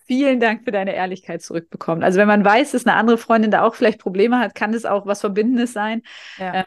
Vielen 0.05 0.41
Dank 0.41 0.65
für 0.65 0.71
deine 0.71 0.93
Ehrlichkeit 0.93 1.41
zurückbekommt. 1.41 2.03
Also 2.03 2.19
wenn 2.19 2.27
man 2.27 2.43
weiß, 2.43 2.71
dass 2.71 2.85
eine 2.85 2.97
andere 2.97 3.17
Freundin 3.17 3.51
da 3.51 3.63
auch 3.63 3.73
vielleicht 3.73 3.99
Probleme 3.99 4.37
hat, 4.37 4.53
kann 4.53 4.73
das 4.73 4.83
auch 4.83 5.05
was 5.05 5.21
Verbindendes 5.21 5.71
sein. 5.71 6.01
Ja. 6.37 6.55
Ähm, 6.55 6.63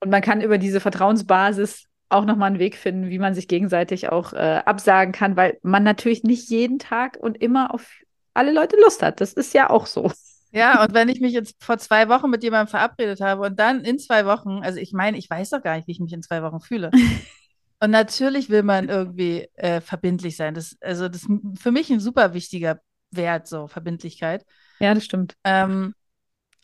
und 0.00 0.10
man 0.10 0.20
kann 0.20 0.40
über 0.40 0.58
diese 0.58 0.80
Vertrauensbasis 0.80 1.86
auch 2.12 2.24
nochmal 2.24 2.48
einen 2.48 2.58
Weg 2.58 2.76
finden, 2.76 3.10
wie 3.10 3.18
man 3.18 3.34
sich 3.34 3.48
gegenseitig 3.48 4.10
auch 4.10 4.32
äh, 4.32 4.62
absagen 4.64 5.12
kann, 5.12 5.36
weil 5.36 5.58
man 5.62 5.82
natürlich 5.82 6.22
nicht 6.22 6.48
jeden 6.50 6.78
Tag 6.78 7.16
und 7.20 7.40
immer 7.40 7.74
auf 7.74 7.90
alle 8.34 8.52
Leute 8.52 8.76
Lust 8.76 9.02
hat. 9.02 9.20
Das 9.20 9.32
ist 9.32 9.54
ja 9.54 9.70
auch 9.70 9.86
so. 9.86 10.12
Ja, 10.52 10.82
und 10.82 10.92
wenn 10.92 11.08
ich 11.08 11.20
mich 11.20 11.32
jetzt 11.32 11.62
vor 11.64 11.78
zwei 11.78 12.08
Wochen 12.08 12.28
mit 12.28 12.42
jemandem 12.42 12.68
verabredet 12.68 13.20
habe 13.20 13.42
und 13.42 13.58
dann 13.58 13.84
in 13.84 13.98
zwei 13.98 14.26
Wochen, 14.26 14.60
also 14.62 14.78
ich 14.78 14.92
meine, 14.92 15.16
ich 15.16 15.28
weiß 15.28 15.50
doch 15.50 15.62
gar 15.62 15.76
nicht, 15.76 15.88
wie 15.88 15.92
ich 15.92 16.00
mich 16.00 16.12
in 16.12 16.22
zwei 16.22 16.42
Wochen 16.42 16.60
fühle. 16.60 16.90
und 17.80 17.90
natürlich 17.90 18.50
will 18.50 18.62
man 18.62 18.90
irgendwie 18.90 19.48
äh, 19.54 19.80
verbindlich 19.80 20.36
sein. 20.36 20.52
Das, 20.52 20.76
also 20.82 21.08
das 21.08 21.22
ist 21.22 21.30
für 21.58 21.70
mich 21.70 21.90
ein 21.90 22.00
super 22.00 22.34
wichtiger 22.34 22.80
Wert, 23.10 23.46
so 23.46 23.66
Verbindlichkeit. 23.66 24.44
Ja, 24.78 24.92
das 24.92 25.04
stimmt. 25.04 25.36
Ähm, 25.44 25.94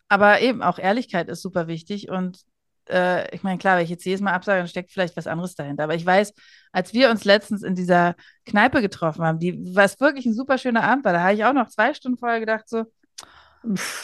aber 0.08 0.40
eben 0.40 0.62
auch 0.62 0.78
Ehrlichkeit 0.78 1.28
ist 1.28 1.42
super 1.42 1.66
wichtig 1.66 2.10
und 2.10 2.40
äh, 2.90 3.34
ich 3.34 3.42
meine, 3.42 3.58
klar, 3.58 3.76
wenn 3.76 3.84
ich 3.84 3.90
jetzt 3.90 4.04
jedes 4.04 4.20
Mal 4.20 4.32
absage, 4.32 4.58
dann 4.58 4.68
steckt 4.68 4.90
vielleicht 4.90 5.16
was 5.16 5.26
anderes 5.26 5.54
dahinter. 5.54 5.84
Aber 5.84 5.94
ich 5.94 6.04
weiß, 6.04 6.32
als 6.72 6.92
wir 6.92 7.10
uns 7.10 7.24
letztens 7.24 7.62
in 7.62 7.74
dieser 7.74 8.14
Kneipe 8.44 8.80
getroffen 8.80 9.24
haben, 9.24 9.38
die, 9.38 9.58
was 9.74 10.00
wirklich 10.00 10.26
ein 10.26 10.34
super 10.34 10.58
schöner 10.58 10.84
Abend 10.84 11.04
war, 11.04 11.12
da 11.12 11.22
habe 11.22 11.34
ich 11.34 11.44
auch 11.44 11.52
noch 11.52 11.68
zwei 11.68 11.94
Stunden 11.94 12.18
vorher 12.18 12.40
gedacht, 12.40 12.68
so, 12.68 12.84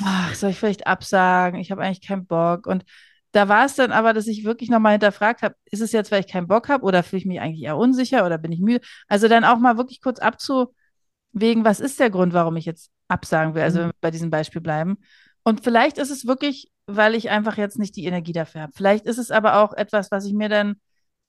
ach, 0.05 0.35
soll 0.35 0.51
ich 0.51 0.59
vielleicht 0.59 0.87
absagen? 0.87 1.61
Ich 1.61 1.70
habe 1.70 1.82
eigentlich 1.82 2.07
keinen 2.07 2.26
Bock. 2.26 2.66
Und 2.66 2.85
da 3.32 3.49
war 3.49 3.66
es 3.66 3.74
dann 3.74 3.93
aber, 3.93 4.12
dass 4.12 4.26
ich 4.26 4.45
wirklich 4.45 4.70
nochmal 4.70 4.93
hinterfragt 4.93 5.43
habe, 5.43 5.57
ist 5.66 5.80
es 5.80 5.93
jetzt, 5.93 6.12
weil 6.12 6.20
ich 6.20 6.28
keinen 6.28 6.47
Bock 6.47 6.68
habe 6.68 6.85
oder 6.85 7.03
fühle 7.03 7.18
ich 7.20 7.26
mich 7.26 7.41
eigentlich 7.41 7.62
eher 7.62 7.76
unsicher 7.76 8.24
oder 8.24 8.39
bin 8.39 8.53
ich 8.53 8.61
müde? 8.61 8.85
Also 9.09 9.28
dann 9.28 9.45
auch 9.45 9.59
mal 9.59 9.76
wirklich 9.76 10.01
kurz 10.01 10.20
abzuwägen, 10.20 11.64
was 11.64 11.80
ist 11.80 11.99
der 11.99 12.11
Grund, 12.11 12.32
warum 12.32 12.57
ich 12.57 12.64
jetzt 12.64 12.91
absagen 13.09 13.55
will? 13.55 13.62
Also 13.62 13.78
mhm. 13.78 13.82
wenn 13.82 13.89
wir 13.89 13.95
bei 14.01 14.11
diesem 14.11 14.30
Beispiel 14.30 14.61
bleiben. 14.61 14.99
Und 15.43 15.62
vielleicht 15.64 15.99
ist 15.99 16.11
es 16.11 16.26
wirklich 16.26 16.70
weil 16.87 17.14
ich 17.14 17.30
einfach 17.30 17.57
jetzt 17.57 17.78
nicht 17.78 17.97
die 17.97 18.05
Energie 18.07 18.32
dafür 18.32 18.62
habe. 18.62 18.72
Vielleicht 18.74 19.07
ist 19.07 19.18
es 19.18 19.30
aber 19.30 19.59
auch 19.62 19.72
etwas, 19.72 20.11
was 20.11 20.26
ich 20.26 20.35
mir 20.35 20.49
dann, 20.49 20.76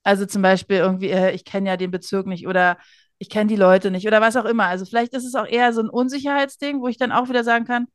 also 0.02 0.26
zum 0.26 0.42
Beispiel 0.42 0.78
irgendwie, 0.78 1.10
äh, 1.10 1.32
ich 1.32 1.44
kenne 1.44 1.68
ja 1.70 1.76
den 1.76 1.90
Bezirk 1.90 2.26
nicht 2.26 2.46
oder 2.46 2.78
ich 3.18 3.30
kenne 3.30 3.48
die 3.48 3.56
Leute 3.56 3.90
nicht 3.90 4.06
oder 4.06 4.20
was 4.20 4.36
auch 4.36 4.44
immer. 4.44 4.66
Also 4.66 4.84
vielleicht 4.84 5.14
ist 5.14 5.24
es 5.24 5.34
auch 5.34 5.46
eher 5.46 5.72
so 5.72 5.80
ein 5.82 5.88
Unsicherheitsding, 5.88 6.80
wo 6.80 6.88
ich 6.88 6.98
dann 6.98 7.12
auch 7.12 7.28
wieder 7.28 7.44
sagen 7.44 7.64
kann, 7.64 7.86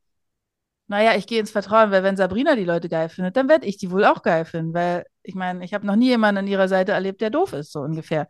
naja, 0.88 1.14
ich 1.16 1.26
gehe 1.26 1.40
ins 1.40 1.50
Vertrauen, 1.50 1.90
weil 1.90 2.02
wenn 2.02 2.16
Sabrina 2.16 2.54
die 2.54 2.64
Leute 2.64 2.88
geil 2.88 3.08
findet, 3.08 3.36
dann 3.36 3.48
werde 3.48 3.66
ich 3.66 3.78
die 3.78 3.90
wohl 3.90 4.04
auch 4.04 4.22
geil 4.22 4.44
finden, 4.44 4.74
weil 4.74 5.06
ich 5.22 5.34
meine, 5.34 5.64
ich 5.64 5.72
habe 5.74 5.86
noch 5.86 5.96
nie 5.96 6.08
jemanden 6.08 6.40
an 6.40 6.46
ihrer 6.46 6.68
Seite 6.68 6.92
erlebt, 6.92 7.20
der 7.20 7.30
doof 7.30 7.52
ist, 7.54 7.72
so 7.72 7.80
ungefähr. 7.80 8.28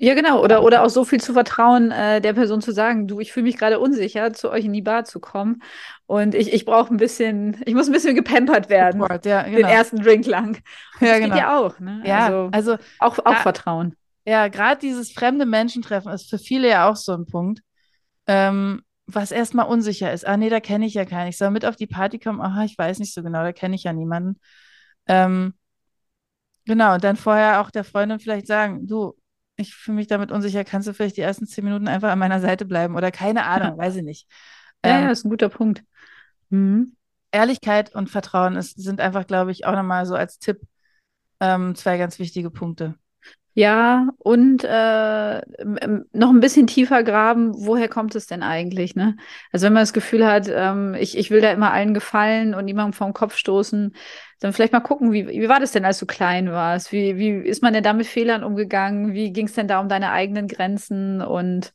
Ja, 0.00 0.14
genau. 0.14 0.42
Oder, 0.42 0.62
oder 0.62 0.84
auch 0.84 0.90
so 0.90 1.04
viel 1.04 1.20
zu 1.20 1.32
vertrauen, 1.32 1.90
äh, 1.90 2.20
der 2.20 2.32
Person 2.32 2.60
zu 2.60 2.72
sagen, 2.72 3.08
du, 3.08 3.18
ich 3.18 3.32
fühle 3.32 3.44
mich 3.44 3.58
gerade 3.58 3.80
unsicher, 3.80 4.32
zu 4.32 4.50
euch 4.50 4.64
in 4.64 4.72
die 4.72 4.82
Bar 4.82 5.04
zu 5.04 5.18
kommen. 5.18 5.60
Und 6.06 6.36
ich, 6.36 6.52
ich 6.52 6.64
brauche 6.64 6.94
ein 6.94 6.98
bisschen, 6.98 7.60
ich 7.66 7.74
muss 7.74 7.88
ein 7.88 7.92
bisschen 7.92 8.14
gepampert 8.14 8.68
werden. 8.68 9.00
Support, 9.00 9.26
ja, 9.26 9.42
genau. 9.42 9.56
Den 9.56 9.66
ersten 9.66 10.00
Drink 10.00 10.26
lang. 10.26 10.54
ja, 11.00 11.08
das 11.08 11.18
genau. 11.18 11.34
geht 11.34 11.42
ja 11.42 11.58
auch. 11.58 11.80
Ne? 11.80 12.02
Ja, 12.04 12.26
also, 12.26 12.48
also 12.52 12.76
auch, 13.00 13.18
auch 13.24 13.36
Vertrauen. 13.38 13.96
Ja, 14.24 14.48
gerade 14.48 14.80
dieses 14.80 15.10
fremde 15.10 15.46
Menschentreffen 15.46 16.12
ist 16.12 16.30
für 16.30 16.38
viele 16.38 16.68
ja 16.68 16.88
auch 16.88 16.96
so 16.96 17.12
ein 17.12 17.26
Punkt. 17.26 17.60
Ähm, 18.26 18.82
was 19.08 19.32
erstmal 19.32 19.66
unsicher 19.66 20.12
ist. 20.12 20.26
Ah, 20.26 20.36
nee, 20.36 20.50
da 20.50 20.60
kenne 20.60 20.86
ich 20.86 20.94
ja 20.94 21.06
keinen. 21.06 21.28
Ich 21.28 21.38
soll 21.38 21.50
mit 21.50 21.64
auf 21.64 21.76
die 21.76 21.86
Party 21.86 22.18
kommen. 22.18 22.42
Aha, 22.42 22.64
ich 22.64 22.76
weiß 22.76 22.98
nicht 22.98 23.14
so 23.14 23.22
genau, 23.22 23.42
da 23.42 23.52
kenne 23.52 23.74
ich 23.74 23.84
ja 23.84 23.92
niemanden. 23.94 24.38
Ähm, 25.06 25.54
genau, 26.66 26.94
und 26.94 27.02
dann 27.02 27.16
vorher 27.16 27.62
auch 27.62 27.70
der 27.70 27.84
Freundin 27.84 28.20
vielleicht 28.20 28.46
sagen, 28.46 28.86
du, 28.86 29.14
ich 29.58 29.74
fühle 29.74 29.96
mich 29.96 30.06
damit 30.06 30.30
unsicher, 30.30 30.64
kannst 30.64 30.88
du 30.88 30.94
vielleicht 30.94 31.16
die 31.16 31.22
ersten 31.22 31.46
zehn 31.46 31.64
Minuten 31.64 31.88
einfach 31.88 32.10
an 32.10 32.18
meiner 32.18 32.40
Seite 32.40 32.64
bleiben 32.64 32.96
oder 32.96 33.10
keine 33.10 33.44
Ahnung, 33.44 33.70
ja. 33.70 33.78
weiß 33.78 33.96
ich 33.96 34.04
nicht. 34.04 34.28
Ja, 34.84 34.98
ähm, 34.98 35.04
ja, 35.04 35.10
ist 35.10 35.24
ein 35.24 35.30
guter 35.30 35.48
Punkt. 35.48 35.82
Mhm. 36.50 36.94
Ehrlichkeit 37.32 37.94
und 37.94 38.08
Vertrauen 38.08 38.56
ist, 38.56 38.80
sind 38.80 39.00
einfach, 39.00 39.26
glaube 39.26 39.50
ich, 39.50 39.66
auch 39.66 39.74
nochmal 39.74 40.06
so 40.06 40.14
als 40.14 40.38
Tipp 40.38 40.60
ähm, 41.40 41.74
zwei 41.74 41.98
ganz 41.98 42.18
wichtige 42.18 42.50
Punkte. 42.50 42.94
Ja, 43.54 44.08
und 44.18 44.62
äh, 44.62 45.40
noch 46.12 46.30
ein 46.30 46.38
bisschen 46.40 46.68
tiefer 46.68 47.02
graben, 47.02 47.52
woher 47.54 47.88
kommt 47.88 48.14
es 48.14 48.26
denn 48.28 48.44
eigentlich? 48.44 48.94
Ne? 48.94 49.16
Also 49.50 49.66
wenn 49.66 49.72
man 49.72 49.82
das 49.82 49.92
Gefühl 49.92 50.24
hat, 50.24 50.48
ähm, 50.48 50.94
ich, 50.94 51.18
ich 51.18 51.32
will 51.32 51.40
da 51.40 51.50
immer 51.50 51.72
allen 51.72 51.92
gefallen 51.92 52.54
und 52.54 52.66
niemandem 52.66 52.92
vom 52.92 53.12
Kopf 53.12 53.36
stoßen, 53.36 53.94
dann 54.38 54.52
vielleicht 54.52 54.72
mal 54.72 54.78
gucken, 54.80 55.12
wie, 55.12 55.26
wie 55.26 55.48
war 55.48 55.58
das 55.58 55.72
denn, 55.72 55.84
als 55.84 55.98
du 55.98 56.06
klein 56.06 56.52
warst? 56.52 56.92
Wie, 56.92 57.16
wie 57.16 57.30
ist 57.30 57.60
man 57.62 57.72
denn 57.72 57.82
da 57.82 57.92
mit 57.94 58.06
Fehlern 58.06 58.44
umgegangen? 58.44 59.12
Wie 59.12 59.32
ging 59.32 59.46
es 59.46 59.54
denn 59.54 59.66
da 59.66 59.80
um 59.80 59.88
deine 59.88 60.12
eigenen 60.12 60.46
Grenzen? 60.46 61.20
Und 61.20 61.72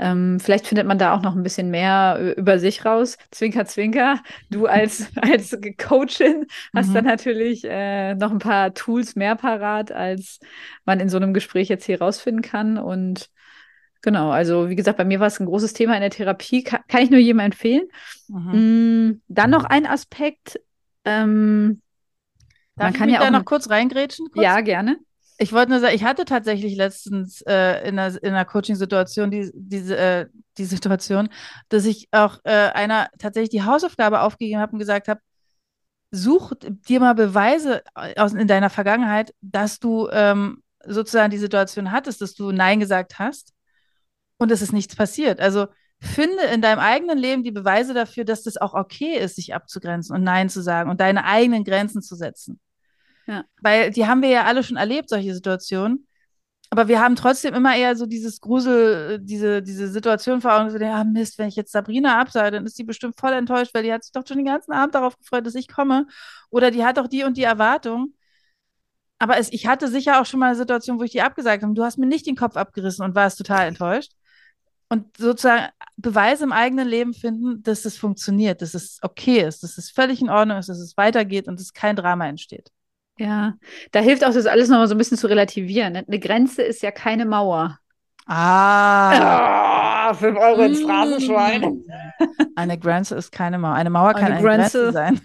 ähm, 0.00 0.40
vielleicht 0.40 0.66
findet 0.66 0.86
man 0.86 0.98
da 0.98 1.14
auch 1.14 1.20
noch 1.20 1.36
ein 1.36 1.42
bisschen 1.42 1.70
mehr 1.70 2.34
über 2.38 2.58
sich 2.58 2.86
raus. 2.86 3.18
Zwinker, 3.30 3.66
zwinker. 3.66 4.18
Du 4.48 4.64
als, 4.66 5.08
als 5.20 5.56
Coachin 5.76 6.46
hast 6.74 6.88
mhm. 6.88 6.94
dann 6.94 7.04
natürlich 7.04 7.64
äh, 7.64 8.14
noch 8.14 8.30
ein 8.30 8.38
paar 8.38 8.72
Tools 8.72 9.14
mehr 9.14 9.36
parat, 9.36 9.92
als 9.92 10.40
man 10.86 11.00
in 11.00 11.10
so 11.10 11.18
einem 11.18 11.34
Gespräch 11.34 11.68
jetzt 11.68 11.84
hier 11.84 12.00
rausfinden 12.00 12.40
kann. 12.40 12.78
Und 12.78 13.28
genau, 14.00 14.30
also 14.30 14.70
wie 14.70 14.76
gesagt, 14.76 14.96
bei 14.96 15.04
mir 15.04 15.20
war 15.20 15.26
es 15.26 15.38
ein 15.38 15.46
großes 15.46 15.74
Thema 15.74 15.94
in 15.96 16.00
der 16.00 16.10
Therapie. 16.10 16.64
Kann, 16.64 16.80
kann 16.88 17.02
ich 17.02 17.10
nur 17.10 17.20
jedem 17.20 17.40
empfehlen. 17.40 17.86
Mhm. 18.28 19.08
Mm, 19.08 19.22
dann 19.28 19.50
noch 19.50 19.64
ein 19.64 19.84
Aspekt. 19.84 20.58
Ähm, 21.04 21.82
Darf 22.76 22.92
man 22.92 22.92
kann 22.94 23.08
ich 23.10 23.16
ja 23.16 23.20
da 23.20 23.30
noch 23.30 23.44
kurz 23.44 23.68
reingrätschen? 23.68 24.28
Kurz? 24.32 24.42
Ja, 24.42 24.62
gerne. 24.62 24.96
Ich 25.42 25.54
wollte 25.54 25.70
nur 25.70 25.80
sagen, 25.80 25.94
ich 25.94 26.04
hatte 26.04 26.26
tatsächlich 26.26 26.76
letztens 26.76 27.40
äh, 27.46 27.88
in 27.88 27.98
einer, 27.98 28.22
in 28.22 28.34
einer 28.34 28.44
Coaching-Situation 28.44 29.30
die, 29.30 29.50
diese, 29.54 29.96
äh, 29.96 30.26
die 30.58 30.66
Situation, 30.66 31.30
dass 31.70 31.86
ich 31.86 32.08
auch 32.10 32.40
äh, 32.44 32.50
einer 32.50 33.08
tatsächlich 33.18 33.48
die 33.48 33.62
Hausaufgabe 33.62 34.20
aufgegeben 34.20 34.60
habe 34.60 34.72
und 34.72 34.80
gesagt 34.80 35.08
habe, 35.08 35.20
such 36.10 36.52
dir 36.60 37.00
mal 37.00 37.14
Beweise 37.14 37.82
aus, 37.94 38.34
in 38.34 38.48
deiner 38.48 38.68
Vergangenheit, 38.68 39.34
dass 39.40 39.78
du 39.78 40.10
ähm, 40.10 40.62
sozusagen 40.84 41.30
die 41.30 41.38
Situation 41.38 41.90
hattest, 41.90 42.20
dass 42.20 42.34
du 42.34 42.52
Nein 42.52 42.78
gesagt 42.78 43.18
hast 43.18 43.54
und 44.36 44.50
es 44.50 44.60
ist 44.60 44.74
nichts 44.74 44.94
passiert. 44.94 45.40
Also 45.40 45.68
finde 46.00 46.42
in 46.52 46.60
deinem 46.60 46.80
eigenen 46.80 47.16
Leben 47.16 47.44
die 47.44 47.50
Beweise 47.50 47.94
dafür, 47.94 48.24
dass 48.24 48.42
das 48.42 48.58
auch 48.58 48.74
okay 48.74 49.16
ist, 49.16 49.36
sich 49.36 49.54
abzugrenzen 49.54 50.14
und 50.14 50.22
Nein 50.22 50.50
zu 50.50 50.60
sagen 50.60 50.90
und 50.90 51.00
deine 51.00 51.24
eigenen 51.24 51.64
Grenzen 51.64 52.02
zu 52.02 52.14
setzen. 52.14 52.60
Ja. 53.30 53.44
Weil 53.62 53.92
die 53.92 54.06
haben 54.08 54.22
wir 54.22 54.28
ja 54.28 54.44
alle 54.44 54.64
schon 54.64 54.76
erlebt, 54.76 55.08
solche 55.08 55.34
Situationen. 55.34 56.06
aber 56.70 56.88
wir 56.88 57.00
haben 57.00 57.16
trotzdem 57.16 57.54
immer 57.54 57.76
eher 57.76 57.96
so 57.96 58.06
dieses 58.06 58.40
Grusel, 58.40 59.20
diese, 59.20 59.62
diese 59.62 59.88
Situation 59.88 60.40
vor 60.40 60.54
Augen, 60.54 60.70
so, 60.70 60.78
ja, 60.78 61.04
Mist, 61.04 61.38
wenn 61.38 61.48
ich 61.48 61.56
jetzt 61.56 61.72
Sabrina 61.72 62.20
absage, 62.20 62.52
dann 62.52 62.66
ist 62.66 62.76
sie 62.76 62.84
bestimmt 62.84 63.18
voll 63.20 63.32
enttäuscht, 63.32 63.74
weil 63.74 63.84
die 63.84 63.92
hat 63.92 64.04
sich 64.04 64.12
doch 64.12 64.26
schon 64.26 64.38
den 64.38 64.46
ganzen 64.46 64.72
Abend 64.72 64.94
darauf 64.94 65.18
gefreut, 65.18 65.46
dass 65.46 65.54
ich 65.56 65.68
komme. 65.68 66.06
Oder 66.50 66.70
die 66.72 66.84
hat 66.84 66.98
doch 66.98 67.08
die 67.08 67.24
und 67.24 67.36
die 67.36 67.44
Erwartung. 67.44 68.14
Aber 69.18 69.38
es, 69.38 69.52
ich 69.52 69.66
hatte 69.66 69.88
sicher 69.88 70.20
auch 70.20 70.26
schon 70.26 70.40
mal 70.40 70.48
eine 70.48 70.56
Situation, 70.56 70.98
wo 70.98 71.04
ich 71.04 71.12
die 71.12 71.22
abgesagt 71.22 71.62
habe. 71.62 71.74
Du 71.74 71.84
hast 71.84 71.98
mir 71.98 72.06
nicht 72.06 72.26
den 72.26 72.36
Kopf 72.36 72.56
abgerissen 72.56 73.04
und 73.04 73.14
warst 73.14 73.38
total 73.38 73.68
enttäuscht. 73.68 74.12
Und 74.88 75.16
sozusagen 75.18 75.68
Beweise 75.96 76.44
im 76.44 76.52
eigenen 76.52 76.88
Leben 76.88 77.14
finden, 77.14 77.62
dass 77.62 77.84
es 77.84 77.96
funktioniert, 77.96 78.62
dass 78.62 78.74
es 78.74 78.98
okay 79.02 79.40
ist, 79.46 79.62
dass 79.62 79.78
es 79.78 79.90
völlig 79.90 80.20
in 80.20 80.30
Ordnung 80.30 80.58
ist, 80.58 80.68
dass 80.68 80.80
es 80.80 80.96
weitergeht 80.96 81.48
und 81.48 81.60
dass 81.60 81.72
kein 81.72 81.96
Drama 81.96 82.26
entsteht. 82.28 82.70
Ja, 83.20 83.54
da 83.92 84.00
hilft 84.00 84.24
auch 84.24 84.32
das 84.32 84.46
alles 84.46 84.70
nochmal 84.70 84.88
so 84.88 84.94
ein 84.94 84.98
bisschen 84.98 85.18
zu 85.18 85.26
relativieren. 85.26 85.92
Ne? 85.92 86.04
Eine 86.08 86.18
Grenze 86.18 86.62
ist 86.62 86.82
ja 86.82 86.90
keine 86.90 87.26
Mauer. 87.26 87.78
Ah. 88.26 90.10
Oh, 90.10 90.14
5 90.14 90.38
Euro 90.38 90.62
ins 90.62 90.80
Straßenschwein. 90.80 91.84
Eine 92.56 92.78
Grenze 92.78 93.16
ist 93.16 93.30
keine 93.30 93.58
Mauer. 93.58 93.74
Eine 93.74 93.90
Mauer 93.90 94.14
kann 94.14 94.32
eine, 94.32 94.36
eine 94.36 94.42
Grenze, 94.42 94.78
Grenze 94.78 94.92
sein. 94.92 95.20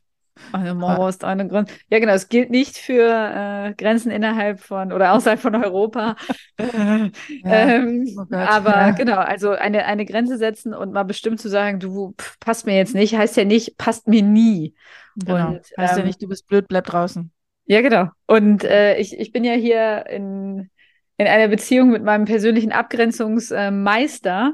Eine 0.51 0.73
Mauer 0.73 1.07
ist 1.07 1.23
eine 1.23 1.47
Grenze. 1.47 1.73
Ja, 1.89 1.99
genau. 1.99 2.11
Es 2.11 2.27
gilt 2.27 2.49
nicht 2.49 2.77
für 2.77 3.07
äh, 3.07 3.73
Grenzen 3.75 4.11
innerhalb 4.11 4.59
von 4.59 4.91
oder 4.91 5.13
außerhalb 5.13 5.39
von 5.39 5.55
Europa. 5.55 6.17
ja. 6.59 7.09
ähm, 7.45 8.07
oh 8.17 8.35
aber 8.35 8.71
ja. 8.71 8.91
genau, 8.91 9.19
also 9.19 9.51
eine, 9.51 9.85
eine 9.85 10.05
Grenze 10.05 10.37
setzen 10.37 10.73
und 10.73 10.91
mal 10.91 11.03
bestimmt 11.03 11.39
zu 11.39 11.47
sagen, 11.47 11.79
du 11.79 12.13
pff, 12.19 12.39
passt 12.41 12.65
mir 12.65 12.75
jetzt 12.75 12.93
nicht, 12.93 13.15
heißt 13.15 13.37
ja 13.37 13.45
nicht, 13.45 13.77
passt 13.77 14.09
mir 14.09 14.21
nie. 14.21 14.75
Genau. 15.15 15.47
Und, 15.47 15.61
heißt 15.77 15.93
ähm, 15.93 15.99
ja 15.99 16.05
nicht, 16.05 16.21
du 16.21 16.27
bist 16.27 16.45
blöd, 16.47 16.67
bleib 16.67 16.87
draußen. 16.87 17.31
Ja, 17.65 17.81
genau. 17.81 18.09
Und 18.27 18.63
äh, 18.63 18.97
ich, 18.97 19.17
ich 19.19 19.31
bin 19.31 19.43
ja 19.43 19.53
hier 19.53 20.05
in, 20.07 20.69
in 21.17 21.27
einer 21.27 21.47
Beziehung 21.47 21.89
mit 21.89 22.03
meinem 22.03 22.25
persönlichen 22.25 22.71
Abgrenzungsmeister. 22.71 24.53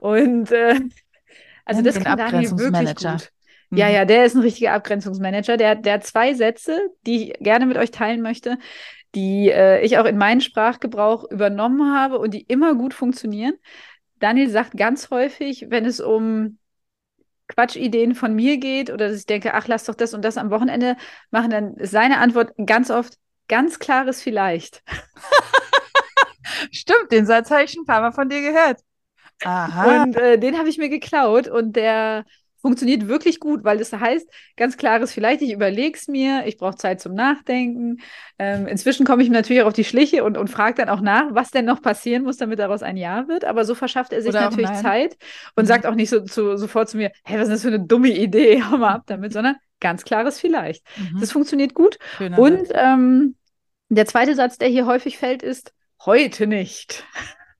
Äh, 0.00 0.06
und 0.06 0.52
äh, 0.52 0.80
also 1.64 1.82
das 1.82 2.02
kann 2.02 2.18
Daniel 2.18 2.50
wirklich 2.52 2.94
gut. 2.94 3.32
Ja, 3.70 3.88
mhm. 3.88 3.94
ja, 3.94 4.04
der 4.04 4.24
ist 4.24 4.34
ein 4.34 4.42
richtiger 4.42 4.72
Abgrenzungsmanager. 4.72 5.56
Der, 5.56 5.74
der 5.74 5.94
hat 5.94 6.04
zwei 6.04 6.34
Sätze, 6.34 6.78
die 7.06 7.30
ich 7.30 7.38
gerne 7.40 7.66
mit 7.66 7.76
euch 7.76 7.90
teilen 7.90 8.22
möchte, 8.22 8.58
die 9.14 9.50
äh, 9.50 9.80
ich 9.84 9.98
auch 9.98 10.04
in 10.04 10.18
meinen 10.18 10.40
Sprachgebrauch 10.40 11.30
übernommen 11.30 11.96
habe 11.96 12.18
und 12.18 12.34
die 12.34 12.42
immer 12.42 12.74
gut 12.74 12.94
funktionieren. 12.94 13.54
Daniel 14.20 14.48
sagt 14.48 14.76
ganz 14.76 15.10
häufig, 15.10 15.66
wenn 15.70 15.84
es 15.84 16.00
um 16.00 16.58
Quatschideen 17.54 18.14
von 18.14 18.34
mir 18.34 18.58
geht 18.58 18.90
oder 18.90 19.08
dass 19.08 19.18
ich 19.18 19.26
denke, 19.26 19.54
ach, 19.54 19.68
lass 19.68 19.84
doch 19.84 19.94
das 19.94 20.14
und 20.14 20.24
das 20.24 20.36
am 20.38 20.50
Wochenende 20.50 20.96
machen, 21.30 21.50
dann 21.50 21.74
ist 21.74 21.92
seine 21.92 22.18
Antwort 22.18 22.52
ganz 22.66 22.90
oft 22.90 23.14
ganz 23.48 23.78
klares 23.78 24.22
Vielleicht. 24.22 24.82
Stimmt, 26.70 27.12
den 27.12 27.26
Satz 27.26 27.50
habe 27.50 27.64
ich 27.64 27.72
schon 27.72 27.82
ein 27.82 27.86
paar 27.86 28.00
Mal 28.00 28.12
von 28.12 28.28
dir 28.28 28.40
gehört. 28.40 28.80
Aha. 29.44 30.02
Und 30.02 30.16
äh, 30.16 30.38
den 30.38 30.58
habe 30.58 30.68
ich 30.68 30.78
mir 30.78 30.88
geklaut 30.88 31.48
und 31.48 31.74
der 31.74 32.24
funktioniert 32.64 33.08
wirklich 33.08 33.40
gut, 33.40 33.62
weil 33.62 33.76
das 33.76 33.92
heißt, 33.92 34.26
ganz 34.56 34.78
klares 34.78 35.12
vielleicht, 35.12 35.42
ich 35.42 35.52
überlege 35.52 35.98
es 35.98 36.08
mir, 36.08 36.46
ich 36.46 36.56
brauche 36.56 36.76
Zeit 36.76 36.98
zum 36.98 37.12
Nachdenken. 37.12 37.98
Ähm, 38.38 38.66
inzwischen 38.66 39.04
komme 39.04 39.22
ich 39.22 39.28
natürlich 39.28 39.62
auch 39.62 39.66
auf 39.66 39.74
die 39.74 39.84
Schliche 39.84 40.24
und, 40.24 40.38
und 40.38 40.48
frage 40.48 40.76
dann 40.76 40.88
auch 40.88 41.02
nach, 41.02 41.26
was 41.32 41.50
denn 41.50 41.66
noch 41.66 41.82
passieren 41.82 42.22
muss, 42.22 42.38
damit 42.38 42.58
daraus 42.58 42.82
ein 42.82 42.96
Ja 42.96 43.28
wird. 43.28 43.44
Aber 43.44 43.66
so 43.66 43.74
verschafft 43.74 44.14
er 44.14 44.22
sich 44.22 44.30
Oder 44.30 44.40
natürlich 44.40 44.72
Zeit 44.80 45.18
und 45.56 45.64
mhm. 45.64 45.68
sagt 45.68 45.84
auch 45.84 45.94
nicht 45.94 46.08
so, 46.08 46.20
zu, 46.20 46.56
sofort 46.56 46.88
zu 46.88 46.96
mir, 46.96 47.12
hey, 47.22 47.38
was 47.38 47.48
ist 47.48 47.52
das 47.56 47.62
für 47.62 47.68
eine 47.68 47.80
dumme 47.80 48.08
Idee, 48.08 48.62
hau 48.70 48.78
mal 48.78 48.94
ab 48.94 49.02
damit, 49.08 49.34
sondern 49.34 49.56
ganz 49.78 50.02
klares 50.02 50.40
vielleicht. 50.40 50.86
Mhm. 50.96 51.20
Das 51.20 51.32
funktioniert 51.32 51.74
gut. 51.74 51.98
Schöner 52.16 52.38
und 52.38 52.68
ähm, 52.72 53.36
der 53.90 54.06
zweite 54.06 54.34
Satz, 54.34 54.56
der 54.56 54.68
hier 54.68 54.86
häufig 54.86 55.18
fällt, 55.18 55.42
ist 55.42 55.74
heute 56.02 56.46
nicht. 56.46 57.04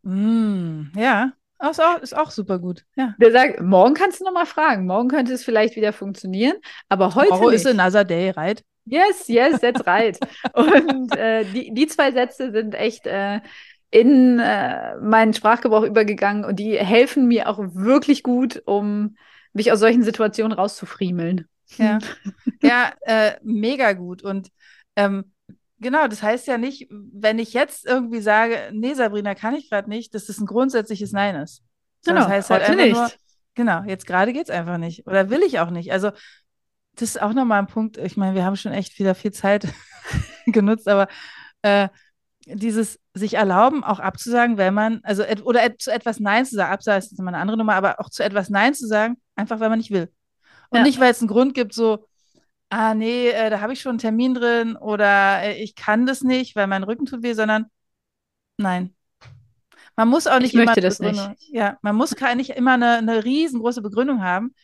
Mm, 0.03 0.85
ja. 0.97 1.33
Ist 1.71 1.81
auch, 1.81 1.99
ist 1.99 2.17
auch 2.17 2.31
super 2.31 2.59
gut. 2.59 2.85
Ja. 2.97 3.15
Der 3.19 3.33
sagt, 3.33 3.61
morgen 3.61 3.95
kannst 3.95 4.21
du 4.21 4.25
noch 4.25 4.33
mal 4.33 4.47
fragen. 4.47 4.87
Morgen 4.87 5.09
könnte 5.09 5.33
es 5.33 5.45
vielleicht 5.45 5.77
wieder 5.77 5.93
funktionieren, 5.93 6.57
aber 6.89 7.15
heute 7.15 7.29
Tomorrow 7.29 7.51
nicht. 7.51 7.65
ist 7.65 7.67
another 7.67 8.05
day, 8.05 8.31
right? 8.31 8.63
Yes, 8.87 9.29
yes, 9.29 9.61
that's 9.61 9.87
right. 9.87 10.19
Und 10.53 11.17
äh, 11.17 11.45
die, 11.45 11.73
die 11.73 11.87
zwei 11.87 12.13
Sätze 12.13 12.53
sind 12.53 12.75
echt 12.75 13.07
äh, 13.07 13.41
in 13.91 14.41
äh, 14.41 14.97
meinen 14.97 15.33
Sprachgebrauch 15.33 15.85
übergegangen 15.85 16.45
und 16.45 16.59
die 16.59 16.77
helfen 16.77 17.29
mir 17.29 17.49
auch 17.49 17.61
wirklich 17.61 18.25
gut, 18.25 18.61
um 18.67 19.17
mich 19.53 19.71
aus 19.71 19.79
solchen 19.79 20.03
Situationen 20.03 20.53
rauszufriemeln. 20.53 21.47
Ja, 21.77 21.99
ja 22.61 22.93
äh, 23.03 23.37
mega 23.45 23.93
gut. 23.93 24.23
Und 24.23 24.49
ähm, 24.97 25.33
Genau, 25.79 26.07
das 26.07 26.23
heißt 26.23 26.47
ja 26.47 26.57
nicht, 26.57 26.89
wenn 26.91 27.39
ich 27.39 27.53
jetzt 27.53 27.85
irgendwie 27.85 28.21
sage, 28.21 28.71
nee, 28.73 28.95
Sabrina, 28.95 29.35
kann 29.35 29.55
ich 29.55 29.69
gerade 29.69 29.89
nicht, 29.89 30.15
dass 30.15 30.27
das 30.27 30.39
ein 30.39 30.47
grundsätzliches 30.47 31.13
Nein 31.13 31.37
ist. 31.37 31.63
Genau, 32.05 32.21
das 32.21 32.29
heißt 32.29 32.51
halt 32.51 32.63
einfach 32.63 32.77
nicht. 32.77 32.95
Nur, 32.95 33.11
genau, 33.55 33.83
jetzt 33.85 34.07
gerade 34.07 34.33
geht 34.33 34.45
es 34.45 34.51
einfach 34.51 34.79
nicht. 34.79 35.07
Oder 35.07 35.31
will 35.31 35.43
ich 35.43 35.59
auch 35.61 35.71
nicht. 35.71 35.93
Also, 35.93 36.11
das 36.95 37.11
ist 37.11 37.23
auch 37.23 37.33
nochmal 37.33 37.59
ein 37.59 37.67
Punkt. 37.67 37.97
Ich 37.97 38.17
meine, 38.17 38.35
wir 38.35 38.45
haben 38.45 38.57
schon 38.57 38.73
echt 38.73 38.99
wieder 38.99 39.15
viel 39.15 39.33
Zeit 39.33 39.67
genutzt, 40.47 40.87
aber 40.89 41.09
äh, 41.63 41.89
dieses 42.47 43.01
sich 43.15 43.35
erlauben, 43.35 43.85
auch 43.85 44.01
abzusagen, 44.01 44.59
wenn 44.59 44.75
man, 44.75 45.01
also 45.03 45.25
oder 45.45 45.65
et, 45.65 45.81
zu 45.81 45.91
etwas 45.93 46.21
Nein 46.21 46.45
zu 46.45 46.57
sagen, 46.57 46.73
absagen 46.73 47.03
ist 47.03 47.19
immer 47.19 47.29
eine 47.29 47.39
andere 47.39 47.57
Nummer, 47.57 47.75
aber 47.75 48.01
auch 48.01 48.11
zu 48.11 48.23
etwas 48.23 48.51
Nein 48.51 48.75
zu 48.75 48.87
sagen, 48.87 49.17
einfach 49.35 49.61
weil 49.61 49.71
man 49.71 49.79
nicht 49.79 49.91
will. 49.91 50.11
Und 50.71 50.79
ja. 50.79 50.85
nicht, 50.85 51.01
weil 51.01 51.11
es 51.11 51.21
einen 51.21 51.29
Grund 51.29 51.55
gibt, 51.55 51.73
so, 51.73 52.07
ah 52.75 52.95
nee, 52.95 53.29
äh, 53.29 53.51
da 53.51 53.61
habe 53.61 53.73
ich 53.73 53.81
schon 53.81 53.91
einen 53.91 53.99
Termin 53.99 54.35
drin 54.35 54.77
oder 54.77 55.43
äh, 55.43 55.63
ich 55.63 55.77
kann 55.77 56.07
das 56.07 56.23
nicht, 56.23 56.57
weil 56.57 56.67
mein 56.67 56.83
Rücken 56.83 57.07
tut 57.07 57.23
weh, 57.23 57.33
sondern 57.33 57.67
nein. 58.57 58.95
Man 59.97 60.09
muss 60.09 60.27
auch 60.27 60.41
nicht 60.41 60.55
ich 60.55 60.65
möchte 60.65 60.81
das 60.81 60.99
nicht. 60.99 61.23
Ja, 61.53 61.79
man 61.83 61.95
muss 61.95 62.17
nicht 62.35 62.51
immer 62.51 62.73
eine, 62.73 62.97
eine 62.97 63.25
riesengroße 63.25 63.81
Begründung 63.81 64.23
haben. 64.23 64.55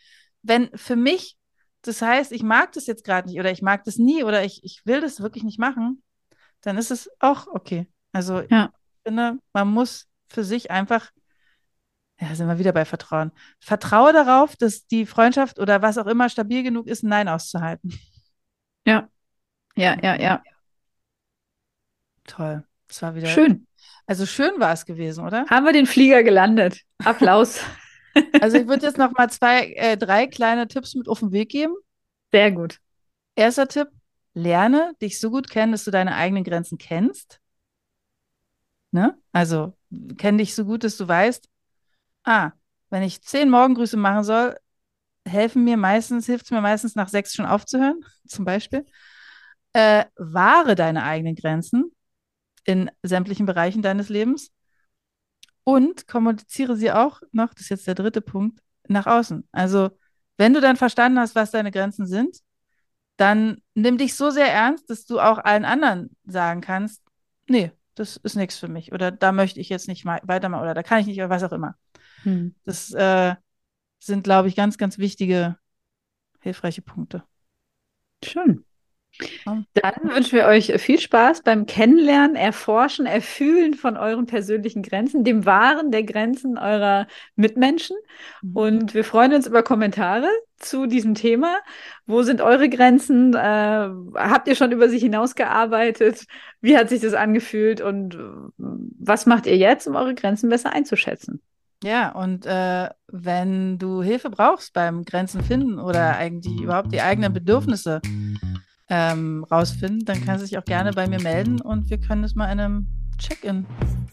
Wenn 0.42 0.76
für 0.76 0.96
mich 0.96 1.36
das 1.82 2.02
heißt, 2.02 2.32
ich 2.32 2.42
mag 2.42 2.72
das 2.72 2.86
jetzt 2.86 3.04
gerade 3.04 3.28
nicht 3.28 3.38
oder 3.38 3.52
ich 3.52 3.62
mag 3.62 3.84
das 3.84 3.96
nie 3.96 4.24
oder 4.24 4.44
ich, 4.44 4.62
ich 4.64 4.84
will 4.84 5.00
das 5.00 5.20
wirklich 5.20 5.44
nicht 5.44 5.58
machen, 5.58 6.02
dann 6.60 6.76
ist 6.76 6.90
es 6.90 7.08
auch 7.20 7.46
okay. 7.46 7.86
Also 8.12 8.40
ja. 8.40 8.72
ich 8.74 9.02
finde, 9.04 9.38
man 9.52 9.68
muss 9.68 10.08
für 10.28 10.44
sich 10.44 10.70
einfach 10.70 11.10
ja, 12.20 12.34
sind 12.34 12.48
wir 12.48 12.58
wieder 12.58 12.72
bei 12.72 12.84
Vertrauen. 12.84 13.32
Vertraue 13.58 14.12
darauf, 14.12 14.54
dass 14.56 14.86
die 14.86 15.06
Freundschaft 15.06 15.58
oder 15.58 15.80
was 15.80 15.96
auch 15.96 16.06
immer 16.06 16.28
stabil 16.28 16.62
genug 16.62 16.86
ist, 16.86 17.02
ein 17.02 17.08
Nein 17.08 17.28
auszuhalten. 17.28 17.98
Ja, 18.86 19.08
ja, 19.76 19.96
ja, 20.02 20.20
ja. 20.20 20.42
Toll. 22.24 22.64
Das 22.88 23.02
war 23.02 23.14
wieder. 23.14 23.28
Schön. 23.28 23.66
Also 24.06 24.26
schön 24.26 24.58
war 24.58 24.72
es 24.72 24.84
gewesen, 24.84 25.24
oder? 25.24 25.46
Haben 25.46 25.64
wir 25.64 25.72
den 25.72 25.86
Flieger 25.86 26.22
gelandet. 26.22 26.80
Applaus. 27.04 27.60
also 28.40 28.58
ich 28.58 28.66
würde 28.66 28.84
jetzt 28.84 28.98
noch 28.98 29.12
mal 29.12 29.30
zwei, 29.30 29.72
äh, 29.72 29.96
drei 29.96 30.26
kleine 30.26 30.68
Tipps 30.68 30.94
mit 30.94 31.08
auf 31.08 31.20
den 31.20 31.32
Weg 31.32 31.50
geben. 31.50 31.74
Sehr 32.32 32.50
gut. 32.52 32.78
Erster 33.34 33.68
Tipp: 33.68 33.88
Lerne 34.34 34.92
dich 35.00 35.20
so 35.20 35.30
gut 35.30 35.48
kennen, 35.48 35.72
dass 35.72 35.84
du 35.84 35.90
deine 35.90 36.16
eigenen 36.16 36.44
Grenzen 36.44 36.76
kennst. 36.76 37.40
Ne? 38.90 39.16
Also 39.32 39.76
kenn 40.18 40.38
dich 40.38 40.54
so 40.54 40.64
gut, 40.64 40.84
dass 40.84 40.96
du 40.96 41.06
weißt, 41.06 41.48
ah, 42.24 42.52
wenn 42.90 43.02
ich 43.02 43.22
zehn 43.22 43.50
Morgengrüße 43.50 43.96
machen 43.96 44.24
soll, 44.24 44.56
helfen 45.26 45.64
mir 45.64 45.76
meistens, 45.76 46.26
hilft 46.26 46.46
es 46.46 46.50
mir 46.50 46.60
meistens 46.60 46.94
nach 46.94 47.08
sechs 47.08 47.34
schon 47.34 47.46
aufzuhören, 47.46 48.04
zum 48.26 48.44
Beispiel. 48.44 48.84
Äh, 49.72 50.06
wahre 50.16 50.74
deine 50.74 51.04
eigenen 51.04 51.36
Grenzen 51.36 51.92
in 52.64 52.90
sämtlichen 53.02 53.46
Bereichen 53.46 53.82
deines 53.82 54.08
Lebens 54.08 54.52
und 55.64 56.08
kommuniziere 56.08 56.76
sie 56.76 56.90
auch 56.90 57.20
noch, 57.32 57.54
das 57.54 57.62
ist 57.62 57.68
jetzt 57.70 57.86
der 57.86 57.94
dritte 57.94 58.20
Punkt, 58.20 58.60
nach 58.88 59.06
außen. 59.06 59.48
Also, 59.52 59.90
wenn 60.36 60.54
du 60.54 60.60
dann 60.60 60.76
verstanden 60.76 61.18
hast, 61.20 61.34
was 61.34 61.52
deine 61.52 61.70
Grenzen 61.70 62.06
sind, 62.06 62.38
dann 63.16 63.60
nimm 63.74 63.98
dich 63.98 64.16
so 64.16 64.30
sehr 64.30 64.50
ernst, 64.52 64.88
dass 64.90 65.04
du 65.04 65.20
auch 65.20 65.38
allen 65.38 65.64
anderen 65.64 66.16
sagen 66.24 66.62
kannst, 66.62 67.02
nee, 67.46 67.70
das 67.94 68.16
ist 68.16 68.34
nichts 68.34 68.58
für 68.58 68.68
mich 68.68 68.92
oder 68.92 69.10
da 69.10 69.32
möchte 69.32 69.60
ich 69.60 69.68
jetzt 69.68 69.88
nicht 69.88 70.06
weitermachen 70.06 70.62
oder 70.62 70.74
da 70.74 70.82
kann 70.82 71.00
ich 71.00 71.06
nicht 71.06 71.18
oder 71.18 71.30
was 71.30 71.44
auch 71.44 71.52
immer. 71.52 71.74
Hm. 72.22 72.54
Das 72.64 72.92
äh, 72.92 73.34
sind, 73.98 74.24
glaube 74.24 74.48
ich, 74.48 74.56
ganz, 74.56 74.78
ganz 74.78 74.98
wichtige, 74.98 75.56
hilfreiche 76.40 76.82
Punkte. 76.82 77.24
Schön. 78.24 78.64
Dann 79.74 80.14
wünschen 80.14 80.32
wir 80.32 80.46
euch 80.46 80.72
viel 80.80 81.00
Spaß 81.00 81.42
beim 81.42 81.66
Kennenlernen, 81.66 82.36
Erforschen, 82.36 83.06
Erfühlen 83.06 83.74
von 83.74 83.96
euren 83.96 84.26
persönlichen 84.26 84.82
Grenzen, 84.82 85.24
dem 85.24 85.44
Wahren 85.44 85.90
der 85.90 86.04
Grenzen 86.04 86.56
eurer 86.56 87.06
Mitmenschen. 87.34 87.96
Mhm. 88.42 88.56
Und 88.56 88.94
wir 88.94 89.04
freuen 89.04 89.34
uns 89.34 89.46
über 89.46 89.62
Kommentare 89.62 90.28
zu 90.56 90.86
diesem 90.86 91.14
Thema. 91.14 91.58
Wo 92.06 92.22
sind 92.22 92.40
eure 92.40 92.68
Grenzen? 92.68 93.34
Äh, 93.34 93.88
habt 94.14 94.48
ihr 94.48 94.54
schon 94.54 94.72
über 94.72 94.88
sich 94.88 95.02
hinausgearbeitet? 95.02 96.26
Wie 96.60 96.76
hat 96.78 96.88
sich 96.88 97.00
das 97.00 97.14
angefühlt? 97.14 97.80
Und 97.80 98.16
was 98.56 99.26
macht 99.26 99.46
ihr 99.46 99.56
jetzt, 99.56 99.86
um 99.86 99.96
eure 99.96 100.14
Grenzen 100.14 100.48
besser 100.48 100.72
einzuschätzen? 100.72 101.42
Ja, 101.82 102.10
und 102.12 102.44
äh, 102.44 102.90
wenn 103.08 103.78
du 103.78 104.02
Hilfe 104.02 104.28
brauchst 104.28 104.74
beim 104.74 105.04
Grenzen 105.04 105.42
finden 105.42 105.78
oder 105.78 106.16
eigentlich 106.16 106.60
überhaupt 106.60 106.92
die 106.92 107.00
eigenen 107.00 107.32
Bedürfnisse 107.32 108.02
ähm, 108.90 109.44
rausfinden, 109.50 110.04
dann 110.04 110.22
kannst 110.24 110.42
du 110.42 110.48
dich 110.48 110.58
auch 110.58 110.64
gerne 110.64 110.92
bei 110.92 111.08
mir 111.08 111.20
melden 111.20 111.60
und 111.60 111.88
wir 111.88 111.98
können 111.98 112.24
es 112.24 112.34
mal 112.34 112.52
in 112.52 112.60
einem 112.60 112.86
Check-in 113.16 113.66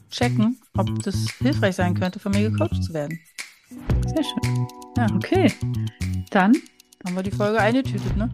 checken, 0.09 0.59
ob 0.77 1.03
das 1.03 1.15
hilfreich 1.39 1.75
sein 1.75 1.93
könnte, 1.93 2.19
von 2.19 2.31
mir 2.31 2.49
gecoacht 2.49 2.83
zu 2.83 2.93
werden. 2.93 3.19
Sehr 4.05 4.23
schön. 4.23 4.67
Ja, 4.97 5.07
okay. 5.13 5.51
Dann 6.29 6.53
haben 7.05 7.15
wir 7.15 7.23
die 7.23 7.31
Folge 7.31 7.59
eingetütet, 7.59 8.15
ne? 8.15 8.33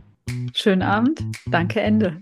Schönen 0.53 0.83
Abend. 0.83 1.23
Danke, 1.47 1.81
Ende. 1.81 2.21